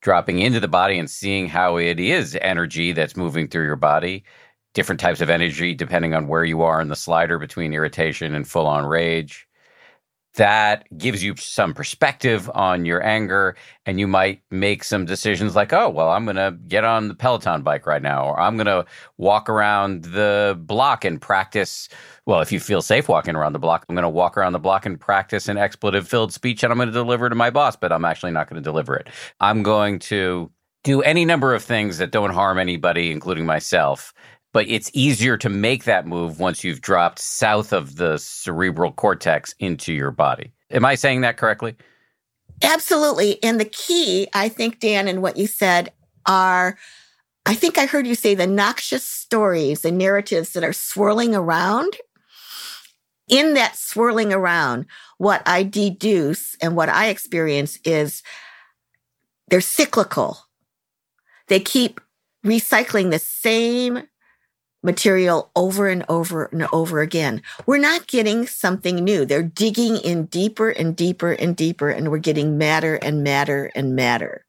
Dropping 0.00 0.38
into 0.38 0.60
the 0.60 0.68
body 0.68 0.98
and 0.98 1.10
seeing 1.10 1.46
how 1.46 1.76
it 1.76 2.00
is 2.00 2.38
energy 2.40 2.92
that's 2.92 3.18
moving 3.18 3.48
through 3.48 3.66
your 3.66 3.76
body, 3.76 4.24
different 4.74 5.00
types 5.00 5.20
of 5.20 5.30
energy 5.30 5.74
depending 5.74 6.14
on 6.14 6.28
where 6.28 6.44
you 6.44 6.62
are 6.62 6.80
in 6.80 6.88
the 6.88 6.96
slider 6.96 7.38
between 7.38 7.72
irritation 7.72 8.34
and 8.34 8.46
full 8.48 8.66
on 8.66 8.86
rage. 8.86 9.46
That 10.34 10.86
gives 10.96 11.24
you 11.24 11.34
some 11.36 11.74
perspective 11.74 12.48
on 12.54 12.84
your 12.84 13.04
anger 13.04 13.56
and 13.84 13.98
you 13.98 14.06
might 14.06 14.42
make 14.50 14.84
some 14.84 15.04
decisions 15.04 15.56
like 15.56 15.72
oh 15.72 15.88
well 15.88 16.10
i'm 16.10 16.24
going 16.24 16.36
to 16.36 16.56
get 16.68 16.84
on 16.84 17.08
the 17.08 17.16
peloton 17.16 17.62
bike 17.62 17.84
right 17.84 18.00
now 18.00 18.24
or 18.24 18.38
i'm 18.38 18.56
going 18.56 18.66
to 18.66 18.84
walk 19.16 19.48
around 19.48 20.04
the 20.04 20.56
block 20.60 21.04
and 21.04 21.20
practice 21.20 21.88
well 22.26 22.40
if 22.40 22.52
you 22.52 22.60
feel 22.60 22.80
safe 22.80 23.08
walking 23.08 23.34
around 23.34 23.54
the 23.54 23.58
block 23.58 23.84
i'm 23.88 23.96
going 23.96 24.04
to 24.04 24.08
walk 24.08 24.36
around 24.38 24.52
the 24.52 24.60
block 24.60 24.86
and 24.86 25.00
practice 25.00 25.48
an 25.48 25.58
expletive 25.58 26.06
filled 26.06 26.32
speech 26.32 26.62
and 26.62 26.72
i'm 26.72 26.78
going 26.78 26.86
to 26.88 26.92
deliver 26.92 27.28
to 27.28 27.34
my 27.34 27.50
boss 27.50 27.74
but 27.74 27.90
i'm 27.92 28.04
actually 28.04 28.30
not 28.30 28.48
going 28.48 28.62
to 28.62 28.64
deliver 28.64 28.94
it. 28.94 29.08
I'm 29.40 29.64
going 29.64 29.98
to 29.98 30.48
do 30.84 31.02
any 31.02 31.24
number 31.24 31.54
of 31.54 31.64
things 31.64 31.98
that 31.98 32.12
don't 32.12 32.30
harm 32.30 32.56
anybody 32.56 33.10
including 33.10 33.46
myself 33.46 34.14
but 34.52 34.68
it's 34.68 34.90
easier 34.92 35.36
to 35.38 35.48
make 35.48 35.84
that 35.84 36.06
move 36.06 36.40
once 36.40 36.64
you've 36.64 36.80
dropped 36.80 37.18
south 37.18 37.72
of 37.72 37.96
the 37.96 38.18
cerebral 38.18 38.92
cortex 38.92 39.54
into 39.58 39.92
your 39.92 40.10
body. 40.10 40.52
Am 40.70 40.84
I 40.84 40.94
saying 40.94 41.20
that 41.20 41.36
correctly? 41.36 41.76
Absolutely. 42.62 43.42
And 43.42 43.58
the 43.58 43.64
key, 43.64 44.28
I 44.34 44.48
think, 44.48 44.80
Dan, 44.80 45.08
and 45.08 45.22
what 45.22 45.36
you 45.36 45.46
said 45.46 45.92
are 46.26 46.76
I 47.46 47.54
think 47.54 47.78
I 47.78 47.86
heard 47.86 48.06
you 48.06 48.14
say 48.14 48.34
the 48.34 48.46
noxious 48.46 49.04
stories, 49.04 49.80
the 49.80 49.90
narratives 49.90 50.52
that 50.52 50.64
are 50.64 50.72
swirling 50.72 51.34
around. 51.34 51.96
In 53.28 53.54
that 53.54 53.76
swirling 53.76 54.32
around, 54.32 54.86
what 55.18 55.42
I 55.46 55.62
deduce 55.62 56.56
and 56.56 56.74
what 56.74 56.88
I 56.88 57.08
experience 57.08 57.78
is 57.84 58.22
they're 59.48 59.60
cyclical. 59.60 60.38
They 61.46 61.60
keep 61.60 62.00
recycling 62.44 63.10
the 63.10 63.20
same 63.20 64.02
material 64.82 65.50
over 65.56 65.88
and 65.88 66.04
over 66.08 66.46
and 66.46 66.66
over 66.72 67.00
again. 67.00 67.42
We're 67.66 67.78
not 67.78 68.06
getting 68.06 68.46
something 68.46 68.96
new. 68.96 69.24
They're 69.24 69.42
digging 69.42 69.96
in 69.98 70.26
deeper 70.26 70.70
and 70.70 70.96
deeper 70.96 71.32
and 71.32 71.54
deeper, 71.54 71.90
and 71.90 72.10
we're 72.10 72.18
getting 72.18 72.58
madder 72.58 72.96
and 72.96 73.22
madder 73.22 73.70
and 73.74 73.94
madder. 73.94 74.44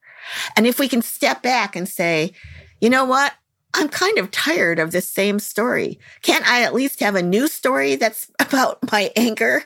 And 0.56 0.68
if 0.68 0.80
we 0.80 0.88
can 0.88 1.02
step 1.02 1.42
back 1.42 1.76
and 1.76 1.88
say, 1.88 2.32
you 2.80 2.90
know 2.90 3.06
what? 3.06 3.34
I'm 3.74 3.90
kind 3.90 4.18
of 4.18 4.32
tired 4.32 4.80
of 4.80 4.92
this 4.92 5.08
same 5.08 5.40
story. 5.40 6.00
Can't 6.22 6.48
I 6.48 6.64
at 6.64 6.74
least 6.74 7.00
have 7.00 7.16
a 7.16 7.22
new 7.22 7.48
story 7.48 7.96
that's 7.96 8.30
about 8.40 8.92
my 8.92 9.12
anger? 9.16 9.64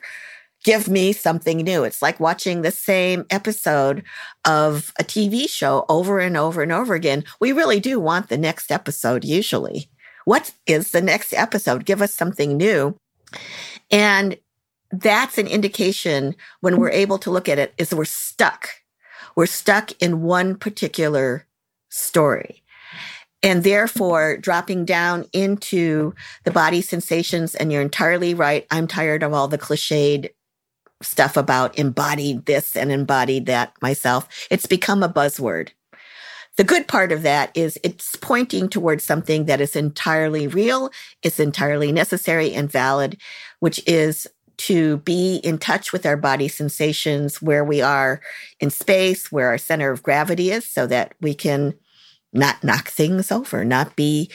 give 0.66 0.90
me 0.90 1.14
something 1.14 1.58
new. 1.60 1.84
It's 1.84 2.02
like 2.02 2.20
watching 2.20 2.62
the 2.64 2.72
same 2.72 3.26
episode 3.30 4.04
of 4.46 4.92
a 5.00 5.04
TV 5.04 5.48
show 5.48 5.86
over 5.88 6.20
and 6.20 6.36
over 6.36 6.64
and 6.64 6.72
over 6.72 6.96
again. 6.96 7.24
We 7.40 7.52
really 7.52 7.80
do 7.80 8.00
want 8.00 8.30
the 8.30 8.38
next 8.38 8.72
episode 8.72 9.24
usually. 9.24 9.92
What 10.26 10.52
is 10.68 10.92
the 10.92 11.02
next 11.02 11.34
episode? 11.34 11.86
Give 11.86 12.02
us 12.02 12.14
something 12.14 12.58
new. 12.58 12.98
And 13.90 14.38
that's 14.92 15.38
an 15.38 15.48
indication 15.48 16.36
when 16.62 16.78
we're 16.78 16.92
able 16.92 17.18
to 17.20 17.32
look 17.32 17.48
at 17.48 17.60
it 17.60 17.74
is 17.78 17.94
we're 17.94 18.06
stuck. 18.06 18.70
We're 19.36 19.46
stuck 19.46 19.92
in 20.02 20.22
one 20.22 20.56
particular 20.56 21.46
story. 21.90 22.64
And 23.44 23.64
therefore, 23.64 24.38
dropping 24.38 24.86
down 24.86 25.26
into 25.32 26.16
the 26.46 26.52
body 26.52 26.82
sensations, 26.82 27.54
and 27.54 27.72
you're 27.72 27.82
entirely 27.82 28.34
right. 28.34 28.66
I'm 28.72 28.88
tired 28.88 29.22
of 29.22 29.34
all 29.34 29.48
the 29.48 29.60
cliched 29.60 30.32
stuff 31.02 31.38
about 31.38 31.78
embodied 31.78 32.46
this 32.46 32.76
and 32.76 32.92
embodied 32.92 33.46
that 33.46 33.74
myself. 33.82 34.28
It's 34.50 34.66
become 34.66 35.04
a 35.04 35.10
buzzword. 35.10 35.70
The 36.58 36.64
good 36.64 36.88
part 36.88 37.12
of 37.12 37.24
that 37.24 37.52
is 37.56 37.78
it's 37.84 38.16
pointing 38.16 38.70
towards 38.70 39.04
something 39.04 39.46
that 39.46 39.60
is 39.60 39.76
entirely 39.76 40.48
real, 40.48 40.90
it's 41.22 41.40
entirely 41.40 41.92
necessary 41.92 42.54
and 42.54 42.72
valid, 42.72 43.18
which 43.60 43.82
is 43.86 44.28
to 44.58 44.98
be 44.98 45.38
in 45.38 45.58
touch 45.58 45.92
with 45.92 46.06
our 46.06 46.16
body 46.16 46.48
sensations 46.48 47.42
where 47.42 47.66
we 47.66 47.82
are 47.82 48.22
in 48.62 48.70
space, 48.70 49.32
where 49.32 49.50
our 49.50 49.58
center 49.58 49.92
of 49.92 50.02
gravity 50.02 50.50
is, 50.52 50.66
so 50.66 50.88
that 50.88 51.14
we 51.20 51.34
can 51.34 51.74
not 52.32 52.64
knock 52.64 52.90
things 52.90 53.32
over, 53.32 53.66
not 53.66 53.96
be 53.96 54.30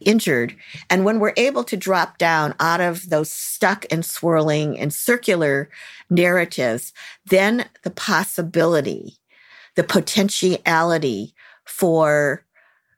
injured. 0.00 0.56
And 0.88 1.04
when 1.04 1.18
we're 1.18 1.34
able 1.36 1.64
to 1.64 1.76
drop 1.76 2.18
down 2.18 2.54
out 2.60 2.80
of 2.80 3.08
those 3.08 3.30
stuck 3.30 3.86
and 3.90 4.04
swirling 4.04 4.78
and 4.78 4.92
circular 4.92 5.70
narratives, 6.08 6.92
then 7.24 7.66
the 7.82 7.90
possibility, 7.90 9.18
the 9.74 9.84
potentiality 9.84 11.34
for 11.66 12.44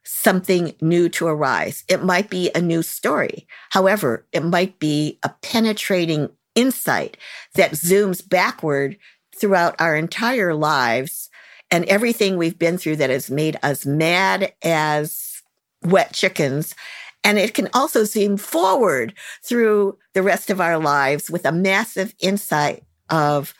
something 0.03 0.73
new 0.81 1.09
to 1.09 1.27
arise. 1.27 1.83
It 1.87 2.03
might 2.03 2.29
be 2.29 2.49
a 2.55 2.61
new 2.61 2.81
story. 2.81 3.47
However, 3.69 4.25
it 4.31 4.43
might 4.43 4.79
be 4.79 5.19
a 5.23 5.29
penetrating 5.41 6.29
insight 6.55 7.17
that 7.55 7.71
zooms 7.71 8.27
backward 8.27 8.97
throughout 9.35 9.79
our 9.79 9.95
entire 9.95 10.53
lives 10.53 11.29
and 11.71 11.85
everything 11.85 12.37
we've 12.37 12.57
been 12.57 12.77
through 12.77 12.97
that 12.97 13.09
has 13.09 13.29
made 13.29 13.57
us 13.61 13.85
mad 13.85 14.53
as 14.63 15.41
wet 15.83 16.13
chickens. 16.13 16.75
And 17.23 17.37
it 17.37 17.53
can 17.53 17.69
also 17.73 18.03
zoom 18.03 18.37
forward 18.37 19.13
through 19.43 19.97
the 20.13 20.23
rest 20.23 20.49
of 20.49 20.59
our 20.61 20.79
lives 20.79 21.29
with 21.29 21.45
a 21.45 21.51
massive 21.51 22.15
insight 22.19 22.83
of, 23.09 23.53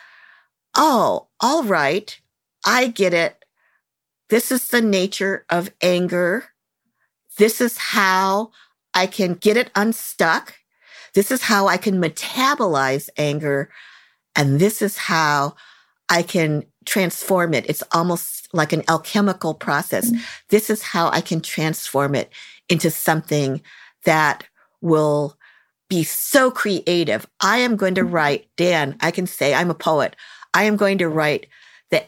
oh, 0.76 1.28
all 1.40 1.64
right, 1.64 2.20
I 2.66 2.88
get 2.88 3.14
it. 3.14 3.39
This 4.30 4.52
is 4.52 4.68
the 4.70 4.82
nature 4.82 5.46
of 5.50 5.72
anger. 5.82 6.46
This 7.38 7.62
is 7.62 7.78
how 7.78 8.52
I 8.94 9.08
can 9.08 9.34
get 9.34 9.58
it 9.58 9.72
unstuck. 9.76 10.56
This 11.14 11.32
is 11.32 11.44
how 11.44 11.68
I 11.68 11.78
can 11.78 12.02
metabolize 12.02 13.10
anger. 13.18 13.70
And 14.36 14.60
this 14.60 14.82
is 14.82 14.98
how 14.98 15.56
I 16.10 16.24
can 16.24 16.66
transform 16.86 17.54
it. 17.54 17.66
It's 17.70 17.84
almost 17.92 18.48
like 18.54 18.74
an 18.74 18.84
alchemical 18.88 19.54
process. 19.54 20.10
Mm-hmm. 20.10 20.22
This 20.50 20.70
is 20.70 20.82
how 20.82 21.10
I 21.10 21.22
can 21.22 21.42
transform 21.42 22.16
it 22.16 22.32
into 22.68 22.90
something 22.90 23.62
that 24.06 24.46
will 24.82 25.38
be 25.90 26.04
so 26.04 26.52
creative. 26.52 27.28
I 27.42 27.58
am 27.58 27.76
going 27.76 27.96
to 27.96 28.04
write, 28.04 28.48
Dan, 28.56 28.96
I 29.02 29.12
can 29.12 29.28
say 29.28 29.54
I'm 29.54 29.72
a 29.72 29.76
poet. 29.76 30.16
I 30.54 30.64
am 30.64 30.78
going 30.78 31.00
to 31.00 31.10
write 31.10 31.48
the 31.90 32.04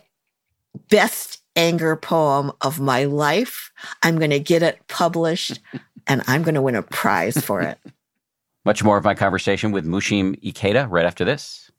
best 0.90 1.41
anger 1.56 1.96
poem 1.96 2.52
of 2.62 2.80
my 2.80 3.06
life. 3.06 3.72
I'm 4.04 4.18
going 4.18 4.32
to 4.32 4.40
get 4.40 4.64
it 4.64 4.80
published 4.88 5.60
and 6.08 6.22
I'm 6.28 6.44
going 6.44 6.56
to 6.56 6.62
win 6.62 6.76
a 6.76 6.84
prize 6.84 7.38
for 7.38 7.62
it. 7.62 7.78
Much 8.66 8.84
more 8.84 8.98
of 8.98 9.04
my 9.04 9.16
conversation 9.16 9.72
with 9.72 9.86
Mushim 9.86 10.40
Ikeda 10.44 10.88
right 10.90 11.06
after 11.06 11.26
this. 11.26 11.72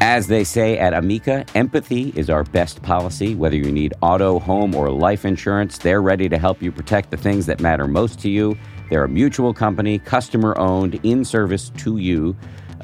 As 0.00 0.28
they 0.28 0.44
say 0.44 0.78
at 0.78 0.94
Amica, 0.94 1.44
empathy 1.54 2.12
is 2.16 2.30
our 2.30 2.44
best 2.44 2.82
policy. 2.82 3.34
Whether 3.34 3.56
you 3.56 3.72
need 3.72 3.92
auto, 4.02 4.38
home, 4.38 4.74
or 4.74 4.90
life 4.90 5.24
insurance, 5.24 5.78
they're 5.78 6.00
ready 6.00 6.28
to 6.28 6.38
help 6.38 6.62
you 6.62 6.70
protect 6.70 7.10
the 7.10 7.16
things 7.16 7.46
that 7.46 7.60
matter 7.60 7.88
most 7.88 8.20
to 8.20 8.30
you. 8.30 8.56
They're 8.88 9.04
a 9.04 9.08
mutual 9.08 9.52
company, 9.52 9.98
customer 9.98 10.56
owned, 10.58 11.00
in 11.02 11.24
service 11.24 11.70
to 11.78 11.96
you. 11.96 12.36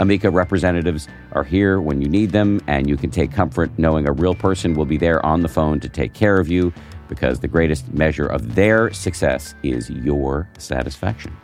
Amica 0.03 0.29
representatives 0.31 1.07
are 1.31 1.45
here 1.45 1.81
when 1.81 2.03
you 2.03 2.09
need 2.09 2.31
them, 2.33 2.61
and 2.67 2.89
you 2.89 2.97
can 2.97 3.09
take 3.09 3.31
comfort 3.31 3.71
knowing 3.79 4.09
a 4.09 4.13
real 4.13 4.35
person 4.35 4.75
will 4.75 4.85
be 4.85 4.97
there 4.97 5.25
on 5.25 5.43
the 5.43 5.49
phone 5.49 5.79
to 5.79 5.89
take 5.89 6.13
care 6.13 6.41
of 6.41 6.49
you 6.49 6.73
because 7.09 7.39
the 7.39 7.47
greatest 7.47 7.87
measure 7.95 8.27
of 8.27 8.57
their 8.57 8.93
success 8.93 9.55
is 9.63 9.89
your 9.91 10.51
satisfaction. 10.59 11.37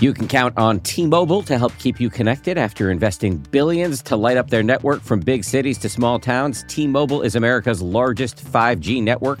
You 0.00 0.14
can 0.14 0.28
count 0.28 0.56
on 0.56 0.80
T 0.80 1.06
Mobile 1.06 1.42
to 1.42 1.58
help 1.58 1.76
keep 1.78 2.00
you 2.00 2.08
connected 2.08 2.56
after 2.56 2.90
investing 2.90 3.36
billions 3.36 4.02
to 4.04 4.16
light 4.16 4.38
up 4.38 4.48
their 4.48 4.62
network 4.62 5.02
from 5.02 5.20
big 5.20 5.44
cities 5.44 5.76
to 5.78 5.90
small 5.90 6.18
towns. 6.18 6.64
T 6.68 6.86
Mobile 6.86 7.20
is 7.20 7.36
America's 7.36 7.82
largest 7.82 8.42
5G 8.42 9.02
network 9.02 9.40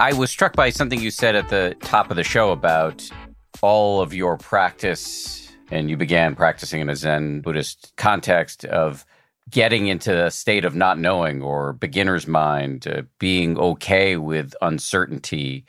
I 0.00 0.14
was 0.14 0.30
struck 0.30 0.56
by 0.56 0.70
something 0.70 0.98
you 0.98 1.10
said 1.10 1.36
at 1.36 1.50
the 1.50 1.76
top 1.82 2.10
of 2.10 2.16
the 2.16 2.24
show 2.24 2.52
about 2.52 3.06
all 3.60 4.00
of 4.00 4.14
your 4.14 4.38
practice, 4.38 5.52
and 5.70 5.90
you 5.90 5.98
began 5.98 6.34
practicing 6.34 6.80
in 6.80 6.88
a 6.88 6.96
Zen 6.96 7.42
Buddhist 7.42 7.92
context 7.98 8.64
of 8.64 9.04
getting 9.50 9.88
into 9.88 10.24
a 10.24 10.30
state 10.30 10.64
of 10.64 10.74
not 10.74 10.98
knowing 10.98 11.42
or 11.42 11.74
beginner's 11.74 12.26
mind, 12.26 12.88
uh, 12.88 13.02
being 13.18 13.58
okay 13.58 14.16
with 14.16 14.54
uncertainty, 14.62 15.66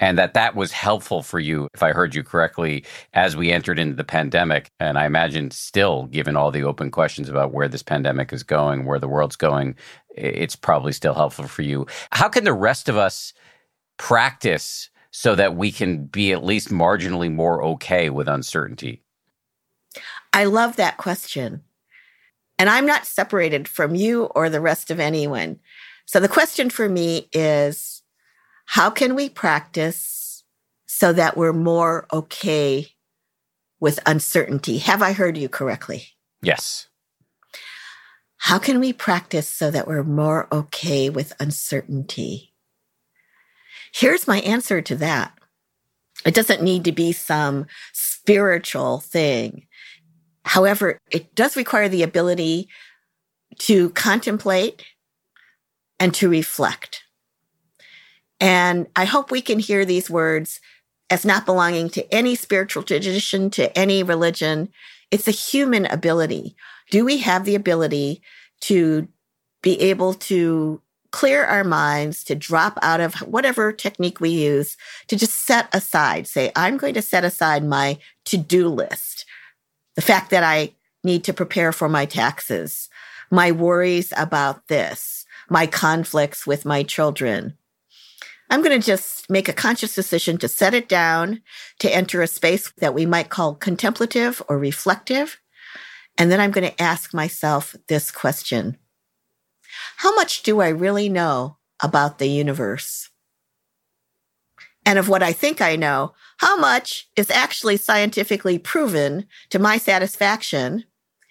and 0.00 0.16
that 0.16 0.32
that 0.32 0.56
was 0.56 0.72
helpful 0.72 1.22
for 1.22 1.38
you, 1.38 1.68
if 1.74 1.82
I 1.82 1.92
heard 1.92 2.14
you 2.14 2.22
correctly, 2.22 2.86
as 3.12 3.36
we 3.36 3.52
entered 3.52 3.78
into 3.78 3.96
the 3.96 4.02
pandemic. 4.02 4.70
And 4.80 4.96
I 4.96 5.04
imagine 5.04 5.50
still, 5.50 6.06
given 6.06 6.38
all 6.38 6.52
the 6.52 6.64
open 6.64 6.90
questions 6.90 7.28
about 7.28 7.52
where 7.52 7.68
this 7.68 7.82
pandemic 7.82 8.32
is 8.32 8.44
going, 8.44 8.86
where 8.86 8.98
the 8.98 9.08
world's 9.08 9.36
going, 9.36 9.76
it's 10.16 10.56
probably 10.56 10.92
still 10.92 11.12
helpful 11.12 11.48
for 11.48 11.60
you. 11.60 11.86
How 12.12 12.30
can 12.30 12.44
the 12.44 12.54
rest 12.54 12.88
of 12.88 12.96
us 12.96 13.34
practice 14.02 14.90
so 15.12 15.36
that 15.36 15.54
we 15.54 15.70
can 15.70 16.06
be 16.06 16.32
at 16.32 16.42
least 16.42 16.70
marginally 16.70 17.32
more 17.32 17.62
okay 17.62 18.10
with 18.10 18.26
uncertainty? 18.26 19.00
I 20.32 20.44
love 20.46 20.74
that 20.74 20.96
question. 20.96 21.62
And 22.58 22.68
I'm 22.68 22.84
not 22.84 23.06
separated 23.06 23.68
from 23.68 23.94
you 23.94 24.24
or 24.24 24.50
the 24.50 24.60
rest 24.60 24.90
of 24.90 24.98
anyone. 24.98 25.60
So 26.04 26.18
the 26.18 26.28
question 26.28 26.68
for 26.68 26.88
me 26.88 27.28
is 27.32 28.02
how 28.66 28.90
can 28.90 29.14
we 29.14 29.28
practice 29.28 30.42
so 30.86 31.12
that 31.12 31.36
we're 31.36 31.52
more 31.52 32.08
okay 32.12 32.88
with 33.78 34.00
uncertainty? 34.04 34.78
Have 34.78 35.00
I 35.00 35.12
heard 35.12 35.38
you 35.38 35.48
correctly? 35.48 36.08
Yes. 36.42 36.88
How 38.38 38.58
can 38.58 38.80
we 38.80 38.92
practice 38.92 39.46
so 39.46 39.70
that 39.70 39.86
we're 39.86 40.02
more 40.02 40.48
okay 40.52 41.08
with 41.08 41.32
uncertainty? 41.38 42.51
Here's 43.92 44.26
my 44.26 44.40
answer 44.40 44.80
to 44.82 44.96
that. 44.96 45.38
It 46.24 46.34
doesn't 46.34 46.62
need 46.62 46.84
to 46.84 46.92
be 46.92 47.12
some 47.12 47.66
spiritual 47.92 49.00
thing. 49.00 49.66
However, 50.44 50.98
it 51.10 51.34
does 51.34 51.56
require 51.56 51.88
the 51.88 52.02
ability 52.02 52.68
to 53.58 53.90
contemplate 53.90 54.84
and 56.00 56.14
to 56.14 56.28
reflect. 56.28 57.04
And 58.40 58.88
I 58.96 59.04
hope 59.04 59.30
we 59.30 59.40
can 59.40 59.58
hear 59.58 59.84
these 59.84 60.10
words 60.10 60.60
as 61.10 61.24
not 61.24 61.46
belonging 61.46 61.90
to 61.90 62.12
any 62.12 62.34
spiritual 62.34 62.82
tradition, 62.82 63.50
to 63.50 63.76
any 63.78 64.02
religion. 64.02 64.70
It's 65.10 65.28
a 65.28 65.32
human 65.32 65.86
ability. 65.86 66.56
Do 66.90 67.04
we 67.04 67.18
have 67.18 67.44
the 67.44 67.54
ability 67.54 68.22
to 68.62 69.06
be 69.62 69.78
able 69.80 70.14
to 70.14 70.80
clear 71.12 71.44
our 71.44 71.62
minds, 71.62 72.24
to 72.24 72.34
drop 72.34 72.78
out 72.82 73.00
of 73.00 73.14
whatever 73.16 73.70
technique 73.72 74.20
we 74.20 74.30
use, 74.30 74.76
to 75.06 75.16
just 75.16 75.46
set 75.46 75.68
aside, 75.72 76.26
say, 76.26 76.50
I'm 76.56 76.76
going 76.76 76.94
to 76.94 77.02
set 77.02 77.24
aside 77.24 77.64
my 77.64 77.98
to 78.24 78.36
do 78.36 78.68
list. 78.68 79.24
The 79.94 80.02
fact 80.02 80.30
that 80.30 80.42
I 80.42 80.72
need 81.04 81.24
to 81.24 81.32
prepare 81.32 81.72
for 81.72 81.88
my 81.88 82.06
taxes, 82.06 82.88
my 83.30 83.52
worries 83.52 84.12
about 84.16 84.68
this, 84.68 85.24
my 85.48 85.66
conflicts 85.66 86.46
with 86.46 86.64
my 86.64 86.82
children. 86.82 87.56
I'm 88.50 88.62
going 88.62 88.78
to 88.78 88.86
just 88.86 89.30
make 89.30 89.48
a 89.48 89.54
conscious 89.54 89.94
decision 89.94 90.36
to 90.38 90.48
set 90.48 90.74
it 90.74 90.88
down, 90.88 91.40
to 91.78 91.94
enter 91.94 92.20
a 92.20 92.26
space 92.26 92.72
that 92.78 92.94
we 92.94 93.06
might 93.06 93.30
call 93.30 93.54
contemplative 93.54 94.42
or 94.48 94.58
reflective. 94.58 95.40
And 96.18 96.30
then 96.30 96.40
I'm 96.40 96.50
going 96.50 96.70
to 96.70 96.82
ask 96.82 97.14
myself 97.14 97.74
this 97.88 98.10
question 98.10 98.76
how 99.96 100.14
much 100.14 100.42
do 100.42 100.60
I 100.60 100.68
really 100.68 101.08
know 101.08 101.58
about 101.82 102.18
the 102.18 102.28
universe? 102.28 103.10
And 104.84 104.98
of 104.98 105.08
what 105.08 105.22
I 105.22 105.32
think 105.32 105.60
I 105.60 105.76
know, 105.76 106.14
how 106.38 106.58
much 106.58 107.08
is 107.16 107.30
actually 107.30 107.76
scientifically 107.76 108.58
proven 108.58 109.26
to 109.50 109.58
my 109.58 109.78
satisfaction 109.78 110.84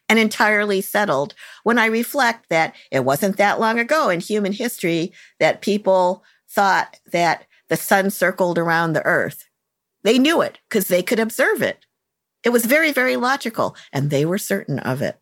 and 0.08 0.20
entirely 0.20 0.82
settled 0.82 1.34
when 1.64 1.78
I 1.78 1.86
reflect 1.86 2.50
that 2.50 2.76
it 2.92 3.06
wasn't 3.06 3.38
that 3.38 3.60
long 3.60 3.80
ago 3.80 4.10
in 4.10 4.20
human 4.20 4.52
history 4.52 5.14
that 5.40 5.62
people 5.62 6.24
thought 6.50 7.00
that 7.14 7.46
the 7.70 7.78
sun 7.78 8.10
circled 8.10 8.58
around 8.58 8.92
the 8.92 9.06
earth. 9.06 9.46
They 10.04 10.20
knew 10.20 10.42
it 10.42 10.60
because 10.68 10.90
they 10.90 11.02
could 11.02 11.20
observe 11.20 11.62
it. 11.62 11.86
It 12.44 12.50
was 12.50 12.66
very, 12.66 12.92
very 12.92 13.16
logical 13.16 13.76
and 13.94 14.10
they 14.10 14.26
were 14.26 14.38
certain 14.38 14.80
of 14.80 15.02
it. 15.02 15.21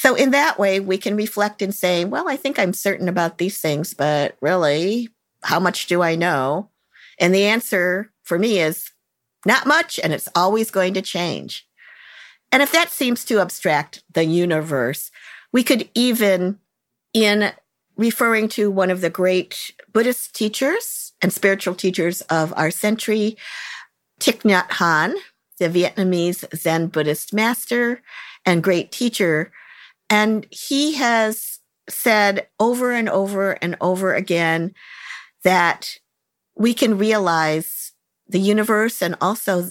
So 0.00 0.14
in 0.14 0.30
that 0.30 0.58
way, 0.58 0.80
we 0.80 0.96
can 0.96 1.14
reflect 1.14 1.60
and 1.60 1.74
say, 1.74 2.06
well, 2.06 2.26
I 2.26 2.34
think 2.34 2.58
I'm 2.58 2.72
certain 2.72 3.06
about 3.06 3.36
these 3.36 3.60
things, 3.60 3.92
but 3.92 4.34
really, 4.40 5.10
how 5.42 5.60
much 5.60 5.88
do 5.88 6.00
I 6.00 6.14
know? 6.14 6.70
And 7.18 7.34
the 7.34 7.44
answer 7.44 8.10
for 8.22 8.38
me 8.38 8.60
is 8.60 8.92
not 9.44 9.66
much, 9.66 10.00
and 10.02 10.14
it's 10.14 10.28
always 10.34 10.70
going 10.70 10.94
to 10.94 11.02
change. 11.02 11.68
And 12.50 12.62
if 12.62 12.72
that 12.72 12.88
seems 12.88 13.26
too 13.26 13.40
abstract, 13.40 14.02
the 14.10 14.24
universe, 14.24 15.10
we 15.52 15.62
could 15.62 15.86
even, 15.94 16.60
in 17.12 17.52
referring 17.98 18.48
to 18.56 18.70
one 18.70 18.88
of 18.88 19.02
the 19.02 19.10
great 19.10 19.74
Buddhist 19.92 20.34
teachers 20.34 21.12
and 21.20 21.30
spiritual 21.30 21.74
teachers 21.74 22.22
of 22.22 22.54
our 22.56 22.70
century, 22.70 23.36
Thich 24.18 24.40
Nhat 24.50 24.70
Hanh, 24.70 25.12
the 25.58 25.68
Vietnamese 25.68 26.46
Zen 26.56 26.86
Buddhist 26.86 27.34
master 27.34 28.00
and 28.46 28.62
great 28.62 28.90
teacher, 28.90 29.52
and 30.10 30.46
he 30.50 30.94
has 30.94 31.60
said 31.88 32.48
over 32.58 32.92
and 32.92 33.08
over 33.08 33.52
and 33.62 33.76
over 33.80 34.14
again 34.14 34.74
that 35.44 35.96
we 36.56 36.74
can 36.74 36.98
realize 36.98 37.92
the 38.28 38.40
universe 38.40 39.00
and 39.00 39.14
also 39.20 39.70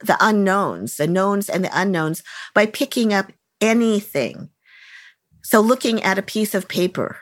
the 0.00 0.16
unknowns, 0.20 0.96
the 0.96 1.06
knowns 1.06 1.48
and 1.48 1.64
the 1.64 1.80
unknowns 1.80 2.22
by 2.54 2.66
picking 2.66 3.12
up 3.12 3.32
anything. 3.60 4.50
So 5.42 5.60
looking 5.60 6.02
at 6.02 6.18
a 6.18 6.22
piece 6.22 6.54
of 6.54 6.68
paper, 6.68 7.16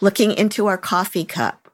looking 0.00 0.32
into 0.32 0.66
our 0.66 0.78
coffee 0.78 1.24
cup, 1.24 1.72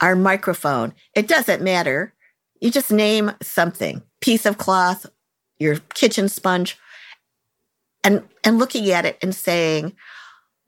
our 0.00 0.16
microphone, 0.16 0.94
it 1.14 1.28
doesn't 1.28 1.62
matter. 1.62 2.14
You 2.60 2.70
just 2.70 2.90
name 2.90 3.32
something, 3.42 4.02
piece 4.20 4.46
of 4.46 4.58
cloth, 4.58 5.06
your 5.58 5.76
kitchen 5.94 6.28
sponge, 6.28 6.78
and 8.04 8.22
and 8.44 8.58
looking 8.58 8.90
at 8.90 9.04
it 9.04 9.18
and 9.22 9.34
saying 9.34 9.94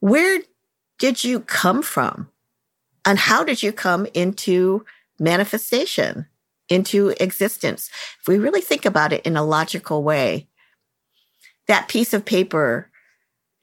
where 0.01 0.41
did 0.99 1.25
you 1.25 1.41
come 1.41 1.83
from? 1.83 2.29
And 3.05 3.19
how 3.19 3.45
did 3.45 3.63
you 3.63 3.73
come 3.73 4.07
into 4.15 4.85
manifestation 5.19 6.27
into 6.69 7.15
existence? 7.21 7.91
If 8.21 8.29
we 8.29 8.39
really 8.39 8.61
think 8.61 8.85
about 8.85 9.13
it 9.13 9.25
in 9.27 9.37
a 9.37 9.45
logical 9.45 10.03
way 10.03 10.49
that 11.69 11.89
piece 11.89 12.13
of 12.13 12.25
paper 12.25 12.91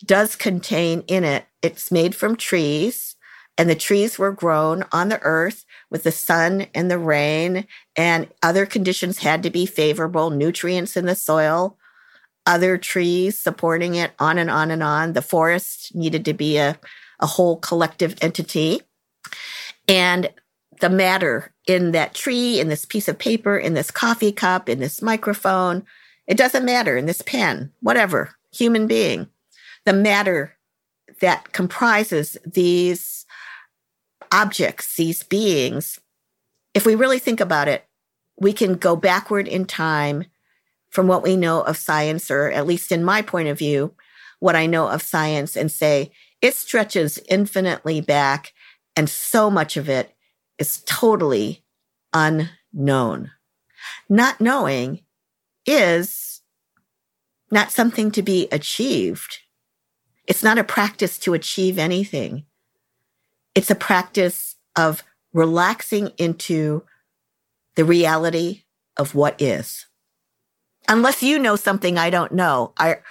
does 0.05 0.36
contain 0.36 1.03
in 1.07 1.24
it 1.24 1.45
it's 1.61 1.91
made 1.91 2.15
from 2.15 2.36
trees 2.36 3.15
and 3.57 3.70
the 3.70 3.76
trees 3.76 4.17
were 4.17 4.32
grown 4.32 4.86
on 4.91 5.09
the 5.09 5.22
earth 5.22 5.65
with 5.89 6.03
the 6.03 6.11
sun 6.11 6.67
and 6.74 6.89
the 6.89 6.97
rain 6.97 7.67
and 7.97 8.30
other 8.41 8.65
conditions 8.65 9.20
had 9.20 9.43
to 9.43 9.49
be 9.49 9.65
favorable 9.65 10.30
nutrients 10.30 10.95
in 10.95 11.05
the 11.05 11.15
soil 11.15 11.78
other 12.46 12.78
trees 12.78 13.38
supporting 13.38 13.96
it, 13.96 14.12
on 14.20 14.38
and 14.38 14.50
on 14.50 14.72
and 14.72 14.84
on. 14.84 15.14
The 15.14 15.22
forest 15.22 15.94
needed 15.96 16.26
to 16.26 16.34
be 16.34 16.58
a, 16.58 16.80
a 17.20 17.26
whole 17.26 17.58
collective 17.58 18.16
entity. 18.22 18.82
And 19.88 20.32
the 20.80 20.90
matter 20.90 21.54
in 21.68 21.92
that 21.92 22.14
tree, 22.14 22.60
in 22.60 22.70
this 22.70 22.86
piece 22.86 23.08
of 23.08 23.20
paper, 23.20 23.58
in 23.58 23.74
this 23.74 23.92
coffee 23.92 24.32
cup, 24.32 24.70
in 24.70 24.80
this 24.80 25.02
microphone, 25.02 25.86
it 26.28 26.38
doesn't 26.38 26.66
matter, 26.66 26.96
in 26.96 27.06
this 27.06 27.22
pen, 27.22 27.72
whatever, 27.82 28.36
human 28.52 28.88
being, 28.88 29.28
the 29.86 29.94
matter 29.94 30.56
that 31.22 31.52
comprises 31.52 32.38
these 32.46 33.26
objects, 34.32 34.96
these 34.96 35.24
beings, 35.24 36.00
if 36.74 36.86
we 36.86 36.96
really 36.96 37.20
think 37.20 37.40
about 37.40 37.68
it, 37.68 37.86
we 38.40 38.54
can 38.54 38.76
go 38.76 38.96
backward 38.96 39.48
in 39.48 39.66
time 39.66 40.26
from 40.90 41.08
what 41.08 41.24
we 41.24 41.36
know 41.36 41.62
of 41.62 41.78
science, 41.78 42.32
or 42.32 42.50
at 42.50 42.68
least 42.68 42.92
in 42.92 43.04
my 43.04 43.22
point 43.22 43.48
of 43.48 43.58
view, 43.58 43.94
what 44.40 44.56
I 44.56 44.66
know 44.66 44.88
of 44.88 45.02
science, 45.02 45.56
and 45.56 45.72
say 45.72 46.12
it 46.42 46.56
stretches 46.56 47.20
infinitely 47.30 48.02
back, 48.02 48.54
and 48.96 49.10
so 49.10 49.50
much 49.50 49.78
of 49.78 49.90
it 49.90 50.16
is 50.58 50.82
totally 50.86 51.64
unknown. 52.14 53.32
Not 54.10 54.42
knowing 54.42 55.02
is 55.66 56.42
not 57.52 57.72
something 57.72 58.12
to 58.12 58.22
be 58.22 58.48
achieved. 58.52 59.40
It's 60.28 60.44
not 60.44 60.58
a 60.58 60.64
practice 60.64 61.18
to 61.20 61.34
achieve 61.34 61.78
anything. 61.78 62.46
It's 63.56 63.72
a 63.72 63.76
practice 63.76 64.56
of 64.76 65.04
relaxing 65.34 66.12
into 66.18 66.84
the 67.76 67.86
reality 67.86 68.64
of 68.98 69.16
what 69.16 69.42
is 69.42 69.86
unless 70.90 71.24
you 71.24 71.40
know 71.40 71.56
something 71.56 71.98
I 71.98 72.10
don't 72.10 72.34
know. 72.34 72.74
Are 72.78 73.02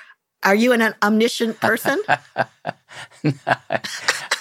are 0.45 0.55
you 0.55 0.73
an 0.73 0.95
omniscient 1.03 1.61
person? 1.61 2.01
uh, 2.09 2.49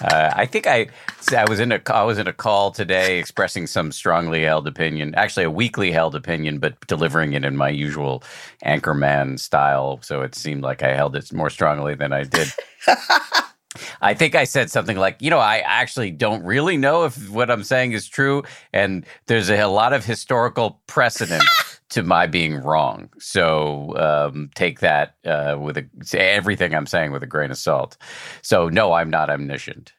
I 0.02 0.46
think 0.46 0.68
I 0.68 0.88
I 1.36 1.46
was 1.50 1.60
in 1.60 1.72
a 1.72 1.82
I 1.88 2.04
was 2.04 2.18
in 2.18 2.28
a 2.28 2.34
call 2.34 2.72
today 2.72 3.20
expressing 3.20 3.68
some 3.68 3.92
strongly 3.92 4.44
held 4.44 4.68
opinion, 4.68 5.16
actually 5.16 5.46
a 5.46 5.52
weakly 5.52 5.92
held 5.92 6.16
opinion, 6.16 6.60
but 6.60 6.76
delivering 6.88 7.34
it 7.34 7.44
in 7.46 7.56
my 7.58 7.70
usual 7.70 8.24
anchorman 8.66 9.40
style. 9.40 10.00
So 10.02 10.22
it 10.22 10.36
seemed 10.36 10.62
like 10.62 10.84
I 10.84 10.94
held 10.94 11.16
it 11.16 11.32
more 11.34 11.50
strongly 11.50 11.96
than 11.96 12.14
I 12.14 12.24
did. 12.24 12.52
I 14.02 14.14
think 14.14 14.36
I 14.36 14.44
said 14.44 14.72
something 14.72 14.98
like, 14.98 15.22
you 15.22 15.30
know, 15.30 15.40
I 15.40 15.58
actually 15.60 16.12
don't 16.12 16.44
really 16.44 16.78
know 16.78 17.06
if 17.06 17.30
what 17.30 17.52
I'm 17.52 17.64
saying 17.64 17.92
is 17.92 18.08
true. 18.08 18.44
And 18.74 19.06
there's 19.28 19.50
a, 19.50 19.60
a 19.60 19.68
lot 19.68 19.94
of 19.94 20.06
historical 20.06 20.82
precedent 20.88 21.44
to 21.90 22.04
my 22.04 22.28
being 22.28 22.56
wrong. 22.56 23.10
So 23.20 23.96
um, 23.98 24.50
take 24.56 24.80
that 24.82 25.16
uh, 25.26 25.58
with 25.60 25.78
a, 25.78 25.88
everything 26.18 26.76
I'm 26.76 26.86
saying 26.86 27.12
with 27.12 27.24
a 27.24 27.28
grain 27.28 27.52
of 27.52 27.58
salt. 27.58 27.98
So, 28.42 28.70
no, 28.70 28.94
I'm 28.94 29.10
not 29.10 29.30
omniscient. 29.30 29.94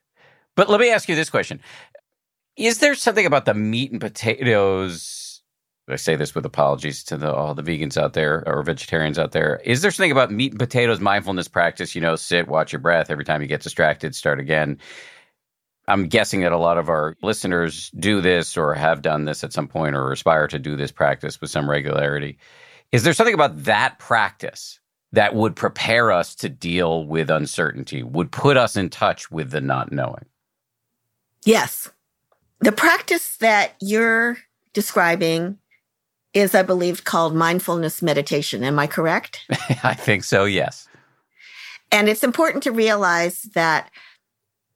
But 0.55 0.69
let 0.69 0.81
me 0.81 0.91
ask 0.91 1.09
you 1.09 1.15
this 1.15 1.31
question 1.31 1.61
Is 2.57 2.79
there 2.79 2.95
something 2.95 3.27
about 3.27 3.45
the 3.45 3.55
meat 3.55 3.93
and 3.93 4.01
potatoes? 4.01 5.43
I 5.91 5.97
say 5.97 6.17
this 6.17 6.35
with 6.35 6.45
apologies 6.45 7.03
to 7.05 7.17
the, 7.17 7.33
all 7.33 7.55
the 7.55 7.63
vegans 7.63 7.97
out 7.97 8.13
there 8.13 8.45
or 8.47 8.63
vegetarians 8.63 9.19
out 9.19 9.33
there. 9.33 9.59
Is 9.65 9.81
there 9.81 9.91
something 9.91 10.13
about 10.13 10.31
meat 10.31 10.53
and 10.53 10.59
potatoes 10.59 11.01
mindfulness 11.01 11.49
practice? 11.49 11.95
You 11.95 12.03
know, 12.03 12.15
sit, 12.15 12.47
watch 12.47 12.73
your 12.73 12.81
breath. 12.81 13.11
Every 13.11 13.25
time 13.25 13.41
you 13.41 13.49
get 13.49 13.63
distracted, 13.63 14.15
start 14.15 14.39
again. 14.39 14.79
I'm 15.89 16.07
guessing 16.07 16.43
that 16.43 16.53
a 16.53 16.59
lot 16.59 16.77
of 16.77 16.89
our 16.89 17.17
listeners 17.23 17.91
do 17.99 18.21
this 18.21 18.57
or 18.57 18.75
have 18.75 19.01
done 19.01 19.25
this 19.25 19.43
at 19.43 19.55
some 19.55 19.67
point 19.67 19.97
or 19.97 20.13
aspire 20.13 20.47
to 20.49 20.59
do 20.59 20.77
this 20.77 20.93
practice 20.93 21.41
with 21.41 21.51
some 21.51 21.69
regularity. 21.69 22.39
Is 22.93 23.03
there 23.03 23.15
something 23.15 23.35
about 23.35 23.65
that 23.65 23.99
practice 23.99 24.81
that 25.13 25.35
would 25.35 25.57
prepare 25.57 26.13
us 26.13 26.35
to 26.37 26.51
deal 26.51 27.07
with 27.07 27.31
uncertainty, 27.31 28.03
would 28.03 28.31
put 28.31 28.59
us 28.59 28.77
in 28.77 28.91
touch 28.91 29.31
with 29.31 29.51
the 29.51 29.63
not 29.63 29.91
knowing? 29.91 30.27
Yes. 31.45 31.91
The 32.61 32.73
practice 32.73 33.37
that 33.39 33.75
you're 33.81 34.37
describing 34.75 35.59
is, 36.35 36.55
I 36.55 36.63
believe, 36.63 37.05
called 37.05 37.35
mindfulness 37.35 38.03
meditation. 38.03 38.63
Am 38.63 38.79
I 38.79 38.87
correct? 38.87 39.47
I 39.83 39.95
think 39.95 40.25
so, 40.25 40.45
yes. 40.45 40.87
And 41.91 42.09
it's 42.09 42.25
important 42.25 42.63
to 42.65 42.73
realize 42.73 43.43
that 43.55 43.91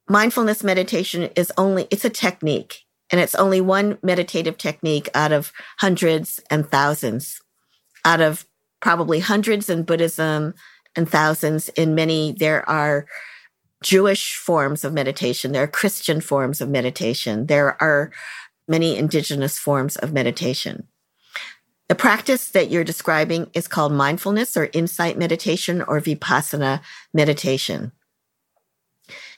mindfulness 0.07 0.63
meditation 0.63 1.29
is 1.35 1.51
only, 1.57 1.87
it's 1.91 2.05
a 2.05 2.09
technique 2.09 2.83
and 3.11 3.21
it's 3.21 3.35
only 3.35 3.61
one 3.61 3.97
meditative 4.01 4.57
technique 4.57 5.09
out 5.13 5.31
of 5.31 5.51
hundreds 5.79 6.39
and 6.49 6.69
thousands, 6.69 7.41
out 8.05 8.21
of 8.21 8.45
probably 8.81 9.19
hundreds 9.19 9.69
in 9.69 9.83
Buddhism 9.83 10.53
and 10.95 11.09
thousands 11.09 11.69
in 11.69 11.95
many. 11.95 12.31
There 12.31 12.67
are 12.69 13.05
Jewish 13.83 14.35
forms 14.35 14.83
of 14.83 14.93
meditation. 14.93 15.51
There 15.51 15.63
are 15.63 15.67
Christian 15.67 16.21
forms 16.21 16.61
of 16.61 16.69
meditation. 16.69 17.47
There 17.47 17.81
are 17.81 18.11
many 18.67 18.97
indigenous 18.97 19.57
forms 19.57 19.95
of 19.97 20.13
meditation. 20.13 20.87
The 21.89 21.95
practice 21.95 22.49
that 22.51 22.71
you're 22.71 22.85
describing 22.85 23.49
is 23.53 23.67
called 23.67 23.91
mindfulness 23.91 24.55
or 24.55 24.69
insight 24.73 25.17
meditation 25.17 25.81
or 25.81 25.99
vipassana 25.99 26.81
meditation. 27.13 27.91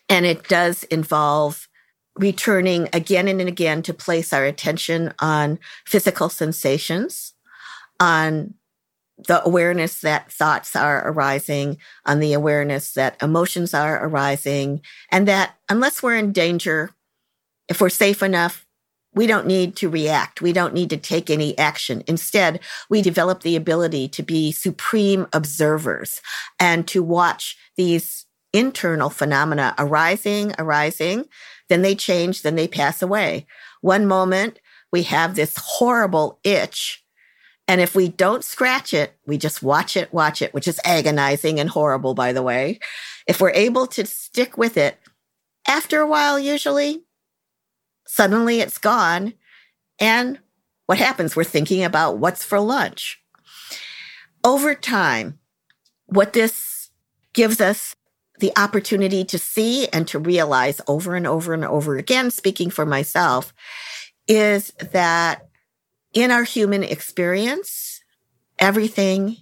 And 0.10 0.26
it 0.26 0.48
does 0.48 0.84
involve 0.84 1.68
returning 2.16 2.88
again 2.94 3.28
and 3.28 3.42
again 3.42 3.82
to 3.84 3.94
place 3.94 4.32
our 4.32 4.46
attention 4.46 5.14
on 5.20 5.60
physical 5.86 6.30
sensations, 6.30 7.34
on 8.00 8.54
the 9.18 9.44
awareness 9.44 10.02
that 10.02 10.32
thoughts 10.32 10.76
are 10.76 11.08
arising, 11.10 11.78
on 12.06 12.20
the 12.20 12.34
awareness 12.34 12.94
that 12.94 13.22
emotions 13.22 13.74
are 13.74 14.06
arising, 14.06 14.82
and 15.12 15.28
that 15.28 15.56
unless 15.70 16.04
we're 16.04 16.16
in 16.16 16.32
danger, 16.32 16.92
if 17.68 17.82
we're 17.82 17.90
safe 17.90 18.22
enough, 18.22 18.66
we 19.14 19.28
don't 19.28 19.48
need 19.48 19.78
to 19.78 19.90
react. 19.90 20.42
We 20.42 20.52
don't 20.52 20.74
need 20.74 20.90
to 20.90 20.98
take 20.98 21.30
any 21.30 21.58
action. 21.58 22.04
Instead, 22.06 22.60
we 22.90 23.02
develop 23.02 23.42
the 23.42 23.56
ability 23.56 24.10
to 24.10 24.24
be 24.24 24.52
supreme 24.52 25.26
observers 25.32 26.22
and 26.60 26.86
to 26.90 27.02
watch 27.02 27.58
these 27.78 28.25
internal 28.56 29.10
phenomena 29.10 29.76
arising, 29.78 30.54
arising, 30.58 31.26
then 31.68 31.82
they 31.82 31.94
change, 31.94 32.42
then 32.42 32.56
they 32.56 32.68
pass 32.68 33.02
away. 33.02 33.46
One 33.82 34.06
moment 34.06 34.60
we 34.94 35.04
have 35.04 35.36
this 35.36 35.56
horrible 35.58 36.40
itch. 36.44 37.04
And 37.68 37.82
if 37.82 37.96
we 37.96 38.08
don't 38.08 38.46
scratch 38.46 38.94
it, 38.94 39.18
we 39.26 39.38
just 39.38 39.62
watch 39.62 39.98
it, 39.98 40.14
watch 40.14 40.42
it, 40.42 40.54
which 40.54 40.68
is 40.68 40.80
agonizing 40.86 41.60
and 41.60 41.70
horrible, 41.70 42.14
by 42.14 42.32
the 42.32 42.44
way. 42.44 42.80
If 43.28 43.42
we're 43.42 43.52
able 43.52 43.88
to 43.88 44.06
stick 44.06 44.58
with 44.58 44.78
it, 44.78 45.00
after 45.68 46.00
a 46.00 46.08
while, 46.08 46.40
usually, 46.40 47.04
suddenly 48.08 48.62
it's 48.62 48.78
gone. 48.78 49.34
And 50.00 50.40
what 50.86 51.00
happens? 51.00 51.36
We're 51.36 51.44
thinking 51.44 51.84
about 51.84 52.20
what's 52.20 52.46
for 52.46 52.60
lunch. 52.60 53.20
Over 54.44 54.76
time, 54.76 55.40
what 56.06 56.34
this 56.34 56.92
gives 57.34 57.60
us 57.60 57.96
the 58.40 58.52
opportunity 58.58 59.24
to 59.26 59.38
see 59.38 59.88
and 59.90 60.08
to 60.08 60.20
realize 60.20 60.82
over 60.88 61.16
and 61.16 61.26
over 61.26 61.54
and 61.54 61.66
over 61.66 61.98
again, 61.98 62.32
speaking 62.32 62.70
for 62.70 62.86
myself, 62.86 63.54
is 64.28 64.72
that 64.92 65.48
in 66.14 66.32
our 66.32 66.44
human 66.44 66.84
experience, 66.84 68.02
everything 68.60 69.38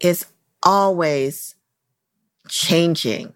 is 0.00 0.26
always 0.62 1.54
changing, 2.48 3.34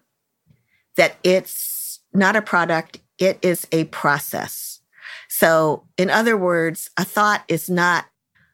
that 0.95 1.15
it's 1.23 1.99
not 2.13 2.35
a 2.35 2.41
product, 2.41 2.99
it 3.17 3.39
is 3.41 3.67
a 3.71 3.85
process. 3.85 4.81
So, 5.29 5.87
in 5.97 6.09
other 6.09 6.37
words, 6.37 6.89
a 6.97 7.05
thought 7.05 7.43
is 7.47 7.69
not 7.69 8.05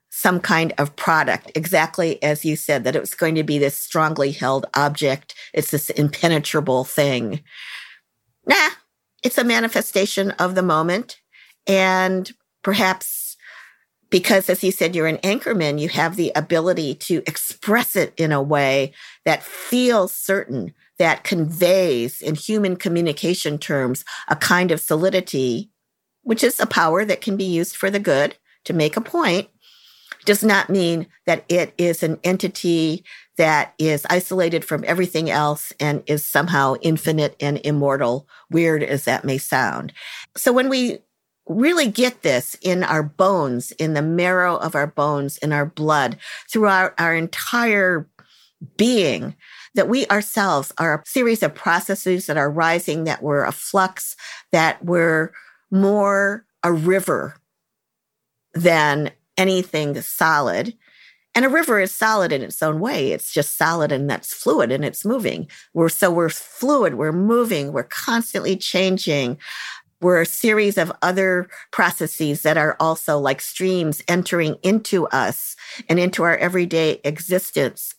some 0.10 0.40
kind 0.40 0.74
of 0.78 0.96
product, 0.96 1.52
exactly 1.56 2.22
as 2.24 2.44
you 2.44 2.56
said, 2.56 2.84
that 2.84 2.96
it 2.96 3.02
was 3.02 3.14
going 3.14 3.36
to 3.36 3.44
be 3.44 3.58
this 3.58 3.78
strongly 3.78 4.32
held 4.32 4.66
object. 4.74 5.36
It's 5.54 5.72
this 5.72 5.90
impenetrable 5.92 6.84
thing. 6.84 7.42
Nah, 8.46 8.70
it's 9.24 9.38
a 9.38 9.44
manifestation 9.44 10.32
of 10.32 10.56
the 10.56 10.64
moment. 10.64 11.20
And 11.68 12.32
perhaps 12.64 13.38
because, 14.10 14.50
as 14.50 14.64
you 14.64 14.72
said, 14.72 14.96
you're 14.96 15.08
an 15.08 15.18
anchorman, 15.18 15.80
you 15.80 15.90
have 15.90 16.16
the 16.16 16.32
ability 16.36 16.96
to 16.96 17.22
express 17.28 17.96
it 17.96 18.14
in 18.18 18.32
a 18.32 18.42
way 18.42 18.94
that 19.26 19.44
feels 19.44 20.14
certain, 20.14 20.74
that 20.98 21.24
conveys 21.24 22.20
in 22.20 22.34
human 22.34 22.76
communication 22.76 23.60
terms 23.60 24.04
a 24.28 24.36
kind 24.36 24.72
of 24.72 24.80
solidity, 24.80 25.70
which 26.24 26.44
is 26.44 26.60
a 26.60 26.66
power 26.66 27.06
that 27.06 27.22
can 27.22 27.38
be 27.38 27.44
used 27.44 27.76
for 27.76 27.92
the 27.92 28.00
good 28.00 28.36
to 28.66 28.74
make 28.74 28.98
a 28.98 29.02
point 29.02 29.50
does 30.26 30.44
not 30.44 30.70
mean 30.70 31.08
that 31.26 31.46
it 31.50 31.74
is 31.78 32.04
an 32.04 32.20
entity 32.24 33.04
that 33.38 33.74
is 33.80 34.06
isolated 34.10 34.66
from 34.66 34.84
everything 34.86 35.30
else 35.30 35.72
and 35.80 36.04
is 36.08 36.26
somehow 36.26 36.76
infinite 36.82 37.36
and 37.40 37.60
immortal, 37.64 38.28
weird 38.52 38.84
as 38.84 39.06
that 39.06 39.24
may 39.24 39.38
sound. 39.38 39.94
So 40.36 40.52
when 40.52 40.68
we 40.68 41.00
really 41.48 41.88
get 41.88 42.22
this 42.22 42.56
in 42.62 42.84
our 42.84 43.02
bones, 43.02 43.72
in 43.74 43.94
the 43.94 44.02
marrow 44.02 44.58
of 44.58 44.76
our 44.76 44.88
bones, 44.88 45.38
in 45.38 45.54
our 45.54 45.66
blood, 45.66 46.18
throughout 46.52 46.94
our 47.00 47.16
entire 47.16 48.08
being, 48.78 49.36
that 49.76 49.88
we 49.88 50.06
ourselves 50.08 50.74
are 50.78 50.96
a 50.96 51.04
series 51.06 51.42
of 51.42 51.56
processes 51.56 52.26
that 52.26 52.38
are 52.38 52.52
rising, 52.52 53.06
that 53.06 53.24
we're 53.24 53.46
a 53.46 53.52
flux, 53.52 54.16
that 54.52 54.84
we're 54.84 55.32
more 55.72 56.46
a 56.64 56.74
river 56.74 57.36
than 58.54 59.12
anything 59.40 60.00
solid. 60.02 60.76
And 61.34 61.46
a 61.46 61.50
river 61.50 61.80
is 61.80 61.94
solid 61.94 62.32
in 62.32 62.42
its 62.42 62.62
own 62.62 62.80
way. 62.80 63.12
It's 63.12 63.34
just 63.34 63.58
solid 63.58 63.92
and 63.92 64.10
that's 64.10 64.34
fluid 64.34 64.72
and 64.72 64.84
it's 64.84 65.06
moving. 65.06 65.48
We're 65.74 65.90
so 65.90 66.12
we're 66.12 66.30
fluid, 66.30 66.96
we're 66.96 67.14
moving, 67.14 67.72
we're 67.72 67.84
constantly 67.84 68.58
changing. 68.58 69.38
We're 70.02 70.22
a 70.22 70.26
series 70.26 70.78
of 70.78 70.92
other 71.02 71.50
processes 71.72 72.42
that 72.42 72.58
are 72.58 72.76
also 72.80 73.18
like 73.18 73.42
streams 73.42 74.02
entering 74.08 74.56
into 74.64 75.08
us 75.08 75.56
and 75.88 76.00
into 76.00 76.24
our 76.24 76.38
everyday 76.38 77.00
existence. 77.04 77.96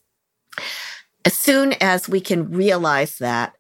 As 1.25 1.35
soon 1.35 1.75
as 1.81 2.09
we 2.09 2.21
can 2.21 2.51
realize 2.51 3.19
that, 3.19 3.55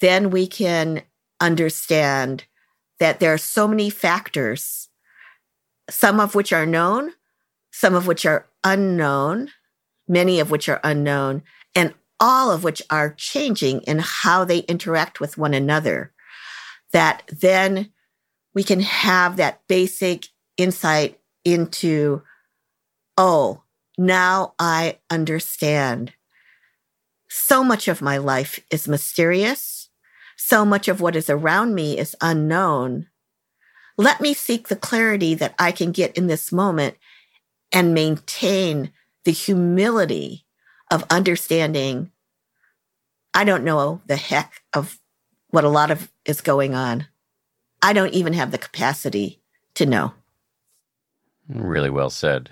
then 0.00 0.30
we 0.30 0.46
can 0.46 1.02
understand 1.40 2.44
that 2.98 3.20
there 3.20 3.32
are 3.32 3.38
so 3.38 3.68
many 3.68 3.88
factors 3.88 4.86
some 5.88 6.20
of 6.20 6.34
which 6.34 6.52
are 6.52 6.66
known, 6.66 7.12
some 7.76 7.94
of 7.94 8.06
which 8.06 8.24
are 8.24 8.46
unknown, 8.64 9.50
many 10.08 10.40
of 10.40 10.50
which 10.50 10.66
are 10.66 10.80
unknown, 10.82 11.42
and 11.74 11.92
all 12.18 12.50
of 12.50 12.64
which 12.64 12.80
are 12.88 13.12
changing 13.12 13.82
in 13.82 13.98
how 13.98 14.46
they 14.46 14.60
interact 14.60 15.20
with 15.20 15.36
one 15.36 15.52
another. 15.52 16.10
That 16.94 17.24
then 17.28 17.92
we 18.54 18.64
can 18.64 18.80
have 18.80 19.36
that 19.36 19.60
basic 19.68 20.24
insight 20.56 21.20
into, 21.44 22.22
oh, 23.18 23.62
now 23.98 24.54
I 24.58 24.96
understand. 25.10 26.14
So 27.28 27.62
much 27.62 27.88
of 27.88 28.00
my 28.00 28.16
life 28.16 28.58
is 28.70 28.88
mysterious. 28.88 29.90
So 30.38 30.64
much 30.64 30.88
of 30.88 31.02
what 31.02 31.14
is 31.14 31.28
around 31.28 31.74
me 31.74 31.98
is 31.98 32.16
unknown. 32.22 33.08
Let 33.98 34.22
me 34.22 34.32
seek 34.32 34.68
the 34.68 34.76
clarity 34.76 35.34
that 35.34 35.54
I 35.58 35.72
can 35.72 35.92
get 35.92 36.16
in 36.16 36.26
this 36.26 36.50
moment 36.50 36.96
and 37.72 37.94
maintain 37.94 38.92
the 39.24 39.32
humility 39.32 40.44
of 40.90 41.04
understanding. 41.10 42.10
I 43.34 43.44
don't 43.44 43.64
know 43.64 44.00
the 44.06 44.16
heck 44.16 44.62
of 44.72 44.98
what 45.50 45.64
a 45.64 45.68
lot 45.68 45.90
of 45.90 46.10
is 46.24 46.40
going 46.40 46.74
on. 46.74 47.06
I 47.82 47.92
don't 47.92 48.14
even 48.14 48.32
have 48.32 48.50
the 48.50 48.58
capacity 48.58 49.40
to 49.74 49.86
know. 49.86 50.14
Really 51.48 51.90
well 51.90 52.10
said. 52.10 52.50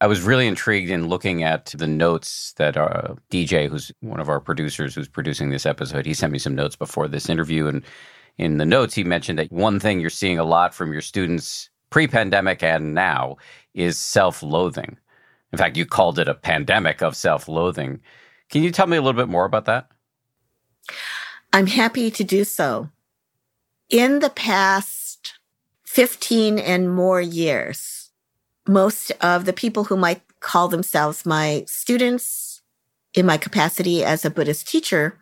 I 0.00 0.06
was 0.06 0.22
really 0.22 0.46
intrigued 0.46 0.90
in 0.90 1.08
looking 1.08 1.44
at 1.44 1.66
the 1.66 1.86
notes 1.86 2.52
that 2.56 2.76
uh, 2.76 3.14
DJ, 3.30 3.68
who's 3.68 3.92
one 4.00 4.20
of 4.20 4.28
our 4.28 4.40
producers 4.40 4.94
who's 4.94 5.08
producing 5.08 5.50
this 5.50 5.66
episode, 5.66 6.04
he 6.04 6.14
sent 6.14 6.32
me 6.32 6.38
some 6.38 6.54
notes 6.54 6.76
before 6.76 7.08
this 7.08 7.28
interview. 7.28 7.68
And 7.68 7.82
in 8.36 8.58
the 8.58 8.66
notes, 8.66 8.94
he 8.94 9.04
mentioned 9.04 9.38
that 9.38 9.52
one 9.52 9.78
thing 9.78 10.00
you're 10.00 10.10
seeing 10.10 10.38
a 10.38 10.44
lot 10.44 10.74
from 10.74 10.92
your 10.92 11.00
students 11.00 11.70
pre 11.90 12.08
pandemic 12.08 12.62
and 12.62 12.92
now 12.92 13.36
is 13.74 13.98
self 13.98 14.42
loathing. 14.42 14.98
In 15.52 15.58
fact, 15.58 15.76
you 15.76 15.86
called 15.86 16.18
it 16.18 16.28
a 16.28 16.34
pandemic 16.34 17.02
of 17.02 17.16
self 17.16 17.48
loathing. 17.48 18.00
Can 18.50 18.62
you 18.62 18.70
tell 18.70 18.86
me 18.86 18.96
a 18.96 19.02
little 19.02 19.20
bit 19.20 19.30
more 19.30 19.44
about 19.44 19.66
that? 19.66 19.88
I'm 21.52 21.66
happy 21.66 22.10
to 22.10 22.24
do 22.24 22.44
so. 22.44 22.90
In 23.88 24.20
the 24.20 24.30
past 24.30 25.34
15 25.84 26.58
and 26.58 26.94
more 26.94 27.20
years, 27.20 28.10
most 28.66 29.12
of 29.20 29.44
the 29.44 29.52
people 29.52 29.84
who 29.84 29.96
might 29.96 30.22
call 30.40 30.68
themselves 30.68 31.24
my 31.24 31.64
students 31.66 32.62
in 33.14 33.26
my 33.26 33.36
capacity 33.36 34.04
as 34.04 34.24
a 34.24 34.30
Buddhist 34.30 34.68
teacher 34.68 35.18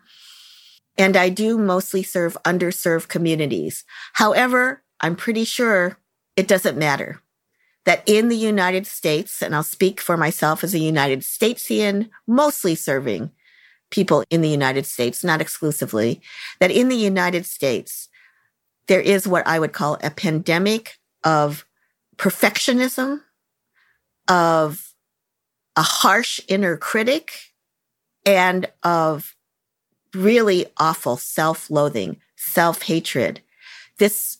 and 0.97 1.17
I 1.17 1.29
do 1.29 1.57
mostly 1.57 2.03
serve 2.03 2.37
underserved 2.45 3.07
communities. 3.07 3.83
However, 4.13 4.83
I'm 4.99 5.15
pretty 5.15 5.43
sure 5.43 5.97
it 6.35 6.47
doesn't 6.47 6.77
matter 6.77 7.22
that 7.85 8.03
in 8.05 8.29
the 8.29 8.37
United 8.37 8.87
States, 8.87 9.41
and 9.41 9.55
I'll 9.55 9.63
speak 9.63 9.99
for 9.99 10.15
myself 10.17 10.63
as 10.63 10.73
a 10.73 10.79
United 10.79 11.19
Statesian, 11.19 12.09
mostly 12.27 12.75
serving 12.75 13.31
people 13.89 14.23
in 14.29 14.41
the 14.41 14.49
United 14.49 14.85
States, 14.85 15.23
not 15.23 15.41
exclusively, 15.41 16.21
that 16.59 16.71
in 16.71 16.89
the 16.89 16.95
United 16.95 17.45
States, 17.45 18.09
there 18.87 19.01
is 19.01 19.27
what 19.27 19.45
I 19.45 19.59
would 19.59 19.73
call 19.73 19.97
a 20.01 20.09
pandemic 20.09 20.97
of 21.23 21.65
perfectionism, 22.17 23.21
of 24.27 24.93
a 25.75 25.81
harsh 25.81 26.39
inner 26.47 26.77
critic, 26.77 27.33
and 28.25 28.67
of 28.83 29.35
really 30.13 30.65
awful 30.77 31.17
self 31.17 31.69
loathing, 31.69 32.17
self 32.35 32.83
hatred, 32.83 33.41
this 33.97 34.37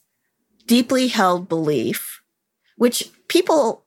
deeply 0.65 1.07
held 1.07 1.49
belief, 1.49 2.21
which 2.83 3.09
people, 3.29 3.85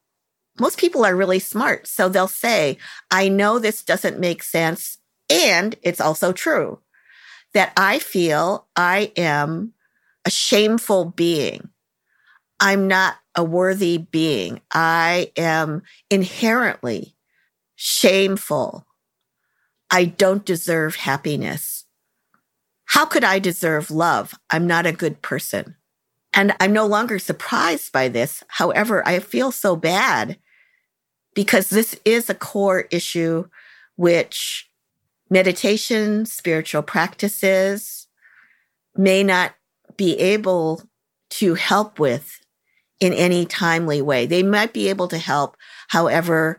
most 0.58 0.78
people 0.78 1.04
are 1.04 1.14
really 1.14 1.38
smart. 1.38 1.86
So 1.86 2.08
they'll 2.08 2.26
say, 2.26 2.78
I 3.10 3.28
know 3.28 3.58
this 3.58 3.82
doesn't 3.82 4.18
make 4.18 4.42
sense. 4.42 4.96
And 5.28 5.76
it's 5.82 6.00
also 6.00 6.32
true 6.32 6.80
that 7.52 7.74
I 7.76 7.98
feel 7.98 8.66
I 8.74 9.12
am 9.14 9.74
a 10.24 10.30
shameful 10.30 11.04
being. 11.04 11.68
I'm 12.58 12.88
not 12.88 13.16
a 13.34 13.44
worthy 13.44 13.98
being. 13.98 14.62
I 14.72 15.30
am 15.36 15.82
inherently 16.08 17.16
shameful. 17.74 18.86
I 19.90 20.06
don't 20.06 20.46
deserve 20.46 20.96
happiness. 20.96 21.84
How 22.86 23.04
could 23.04 23.24
I 23.24 23.40
deserve 23.40 23.90
love? 23.90 24.32
I'm 24.48 24.66
not 24.66 24.86
a 24.86 24.92
good 24.92 25.20
person. 25.20 25.76
And 26.36 26.54
I'm 26.60 26.74
no 26.74 26.86
longer 26.86 27.18
surprised 27.18 27.92
by 27.92 28.08
this. 28.08 28.44
However, 28.48 29.06
I 29.08 29.18
feel 29.20 29.50
so 29.50 29.74
bad 29.74 30.38
because 31.34 31.70
this 31.70 31.98
is 32.04 32.28
a 32.28 32.34
core 32.34 32.86
issue 32.90 33.48
which 33.96 34.70
meditation, 35.30 36.26
spiritual 36.26 36.82
practices 36.82 38.06
may 38.94 39.24
not 39.24 39.54
be 39.96 40.18
able 40.18 40.82
to 41.30 41.54
help 41.54 41.98
with 41.98 42.40
in 43.00 43.14
any 43.14 43.46
timely 43.46 44.02
way. 44.02 44.26
They 44.26 44.42
might 44.42 44.74
be 44.74 44.88
able 44.88 45.08
to 45.08 45.18
help. 45.18 45.56
However, 45.88 46.58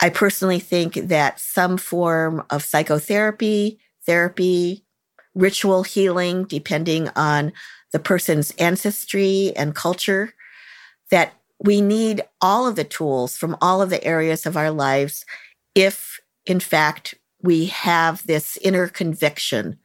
I 0.00 0.10
personally 0.10 0.60
think 0.60 0.94
that 0.94 1.40
some 1.40 1.78
form 1.78 2.44
of 2.50 2.62
psychotherapy, 2.62 3.78
therapy, 4.04 4.84
ritual 5.34 5.82
healing, 5.82 6.44
depending 6.44 7.08
on 7.16 7.52
the 7.94 8.00
person's 8.00 8.50
ancestry 8.58 9.52
and 9.54 9.72
culture, 9.72 10.34
that 11.12 11.32
we 11.60 11.80
need 11.80 12.22
all 12.40 12.66
of 12.66 12.74
the 12.74 12.82
tools 12.82 13.36
from 13.36 13.56
all 13.60 13.80
of 13.80 13.88
the 13.88 14.02
areas 14.02 14.46
of 14.46 14.56
our 14.56 14.72
lives 14.72 15.24
if, 15.76 16.18
in 16.44 16.58
fact, 16.58 17.14
we 17.40 17.66
have 17.66 18.26
this 18.26 18.56
inner 18.62 18.88
conviction 18.88 19.78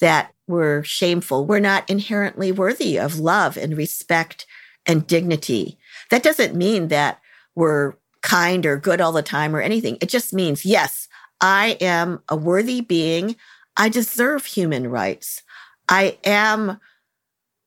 that 0.00 0.32
we're 0.48 0.82
shameful. 0.82 1.46
We're 1.46 1.60
not 1.60 1.88
inherently 1.88 2.50
worthy 2.50 2.98
of 2.98 3.20
love 3.20 3.56
and 3.56 3.76
respect 3.76 4.44
and 4.84 5.06
dignity. 5.06 5.78
That 6.10 6.24
doesn't 6.24 6.56
mean 6.56 6.88
that 6.88 7.20
we're 7.54 7.94
kind 8.22 8.66
or 8.66 8.76
good 8.76 9.00
all 9.00 9.12
the 9.12 9.22
time 9.22 9.54
or 9.54 9.60
anything. 9.60 9.98
It 10.00 10.08
just 10.08 10.32
means, 10.32 10.64
yes, 10.64 11.06
I 11.40 11.76
am 11.80 12.24
a 12.28 12.34
worthy 12.34 12.80
being. 12.80 13.36
I 13.76 13.88
deserve 13.88 14.46
human 14.46 14.90
rights. 14.90 15.42
I 15.88 16.18
am 16.24 16.80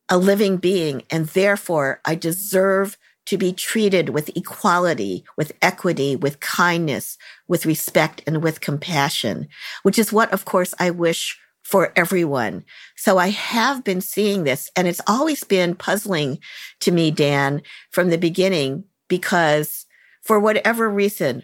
a 0.10 0.18
living 0.18 0.58
being, 0.58 1.03
and 1.10 1.28
therefore 1.28 2.01
I 2.06 2.16
deserve 2.16 2.97
to 3.26 3.38
be 3.38 3.51
treated 3.51 4.10
with 4.10 4.30
equality, 4.38 5.24
with 5.36 5.51
equity, 5.62 6.16
with 6.16 6.39
kindness, 6.39 7.18
with 7.47 7.66
respect, 7.66 8.22
and 8.28 8.43
with 8.43 8.62
compassion, 8.62 9.47
which 9.82 9.97
is 9.97 10.14
what, 10.14 10.32
of 10.32 10.45
course, 10.45 10.76
I 10.80 10.91
wish 10.91 11.39
for 11.64 11.91
everyone. 11.95 12.64
So 12.95 13.18
I 13.18 13.30
have 13.30 13.84
been 13.84 14.01
seeing 14.01 14.43
this, 14.43 14.70
and 14.76 14.88
it's 14.88 15.01
always 15.08 15.43
been 15.43 15.76
puzzling 15.76 16.38
to 16.82 16.91
me, 16.91 17.10
Dan, 17.10 17.64
from 17.89 18.10
the 18.10 18.20
beginning, 18.20 18.84
because 19.08 19.88
for 20.22 20.39
whatever 20.39 20.88
reason, 20.88 21.43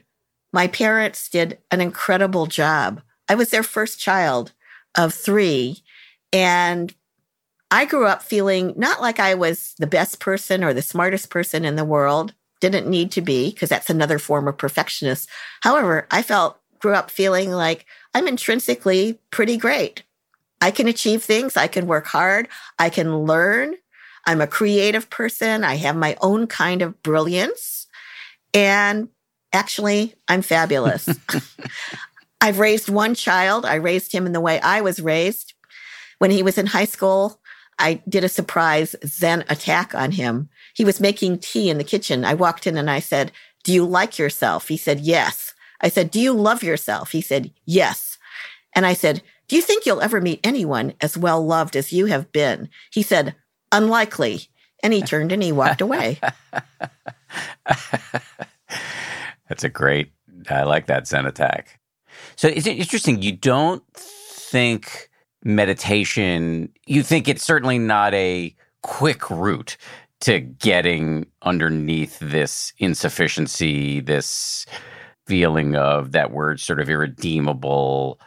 my 0.53 0.67
parents 0.67 1.29
did 1.29 1.57
an 1.71 1.81
incredible 1.81 2.45
job. 2.45 3.01
I 3.27 3.33
was 3.33 3.49
their 3.49 3.63
first 3.63 3.99
child 3.99 4.51
of 4.95 5.13
three. 5.13 5.83
And 6.33 6.93
I 7.71 7.85
grew 7.85 8.05
up 8.05 8.21
feeling 8.21 8.73
not 8.75 9.01
like 9.01 9.19
I 9.19 9.33
was 9.33 9.73
the 9.79 9.87
best 9.87 10.19
person 10.19 10.63
or 10.63 10.73
the 10.73 10.81
smartest 10.81 11.29
person 11.29 11.63
in 11.63 11.77
the 11.77 11.85
world. 11.85 12.33
Didn't 12.59 12.87
need 12.87 13.11
to 13.13 13.21
be 13.21 13.49
because 13.49 13.69
that's 13.69 13.89
another 13.89 14.19
form 14.19 14.47
of 14.47 14.57
perfectionist. 14.57 15.29
However, 15.61 16.05
I 16.11 16.21
felt, 16.21 16.57
grew 16.79 16.93
up 16.93 17.09
feeling 17.09 17.51
like 17.51 17.85
I'm 18.13 18.27
intrinsically 18.27 19.19
pretty 19.29 19.55
great. 19.55 20.03
I 20.59 20.71
can 20.71 20.87
achieve 20.87 21.23
things. 21.23 21.55
I 21.55 21.67
can 21.67 21.87
work 21.87 22.05
hard. 22.05 22.47
I 22.77 22.89
can 22.89 23.19
learn. 23.19 23.75
I'm 24.25 24.41
a 24.41 24.47
creative 24.47 25.09
person. 25.09 25.63
I 25.63 25.75
have 25.75 25.95
my 25.95 26.17
own 26.21 26.47
kind 26.47 26.81
of 26.81 27.01
brilliance. 27.01 27.87
And 28.53 29.09
actually, 29.53 30.15
I'm 30.27 30.41
fabulous. 30.41 31.07
I've 32.41 32.59
raised 32.59 32.89
one 32.89 33.15
child. 33.15 33.65
I 33.65 33.75
raised 33.75 34.11
him 34.11 34.25
in 34.25 34.33
the 34.33 34.41
way 34.41 34.59
I 34.59 34.81
was 34.81 34.99
raised. 34.99 35.53
When 36.19 36.31
he 36.31 36.43
was 36.43 36.59
in 36.59 36.67
high 36.67 36.85
school, 36.85 37.40
I 37.81 38.01
did 38.07 38.23
a 38.23 38.29
surprise 38.29 38.95
Zen 39.05 39.43
attack 39.49 39.93
on 39.95 40.11
him. 40.11 40.49
He 40.75 40.85
was 40.85 41.01
making 41.01 41.39
tea 41.39 41.69
in 41.69 41.77
the 41.77 41.83
kitchen. 41.83 42.23
I 42.23 42.35
walked 42.35 42.67
in 42.67 42.77
and 42.77 42.89
I 42.89 42.99
said, 42.99 43.31
Do 43.63 43.73
you 43.73 43.83
like 43.85 44.17
yourself? 44.17 44.67
He 44.67 44.77
said, 44.77 44.99
Yes. 44.99 45.53
I 45.81 45.89
said, 45.89 46.11
Do 46.11 46.19
you 46.19 46.31
love 46.31 46.63
yourself? 46.63 47.11
He 47.11 47.21
said, 47.21 47.51
Yes. 47.65 48.17
And 48.75 48.85
I 48.85 48.93
said, 48.93 49.21
Do 49.47 49.55
you 49.55 49.61
think 49.61 49.85
you'll 49.85 50.01
ever 50.01 50.21
meet 50.21 50.39
anyone 50.43 50.93
as 51.01 51.17
well 51.17 51.45
loved 51.45 51.75
as 51.75 51.91
you 51.91 52.05
have 52.05 52.31
been? 52.31 52.69
He 52.91 53.01
said, 53.01 53.35
Unlikely. 53.71 54.47
And 54.83 54.93
he 54.93 55.01
turned 55.01 55.31
and 55.31 55.43
he 55.43 55.51
walked 55.51 55.81
away. 55.87 56.19
That's 59.49 59.63
a 59.63 59.69
great, 59.69 60.11
I 60.49 60.63
like 60.63 60.87
that 60.87 61.07
Zen 61.07 61.25
attack. 61.25 61.79
So 62.35 62.47
it's 62.47 62.67
interesting. 62.67 63.21
You 63.21 63.33
don't 63.33 63.83
think 63.93 65.09
meditation, 65.43 66.69
you 66.85 67.03
think 67.03 67.27
it's 67.27 67.43
certainly 67.43 67.79
not 67.79 68.13
a 68.13 68.55
quick 68.83 69.29
route 69.29 69.77
to 70.21 70.39
getting 70.39 71.25
underneath 71.41 72.19
this 72.19 72.73
insufficiency, 72.77 73.99
this 73.99 74.65
feeling 75.25 75.75
of 75.75 76.11
that 76.11 76.31
word 76.31 76.59
sort 76.59 76.79
of 76.79 76.89
irredeemable, 76.89 78.19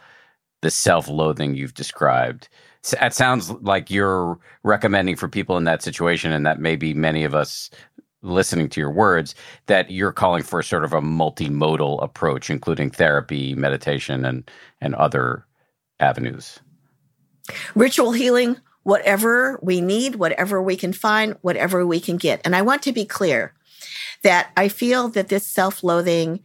the 0.61 0.71
self 0.71 1.07
loathing 1.07 1.55
you've 1.55 1.73
described. 1.73 2.49
It 3.01 3.13
sounds 3.13 3.49
like 3.49 3.89
you're 3.89 4.37
recommending 4.63 5.15
for 5.15 5.27
people 5.27 5.57
in 5.57 5.63
that 5.63 5.81
situation, 5.81 6.31
and 6.31 6.45
that 6.45 6.59
maybe 6.59 6.93
many 6.93 7.23
of 7.23 7.33
us 7.33 7.69
listening 8.21 8.69
to 8.69 8.79
your 8.79 8.91
words 8.91 9.35
that 9.67 9.89
you're 9.91 10.11
calling 10.11 10.43
for 10.43 10.61
sort 10.61 10.83
of 10.83 10.93
a 10.93 11.01
multimodal 11.01 12.03
approach, 12.03 12.49
including 12.49 12.91
therapy, 12.91 13.55
meditation, 13.55 14.25
and 14.25 14.49
and 14.81 14.95
other 14.95 15.45
avenues. 15.99 16.59
Ritual 17.75 18.11
healing, 18.11 18.57
whatever 18.83 19.59
we 19.61 19.81
need, 19.81 20.15
whatever 20.15 20.61
we 20.61 20.75
can 20.75 20.93
find, 20.93 21.37
whatever 21.41 21.85
we 21.85 21.99
can 21.99 22.17
get. 22.17 22.41
And 22.45 22.55
I 22.55 22.61
want 22.61 22.83
to 22.83 22.91
be 22.91 23.05
clear 23.05 23.53
that 24.23 24.51
I 24.55 24.67
feel 24.67 25.09
that 25.09 25.27
this 25.27 25.45
self-loathing 25.45 26.41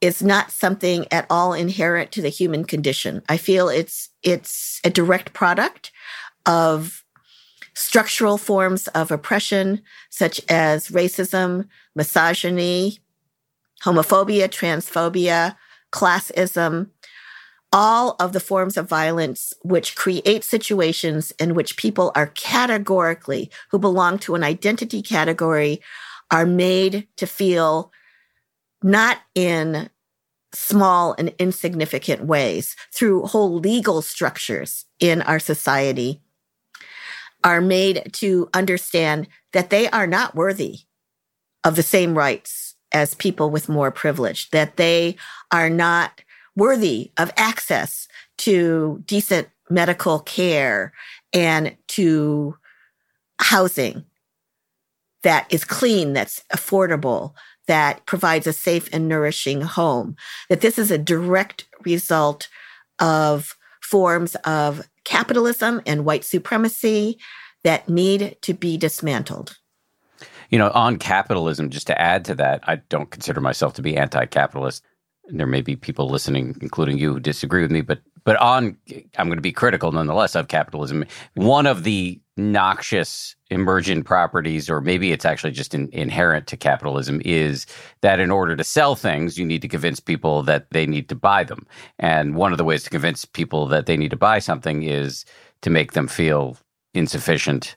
is 0.00 0.22
not 0.22 0.50
something 0.50 1.06
at 1.12 1.26
all 1.30 1.52
inherent 1.52 2.10
to 2.12 2.22
the 2.22 2.28
human 2.28 2.64
condition. 2.64 3.22
I 3.28 3.36
feel 3.36 3.68
it's 3.68 4.10
it's 4.22 4.80
a 4.84 4.90
direct 4.90 5.32
product 5.32 5.92
of 6.44 7.04
structural 7.74 8.36
forms 8.36 8.88
of 8.88 9.10
oppression, 9.10 9.82
such 10.10 10.40
as 10.48 10.88
racism, 10.88 11.68
misogyny, 11.94 12.98
homophobia, 13.84 14.48
transphobia, 14.48 15.56
classism, 15.92 16.90
all 17.72 18.16
of 18.20 18.32
the 18.32 18.40
forms 18.40 18.76
of 18.76 18.88
violence 18.88 19.54
which 19.62 19.96
create 19.96 20.44
situations 20.44 21.32
in 21.38 21.54
which 21.54 21.76
people 21.76 22.12
are 22.14 22.26
categorically, 22.26 23.50
who 23.70 23.78
belong 23.78 24.18
to 24.18 24.34
an 24.34 24.44
identity 24.44 25.00
category, 25.00 25.80
are 26.30 26.46
made 26.46 27.08
to 27.16 27.26
feel 27.26 27.90
not 28.82 29.18
in 29.34 29.88
small 30.54 31.14
and 31.18 31.32
insignificant 31.38 32.24
ways 32.24 32.76
through 32.92 33.26
whole 33.26 33.58
legal 33.58 34.02
structures 34.02 34.84
in 35.00 35.22
our 35.22 35.38
society 35.38 36.20
are 37.44 37.60
made 37.60 38.10
to 38.12 38.48
understand 38.54 39.26
that 39.52 39.70
they 39.70 39.88
are 39.90 40.06
not 40.06 40.34
worthy 40.34 40.80
of 41.64 41.76
the 41.76 41.82
same 41.82 42.16
rights 42.16 42.74
as 42.92 43.14
people 43.14 43.50
with 43.50 43.68
more 43.68 43.90
privilege, 43.90 44.50
that 44.50 44.76
they 44.76 45.16
are 45.50 45.70
not 45.70 46.22
worthy 46.56 47.10
of 47.18 47.32
access 47.36 48.08
to 48.38 49.02
decent 49.06 49.48
medical 49.70 50.20
care 50.20 50.92
and 51.32 51.76
to 51.88 52.56
housing 53.40 54.04
that 55.22 55.46
is 55.52 55.64
clean, 55.64 56.12
that's 56.12 56.42
affordable, 56.52 57.32
that 57.66 58.04
provides 58.06 58.46
a 58.46 58.52
safe 58.52 58.88
and 58.92 59.08
nourishing 59.08 59.60
home, 59.60 60.16
that 60.48 60.60
this 60.60 60.78
is 60.78 60.90
a 60.90 60.98
direct 60.98 61.66
result 61.84 62.48
of 62.98 63.56
forms 63.80 64.34
of 64.44 64.88
capitalism 65.04 65.80
and 65.86 66.04
white 66.04 66.24
supremacy 66.24 67.18
that 67.64 67.88
need 67.88 68.36
to 68.42 68.52
be 68.52 68.76
dismantled. 68.76 69.58
You 70.50 70.58
know, 70.58 70.70
on 70.74 70.98
capitalism, 70.98 71.70
just 71.70 71.86
to 71.86 72.00
add 72.00 72.24
to 72.26 72.34
that, 72.34 72.60
I 72.64 72.76
don't 72.76 73.10
consider 73.10 73.40
myself 73.40 73.74
to 73.74 73.82
be 73.82 73.96
anti 73.96 74.26
capitalist. 74.26 74.84
There 75.28 75.46
may 75.46 75.60
be 75.60 75.76
people 75.76 76.08
listening, 76.08 76.56
including 76.60 76.98
you, 76.98 77.14
who 77.14 77.20
disagree 77.20 77.62
with 77.62 77.70
me, 77.70 77.80
but 77.80 78.00
but 78.24 78.36
on 78.36 78.76
I'm 79.18 79.26
going 79.26 79.36
to 79.36 79.42
be 79.42 79.52
critical 79.52 79.90
nonetheless 79.92 80.34
of 80.36 80.48
capitalism. 80.48 81.04
One 81.34 81.66
of 81.66 81.82
the 81.84 82.20
noxious 82.36 83.34
emergent 83.50 84.06
properties, 84.06 84.70
or 84.70 84.80
maybe 84.80 85.12
it's 85.12 85.24
actually 85.24 85.50
just 85.50 85.74
in, 85.74 85.88
inherent 85.92 86.46
to 86.48 86.56
capitalism, 86.56 87.20
is 87.24 87.66
that 88.00 88.20
in 88.20 88.30
order 88.30 88.56
to 88.56 88.64
sell 88.64 88.94
things, 88.94 89.38
you 89.38 89.44
need 89.44 89.62
to 89.62 89.68
convince 89.68 90.00
people 90.00 90.42
that 90.44 90.70
they 90.70 90.86
need 90.86 91.08
to 91.08 91.14
buy 91.14 91.44
them. 91.44 91.66
And 91.98 92.36
one 92.36 92.52
of 92.52 92.58
the 92.58 92.64
ways 92.64 92.84
to 92.84 92.90
convince 92.90 93.24
people 93.24 93.66
that 93.66 93.86
they 93.86 93.96
need 93.96 94.10
to 94.10 94.16
buy 94.16 94.38
something 94.38 94.82
is 94.82 95.24
to 95.62 95.70
make 95.70 95.92
them 95.92 96.08
feel 96.08 96.56
insufficient 96.94 97.76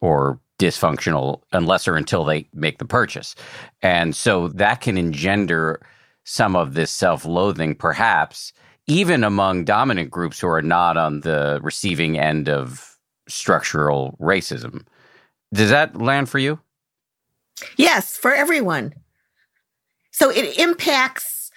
or 0.00 0.40
dysfunctional 0.58 1.42
unless 1.52 1.88
or 1.88 1.96
until 1.96 2.24
they 2.24 2.48
make 2.52 2.78
the 2.78 2.84
purchase. 2.84 3.34
And 3.82 4.14
so 4.14 4.48
that 4.48 4.82
can 4.82 4.98
engender 4.98 5.80
some 6.30 6.54
of 6.54 6.74
this 6.74 6.92
self 6.92 7.24
loathing, 7.24 7.74
perhaps, 7.74 8.52
even 8.86 9.24
among 9.24 9.64
dominant 9.64 10.12
groups 10.12 10.38
who 10.38 10.46
are 10.46 10.62
not 10.62 10.96
on 10.96 11.22
the 11.22 11.58
receiving 11.60 12.20
end 12.20 12.48
of 12.48 12.96
structural 13.26 14.16
racism. 14.20 14.86
Does 15.52 15.70
that 15.70 16.00
land 16.00 16.28
for 16.28 16.38
you? 16.38 16.60
Yes, 17.76 18.16
for 18.16 18.32
everyone. 18.32 18.94
So 20.12 20.30
it 20.30 20.56
impacts 20.56 21.50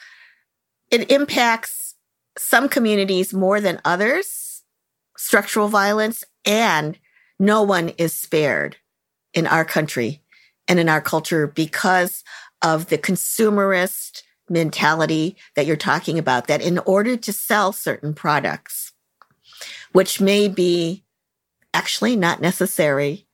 it 0.90 1.12
impacts 1.12 1.94
some 2.36 2.68
communities 2.68 3.32
more 3.32 3.62
than 3.62 3.80
others, 3.86 4.64
structural 5.16 5.68
violence, 5.68 6.24
and 6.46 6.98
no 7.40 7.62
one 7.62 7.90
is 7.90 8.14
spared 8.14 8.78
in 9.36 9.46
our 9.46 9.66
country 9.66 10.24
and 10.68 10.80
in 10.80 10.90
our 10.90 11.02
culture 11.02 11.46
because 11.46 12.24
of 12.64 12.88
the 12.88 12.98
consumerist 12.98 14.24
mentality 14.54 15.36
that 15.56 15.66
you're 15.66 15.76
talking 15.76 16.18
about, 16.18 16.48
that 16.48 16.62
in 16.62 16.80
order 16.80 17.18
to 17.18 17.34
sell 17.34 17.74
certain 17.74 18.14
products, 18.14 18.94
which 19.92 20.22
may 20.22 20.48
be 20.48 21.04
actually 21.74 22.16
not 22.16 22.42
necessary, 22.42 23.28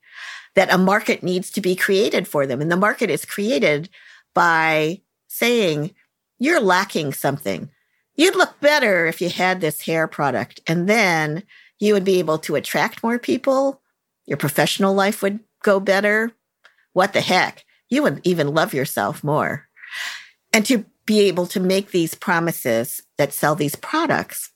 that 0.56 0.74
a 0.74 0.78
market 0.78 1.22
needs 1.22 1.52
to 1.52 1.62
be 1.62 1.76
created 1.76 2.28
for 2.28 2.48
them. 2.48 2.62
And 2.62 2.72
the 2.72 2.78
market 2.78 3.10
is 3.10 3.26
created 3.26 3.90
by 4.34 5.02
saying, 5.28 5.94
you're 6.40 6.62
lacking 6.62 7.14
something. 7.14 7.70
You'd 8.16 8.36
look 8.36 8.60
better 8.60 9.06
if 9.06 9.22
you 9.22 9.30
had 9.30 9.62
this 9.62 9.82
hair 9.82 10.08
product. 10.08 10.62
And 10.68 10.90
then 10.90 11.44
you 11.80 11.94
would 11.94 12.04
be 12.04 12.20
able 12.20 12.40
to 12.40 12.56
attract 12.56 13.04
more 13.04 13.20
people. 13.20 13.82
Your 14.26 14.38
professional 14.38 14.94
life 14.94 15.22
would 15.22 15.40
go 15.64 15.80
better. 15.80 16.32
What 16.94 17.14
the 17.14 17.22
heck? 17.22 17.64
You 17.90 18.04
would 18.04 18.22
even 18.24 18.54
love 18.54 18.74
yourself 18.74 19.24
more. 19.24 19.68
And 20.52 20.66
to 20.66 20.86
be 21.10 21.22
able 21.22 21.48
to 21.48 21.60
make 21.60 21.90
these 21.90 22.14
promises 22.14 23.02
that 23.18 23.34
sell 23.34 23.56
these 23.56 23.76
products. 23.76 24.52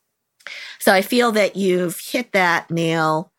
So 0.77 0.93
I 0.93 1.01
feel 1.01 1.31
that 1.31 1.55
you've 1.55 1.99
hit 1.99 2.31
that 2.33 2.69
nail 2.69 3.31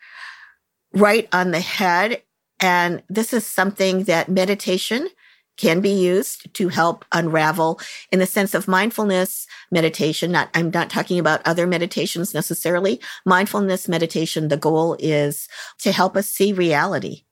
right 0.92 1.28
on 1.32 1.52
the 1.52 1.60
head. 1.60 2.22
And 2.58 3.04
this 3.08 3.32
is 3.32 3.46
something 3.46 4.02
that 4.04 4.28
meditation 4.28 5.08
can 5.56 5.80
be 5.80 5.90
used 5.90 6.52
to 6.54 6.70
help 6.70 7.04
unravel 7.12 7.78
in 8.10 8.18
the 8.18 8.26
sense 8.26 8.52
of 8.52 8.66
mindfulness 8.66 9.46
meditation. 9.70 10.32
Not, 10.32 10.48
I'm 10.52 10.70
not 10.70 10.90
talking 10.90 11.20
about 11.20 11.46
other 11.46 11.68
meditations 11.68 12.34
necessarily. 12.34 13.00
Mindfulness 13.24 13.86
meditation, 13.86 14.48
the 14.48 14.56
goal 14.56 14.96
is 14.98 15.48
to 15.78 15.92
help 15.92 16.16
us 16.16 16.28
see 16.28 16.52
reality, 16.52 17.22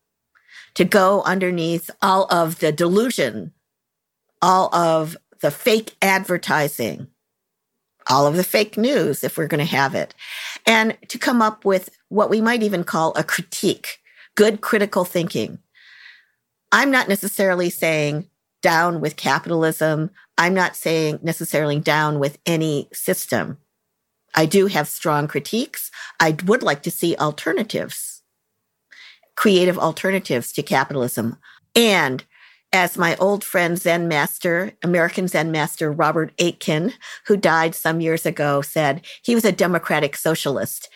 to 0.74 0.84
go 0.84 1.22
underneath 1.22 1.90
all 2.00 2.32
of 2.32 2.60
the 2.60 2.70
delusion, 2.70 3.52
all 4.40 4.72
of 4.72 5.16
the 5.42 5.50
fake 5.50 5.96
advertising, 6.00 7.08
all 8.08 8.26
of 8.26 8.36
the 8.36 8.44
fake 8.44 8.78
news, 8.78 9.22
if 9.22 9.36
we're 9.36 9.46
going 9.46 9.64
to 9.64 9.76
have 9.76 9.94
it, 9.94 10.14
and 10.66 10.96
to 11.08 11.18
come 11.18 11.42
up 11.42 11.64
with 11.64 11.90
what 12.08 12.30
we 12.30 12.40
might 12.40 12.62
even 12.62 12.84
call 12.84 13.12
a 13.14 13.24
critique, 13.24 13.98
good 14.34 14.60
critical 14.60 15.04
thinking. 15.04 15.58
I'm 16.70 16.90
not 16.90 17.08
necessarily 17.08 17.68
saying 17.68 18.28
down 18.62 19.00
with 19.00 19.16
capitalism. 19.16 20.10
I'm 20.38 20.54
not 20.54 20.76
saying 20.76 21.18
necessarily 21.22 21.78
down 21.80 22.18
with 22.18 22.38
any 22.46 22.88
system. 22.92 23.58
I 24.34 24.46
do 24.46 24.66
have 24.66 24.88
strong 24.88 25.28
critiques. 25.28 25.90
I 26.18 26.36
would 26.46 26.62
like 26.62 26.82
to 26.84 26.90
see 26.90 27.16
alternatives, 27.16 28.22
creative 29.36 29.78
alternatives 29.78 30.52
to 30.52 30.62
capitalism. 30.62 31.36
And 31.74 32.24
as 32.72 32.96
my 32.96 33.16
old 33.16 33.44
friend 33.44 33.78
Zen 33.78 34.08
master, 34.08 34.72
American 34.82 35.28
Zen 35.28 35.50
master 35.50 35.92
Robert 35.92 36.32
Aitken, 36.38 36.92
who 37.26 37.36
died 37.36 37.74
some 37.74 38.00
years 38.00 38.24
ago, 38.24 38.62
said 38.62 39.04
he 39.22 39.34
was 39.34 39.44
a 39.44 39.52
democratic 39.52 40.16
socialist. 40.16 40.88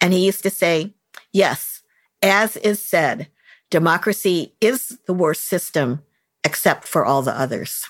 And 0.00 0.12
he 0.12 0.24
used 0.24 0.42
to 0.44 0.50
say, 0.50 0.94
yes, 1.32 1.82
as 2.22 2.56
is 2.58 2.82
said, 2.82 3.28
democracy 3.70 4.54
is 4.60 4.98
the 5.06 5.14
worst 5.14 5.44
system 5.44 6.02
except 6.44 6.86
for 6.86 7.04
all 7.04 7.22
the 7.22 7.38
others. 7.38 7.84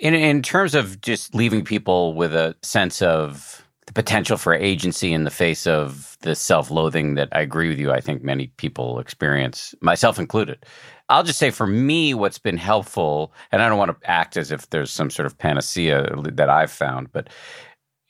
In, 0.00 0.14
in 0.14 0.42
terms 0.42 0.74
of 0.74 1.00
just 1.00 1.34
leaving 1.34 1.64
people 1.64 2.14
with 2.14 2.34
a 2.34 2.56
sense 2.62 3.00
of 3.02 3.65
the 3.86 3.92
potential 3.92 4.36
for 4.36 4.52
agency 4.52 5.12
in 5.12 5.24
the 5.24 5.30
face 5.30 5.66
of 5.66 6.16
the 6.20 6.34
self 6.34 6.70
loathing 6.70 7.14
that 7.14 7.28
I 7.32 7.40
agree 7.40 7.68
with 7.68 7.78
you, 7.78 7.92
I 7.92 8.00
think 8.00 8.22
many 8.22 8.48
people 8.56 8.98
experience, 8.98 9.74
myself 9.80 10.18
included. 10.18 10.64
I'll 11.08 11.22
just 11.22 11.38
say 11.38 11.50
for 11.50 11.68
me, 11.68 12.14
what's 12.14 12.38
been 12.38 12.56
helpful, 12.56 13.32
and 13.52 13.62
I 13.62 13.68
don't 13.68 13.78
want 13.78 14.00
to 14.00 14.10
act 14.10 14.36
as 14.36 14.50
if 14.50 14.70
there's 14.70 14.90
some 14.90 15.08
sort 15.10 15.26
of 15.26 15.38
panacea 15.38 16.10
that 16.24 16.50
I've 16.50 16.72
found, 16.72 17.12
but, 17.12 17.28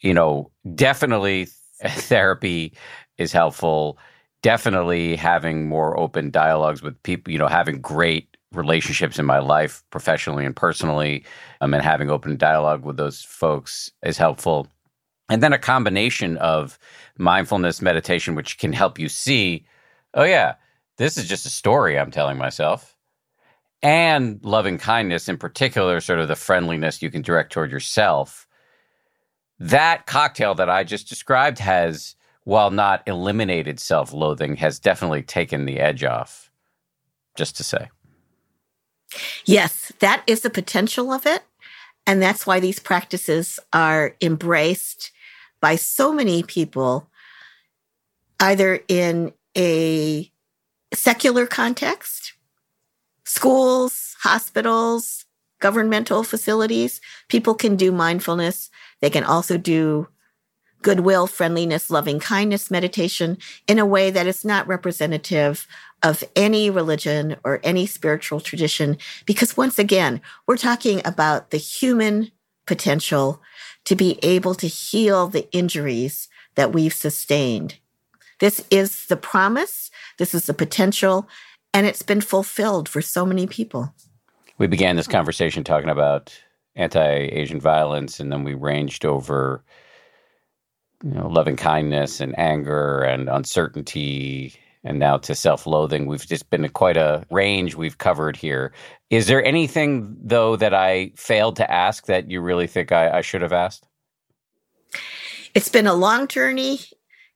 you 0.00 0.14
know, 0.14 0.50
definitely 0.74 1.48
therapy 1.84 2.72
is 3.18 3.32
helpful. 3.32 3.98
Definitely 4.42 5.16
having 5.16 5.68
more 5.68 5.98
open 5.98 6.30
dialogues 6.30 6.82
with 6.82 7.00
people, 7.02 7.32
you 7.32 7.38
know, 7.38 7.48
having 7.48 7.80
great 7.80 8.34
relationships 8.52 9.18
in 9.18 9.26
my 9.26 9.40
life, 9.40 9.82
professionally 9.90 10.46
and 10.46 10.56
personally, 10.56 11.24
um, 11.60 11.74
and 11.74 11.82
having 11.82 12.10
open 12.10 12.36
dialogue 12.36 12.84
with 12.84 12.96
those 12.96 13.22
folks 13.22 13.90
is 14.02 14.16
helpful. 14.16 14.68
And 15.28 15.42
then 15.42 15.52
a 15.52 15.58
combination 15.58 16.36
of 16.38 16.78
mindfulness 17.18 17.82
meditation, 17.82 18.34
which 18.34 18.58
can 18.58 18.72
help 18.72 18.98
you 18.98 19.08
see, 19.08 19.64
oh, 20.14 20.24
yeah, 20.24 20.54
this 20.98 21.16
is 21.16 21.28
just 21.28 21.46
a 21.46 21.50
story 21.50 21.98
I'm 21.98 22.10
telling 22.10 22.38
myself. 22.38 22.96
And 23.82 24.42
loving 24.42 24.78
kindness, 24.78 25.28
in 25.28 25.36
particular, 25.36 26.00
sort 26.00 26.20
of 26.20 26.28
the 26.28 26.36
friendliness 26.36 27.02
you 27.02 27.10
can 27.10 27.22
direct 27.22 27.52
toward 27.52 27.70
yourself. 27.70 28.46
That 29.58 30.06
cocktail 30.06 30.54
that 30.54 30.70
I 30.70 30.84
just 30.84 31.08
described 31.08 31.58
has, 31.58 32.14
while 32.44 32.70
not 32.70 33.02
eliminated 33.06 33.80
self 33.80 34.12
loathing, 34.12 34.56
has 34.56 34.78
definitely 34.78 35.22
taken 35.22 35.66
the 35.66 35.78
edge 35.78 36.04
off, 36.04 36.50
just 37.36 37.56
to 37.56 37.64
say. 37.64 37.88
Yes, 39.44 39.92
that 40.00 40.22
is 40.26 40.40
the 40.40 40.50
potential 40.50 41.12
of 41.12 41.26
it. 41.26 41.42
And 42.06 42.22
that's 42.22 42.46
why 42.46 42.60
these 42.60 42.78
practices 42.78 43.58
are 43.72 44.14
embraced 44.20 45.10
by 45.60 45.76
so 45.76 46.12
many 46.12 46.42
people, 46.42 47.10
either 48.40 48.80
in 48.88 49.32
a 49.56 50.30
secular 50.92 51.46
context, 51.46 52.34
schools, 53.24 54.16
hospitals, 54.20 55.24
governmental 55.60 56.22
facilities, 56.22 57.00
people 57.28 57.54
can 57.54 57.76
do 57.76 57.90
mindfulness. 57.90 58.70
They 59.00 59.10
can 59.10 59.24
also 59.24 59.56
do 59.56 60.08
goodwill, 60.82 61.26
friendliness, 61.26 61.90
loving 61.90 62.20
kindness 62.20 62.70
meditation 62.70 63.38
in 63.66 63.78
a 63.78 63.86
way 63.86 64.10
that 64.10 64.26
is 64.26 64.44
not 64.44 64.68
representative 64.68 65.66
of 66.02 66.22
any 66.36 66.70
religion 66.70 67.36
or 67.42 67.60
any 67.64 67.86
spiritual 67.86 68.40
tradition. 68.40 68.96
Because 69.24 69.56
once 69.56 69.78
again, 69.78 70.20
we're 70.46 70.56
talking 70.56 71.00
about 71.04 71.50
the 71.50 71.56
human 71.56 72.30
potential 72.66 73.40
to 73.86 73.96
be 73.96 74.18
able 74.22 74.54
to 74.54 74.66
heal 74.66 75.26
the 75.26 75.50
injuries 75.52 76.28
that 76.54 76.72
we've 76.72 76.94
sustained. 76.94 77.76
This 78.38 78.64
is 78.70 79.06
the 79.06 79.16
promise 79.16 79.90
this 80.18 80.34
is 80.34 80.46
the 80.46 80.54
potential, 80.54 81.28
and 81.74 81.86
it's 81.86 82.02
been 82.02 82.20
fulfilled 82.20 82.88
for 82.88 83.02
so 83.02 83.26
many 83.26 83.46
people. 83.46 83.94
We 84.58 84.66
began 84.66 84.96
this 84.96 85.06
conversation 85.06 85.64
talking 85.64 85.90
about 85.90 86.38
anti-Asian 86.74 87.60
violence, 87.60 88.18
and 88.18 88.32
then 88.32 88.44
we 88.44 88.54
ranged 88.54 89.04
over, 89.04 89.62
you 91.04 91.10
know, 91.10 91.28
loving 91.28 91.56
kindness 91.56 92.20
and 92.20 92.38
anger 92.38 93.02
and 93.02 93.28
uncertainty, 93.28 94.54
and 94.86 94.98
now 94.98 95.18
to 95.18 95.34
self-loathing. 95.34 96.06
We've 96.06 96.26
just 96.26 96.48
been 96.48 96.66
quite 96.70 96.96
a 96.96 97.26
range 97.30 97.74
we've 97.74 97.98
covered 97.98 98.36
here. 98.36 98.72
Is 99.10 99.26
there 99.26 99.44
anything 99.44 100.16
though 100.22 100.56
that 100.56 100.72
I 100.72 101.12
failed 101.16 101.56
to 101.56 101.70
ask 101.70 102.06
that 102.06 102.30
you 102.30 102.40
really 102.40 102.66
think 102.66 102.92
I, 102.92 103.18
I 103.18 103.20
should 103.20 103.42
have 103.42 103.52
asked? 103.52 103.86
It's 105.54 105.68
been 105.68 105.86
a 105.86 105.94
long 105.94 106.28
journey. 106.28 106.80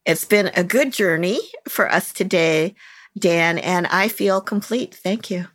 It's 0.06 0.24
been 0.24 0.50
a 0.54 0.64
good 0.64 0.92
journey 0.92 1.40
for 1.68 1.90
us 1.90 2.12
today, 2.12 2.74
Dan, 3.18 3.58
and 3.58 3.86
I 3.88 4.08
feel 4.08 4.40
complete. 4.40 4.94
Thank 4.94 5.30
you. 5.30 5.46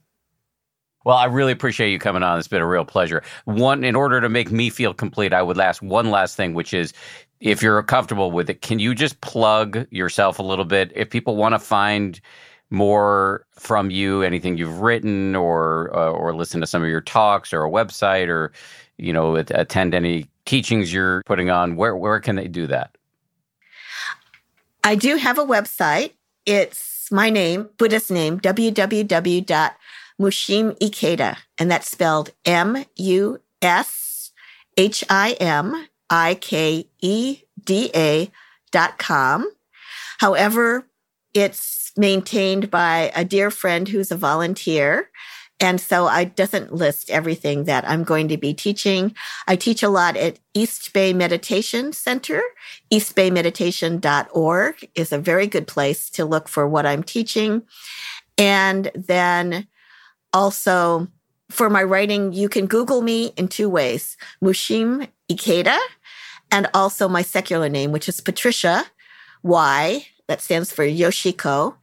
Well, 1.06 1.18
I 1.18 1.26
really 1.26 1.52
appreciate 1.52 1.92
you 1.92 2.00
coming 2.00 2.24
on. 2.24 2.40
It's 2.40 2.48
been 2.48 2.64
a 2.64 2.68
real 2.68 2.84
pleasure. 2.84 3.22
One, 3.46 3.84
in 3.84 3.96
order 3.96 4.20
to 4.20 4.28
make 4.28 4.52
me 4.52 4.72
feel 4.72 4.92
complete, 4.92 5.34
I 5.34 5.44
would 5.44 5.60
ask 5.60 5.82
one 5.84 6.10
last 6.10 6.36
thing, 6.36 6.56
which 6.56 6.74
is 6.74 6.94
if 7.40 7.62
you're 7.62 7.82
comfortable 7.84 8.32
with 8.32 8.50
it, 8.50 8.62
can 8.62 8.80
you 8.80 8.96
just 8.96 9.22
plug 9.22 9.86
yourself 9.92 10.40
a 10.40 10.44
little 10.44 10.66
bit? 10.66 10.92
If 10.96 11.10
people 11.10 11.36
want 11.36 11.54
to 11.54 11.60
find 11.60 12.20
more 12.70 13.46
from 13.52 13.92
you, 13.92 14.22
anything 14.24 14.58
you've 14.58 14.82
written, 14.82 15.36
or 15.36 15.96
uh, 15.96 16.12
or 16.12 16.36
listen 16.36 16.62
to 16.62 16.68
some 16.68 16.84
of 16.84 16.90
your 16.90 17.02
talks, 17.02 17.54
or 17.54 17.64
a 17.64 17.70
website, 17.70 18.28
or 18.28 18.52
you 18.98 19.14
know, 19.14 19.36
attend 19.36 19.94
any 19.94 20.28
teachings 20.46 20.94
you're 20.94 21.22
putting 21.26 21.50
on, 21.50 21.76
where 21.76 21.96
where 21.96 22.20
can 22.20 22.36
they 22.36 22.48
do 22.48 22.68
that? 22.68 22.98
I 24.84 24.96
do 24.96 25.16
have 25.18 25.38
a 25.38 25.46
website. 25.46 26.12
It's 26.46 27.12
my 27.12 27.30
name, 27.30 27.70
Buddhist 27.78 28.12
name, 28.12 28.40
www 28.40 29.72
Mushim 30.20 30.78
Ikeda, 30.80 31.38
and 31.58 31.70
that's 31.70 31.90
spelled 31.90 32.32
M 32.46 32.86
U 32.96 33.40
S 33.62 34.32
H 34.78 35.04
I 35.10 35.32
M 35.34 35.88
I 36.10 36.36
K 36.36 36.88
E 37.02 37.42
D 37.64 37.92
A 37.96 38.32
dot 38.72 38.98
com. 38.98 39.50
However, 40.20 40.88
it's 41.34 41.92
maintained 41.98 42.70
by 42.72 43.12
a 43.16 43.26
dear 43.26 43.52
friend 43.52 43.88
who's 43.88 44.12
a 44.12 44.18
volunteer. 44.18 45.10
And 45.60 45.80
so 45.80 46.06
I 46.06 46.26
doesn't 46.26 46.74
list 46.74 47.10
everything 47.10 47.64
that 47.64 47.88
I'm 47.88 48.04
going 48.04 48.28
to 48.28 48.38
be 48.38 48.54
teaching. 48.54 49.16
I 49.48 49.56
teach 49.56 49.84
a 49.84 49.90
lot 49.90 50.18
at 50.18 50.40
East 50.54 50.92
Bay 50.92 51.14
Meditation 51.14 51.94
Center. 51.94 52.42
Eastbaymeditation.org 52.92 54.90
is 54.96 55.14
a 55.14 55.18
very 55.18 55.48
good 55.48 55.66
place 55.66 56.10
to 56.12 56.26
look 56.26 56.50
for 56.50 56.68
what 56.68 56.86
I'm 56.86 57.04
teaching. 57.04 57.62
And 58.38 58.92
then 58.94 59.68
also, 60.34 61.08
for 61.50 61.70
my 61.70 61.84
writing, 61.84 62.34
you 62.34 62.50
can 62.50 62.66
Google 62.66 63.02
me 63.02 63.28
in 63.38 63.48
two 63.48 63.70
ways 63.70 64.18
Mushim 64.44 65.08
Ikeda, 65.32 65.78
and 66.56 66.70
also 66.74 67.10
my 67.10 67.22
secular 67.22 67.68
name, 67.68 67.92
which 67.92 68.08
is 68.08 68.22
Patricia 68.22 68.86
Y, 69.44 70.08
that 70.28 70.40
stands 70.40 70.72
for 70.72 70.86
Yoshiko 70.86 71.76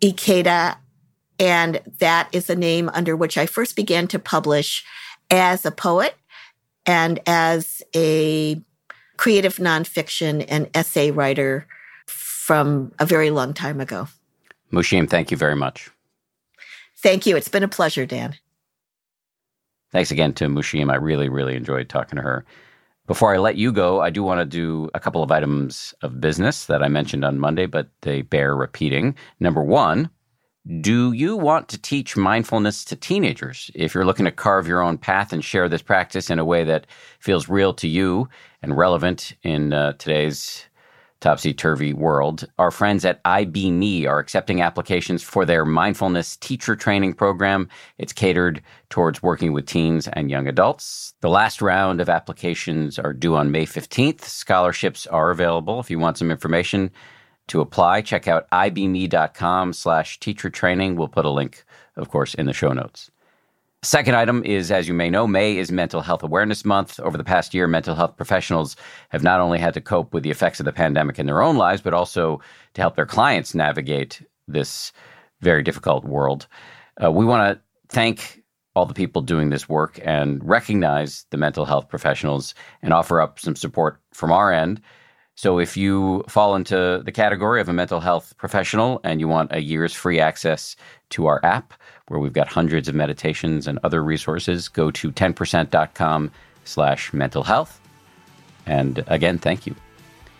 Ikeda. 0.00 0.76
And 1.40 1.80
that 1.98 2.28
is 2.30 2.48
a 2.48 2.54
name 2.54 2.88
under 2.94 3.16
which 3.16 3.36
I 3.36 3.46
first 3.46 3.74
began 3.74 4.06
to 4.08 4.20
publish 4.20 4.84
as 5.28 5.66
a 5.66 5.72
poet 5.72 6.14
and 6.86 7.18
as 7.26 7.82
a 7.96 8.62
creative 9.16 9.56
nonfiction 9.56 10.44
and 10.48 10.70
essay 10.72 11.10
writer 11.10 11.66
from 12.06 12.92
a 13.00 13.06
very 13.06 13.30
long 13.30 13.54
time 13.54 13.80
ago. 13.80 14.06
Mushim, 14.72 15.10
thank 15.10 15.32
you 15.32 15.36
very 15.36 15.56
much. 15.56 15.90
Thank 16.98 17.26
you. 17.26 17.36
It's 17.36 17.48
been 17.48 17.64
a 17.64 17.68
pleasure, 17.68 18.06
Dan. 18.06 18.36
Thanks 19.90 20.12
again 20.12 20.32
to 20.34 20.44
Mushim. 20.44 20.92
I 20.92 20.96
really, 20.96 21.28
really 21.28 21.56
enjoyed 21.56 21.88
talking 21.88 22.18
to 22.18 22.22
her. 22.22 22.44
Before 23.06 23.32
I 23.32 23.38
let 23.38 23.56
you 23.56 23.70
go, 23.70 24.00
I 24.00 24.10
do 24.10 24.24
want 24.24 24.40
to 24.40 24.44
do 24.44 24.90
a 24.92 24.98
couple 24.98 25.22
of 25.22 25.30
items 25.30 25.94
of 26.02 26.20
business 26.20 26.66
that 26.66 26.82
I 26.82 26.88
mentioned 26.88 27.24
on 27.24 27.38
Monday, 27.38 27.66
but 27.66 27.88
they 28.02 28.22
bear 28.22 28.56
repeating. 28.56 29.14
Number 29.38 29.62
one, 29.62 30.10
do 30.80 31.12
you 31.12 31.36
want 31.36 31.68
to 31.68 31.80
teach 31.80 32.16
mindfulness 32.16 32.84
to 32.86 32.96
teenagers? 32.96 33.70
If 33.76 33.94
you're 33.94 34.04
looking 34.04 34.24
to 34.24 34.32
carve 34.32 34.66
your 34.66 34.82
own 34.82 34.98
path 34.98 35.32
and 35.32 35.44
share 35.44 35.68
this 35.68 35.82
practice 35.82 36.30
in 36.30 36.40
a 36.40 36.44
way 36.44 36.64
that 36.64 36.88
feels 37.20 37.48
real 37.48 37.72
to 37.74 37.86
you 37.86 38.28
and 38.60 38.76
relevant 38.76 39.34
in 39.44 39.72
uh, 39.72 39.92
today's 39.92 40.65
topsy 41.20 41.54
turvy 41.54 41.92
world. 41.92 42.44
Our 42.58 42.70
friends 42.70 43.04
at 43.04 43.20
IB.me 43.24 44.06
are 44.06 44.18
accepting 44.18 44.60
applications 44.60 45.22
for 45.22 45.44
their 45.44 45.64
mindfulness 45.64 46.36
teacher 46.36 46.76
training 46.76 47.14
program. 47.14 47.68
It's 47.98 48.12
catered 48.12 48.62
towards 48.90 49.22
working 49.22 49.52
with 49.52 49.66
teens 49.66 50.08
and 50.12 50.30
young 50.30 50.46
adults. 50.46 51.14
The 51.20 51.30
last 51.30 51.62
round 51.62 52.00
of 52.00 52.08
applications 52.08 52.98
are 52.98 53.12
due 53.12 53.36
on 53.36 53.50
May 53.50 53.66
15th. 53.66 54.22
Scholarships 54.22 55.06
are 55.06 55.30
available. 55.30 55.80
If 55.80 55.90
you 55.90 55.98
want 55.98 56.18
some 56.18 56.30
information 56.30 56.90
to 57.48 57.60
apply, 57.60 58.02
check 58.02 58.28
out 58.28 58.50
ibme.com 58.50 59.72
slash 59.72 60.20
teacher 60.20 60.50
training. 60.50 60.96
We'll 60.96 61.08
put 61.08 61.24
a 61.24 61.30
link, 61.30 61.64
of 61.96 62.08
course, 62.10 62.34
in 62.34 62.46
the 62.46 62.52
show 62.52 62.72
notes. 62.72 63.10
Second 63.86 64.16
item 64.16 64.42
is, 64.44 64.72
as 64.72 64.88
you 64.88 64.94
may 64.94 65.08
know, 65.08 65.28
May 65.28 65.56
is 65.56 65.70
Mental 65.70 66.00
Health 66.00 66.24
Awareness 66.24 66.64
Month. 66.64 66.98
Over 66.98 67.16
the 67.16 67.22
past 67.22 67.54
year, 67.54 67.68
mental 67.68 67.94
health 67.94 68.16
professionals 68.16 68.74
have 69.10 69.22
not 69.22 69.38
only 69.38 69.60
had 69.60 69.74
to 69.74 69.80
cope 69.80 70.12
with 70.12 70.24
the 70.24 70.30
effects 70.32 70.58
of 70.58 70.66
the 70.66 70.72
pandemic 70.72 71.20
in 71.20 71.26
their 71.26 71.40
own 71.40 71.56
lives, 71.56 71.82
but 71.82 71.94
also 71.94 72.40
to 72.74 72.80
help 72.80 72.96
their 72.96 73.06
clients 73.06 73.54
navigate 73.54 74.20
this 74.48 74.92
very 75.40 75.62
difficult 75.62 76.04
world. 76.04 76.48
Uh, 77.00 77.12
we 77.12 77.24
want 77.24 77.48
to 77.48 77.62
thank 77.88 78.42
all 78.74 78.86
the 78.86 78.92
people 78.92 79.22
doing 79.22 79.50
this 79.50 79.68
work 79.68 80.00
and 80.02 80.42
recognize 80.42 81.24
the 81.30 81.36
mental 81.36 81.64
health 81.64 81.88
professionals 81.88 82.56
and 82.82 82.92
offer 82.92 83.20
up 83.20 83.38
some 83.38 83.54
support 83.54 84.00
from 84.12 84.32
our 84.32 84.52
end. 84.52 84.80
So 85.36 85.60
if 85.60 85.76
you 85.76 86.24
fall 86.28 86.56
into 86.56 87.02
the 87.04 87.12
category 87.12 87.60
of 87.60 87.68
a 87.68 87.72
mental 87.72 88.00
health 88.00 88.34
professional 88.38 89.00
and 89.04 89.20
you 89.20 89.28
want 89.28 89.52
a 89.52 89.62
year's 89.62 89.92
free 89.92 90.18
access 90.18 90.74
to 91.10 91.26
our 91.26 91.44
app, 91.44 91.74
where 92.08 92.20
we've 92.20 92.32
got 92.32 92.48
hundreds 92.48 92.88
of 92.88 92.94
meditations 92.94 93.66
and 93.66 93.78
other 93.82 94.02
resources. 94.02 94.68
Go 94.68 94.90
to 94.92 95.10
10%.com 95.10 96.30
slash 96.64 97.12
mental 97.12 97.42
health. 97.42 97.80
And 98.66 99.04
again, 99.06 99.38
thank 99.38 99.66
you. 99.66 99.74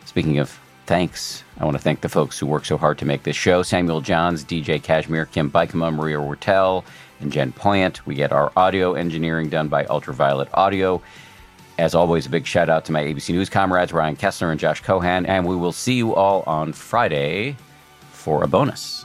Speaking 0.04 0.38
of 0.38 0.58
thanks, 0.86 1.42
I 1.58 1.64
want 1.64 1.76
to 1.76 1.82
thank 1.82 2.00
the 2.00 2.08
folks 2.08 2.38
who 2.38 2.46
work 2.46 2.64
so 2.64 2.76
hard 2.76 2.98
to 2.98 3.04
make 3.04 3.24
this 3.24 3.36
show 3.36 3.62
Samuel 3.62 4.00
Johns, 4.00 4.44
DJ 4.44 4.82
Kashmir, 4.82 5.26
Kim 5.26 5.50
Bikema, 5.50 5.94
Maria 5.94 6.18
Wurttele, 6.18 6.84
and 7.20 7.32
Jen 7.32 7.52
Poyant. 7.52 8.04
We 8.06 8.14
get 8.14 8.32
our 8.32 8.52
audio 8.56 8.94
engineering 8.94 9.48
done 9.48 9.68
by 9.68 9.84
Ultraviolet 9.86 10.48
Audio. 10.54 11.02
As 11.78 11.94
always, 11.94 12.26
a 12.26 12.30
big 12.30 12.46
shout 12.46 12.70
out 12.70 12.84
to 12.86 12.92
my 12.92 13.02
ABC 13.02 13.30
News 13.30 13.50
comrades, 13.50 13.92
Ryan 13.92 14.16
Kessler 14.16 14.50
and 14.50 14.58
Josh 14.58 14.80
Cohan. 14.82 15.26
And 15.26 15.46
we 15.46 15.56
will 15.56 15.72
see 15.72 15.94
you 15.94 16.14
all 16.14 16.42
on 16.46 16.72
Friday 16.72 17.56
for 18.12 18.42
a 18.42 18.48
bonus. 18.48 19.04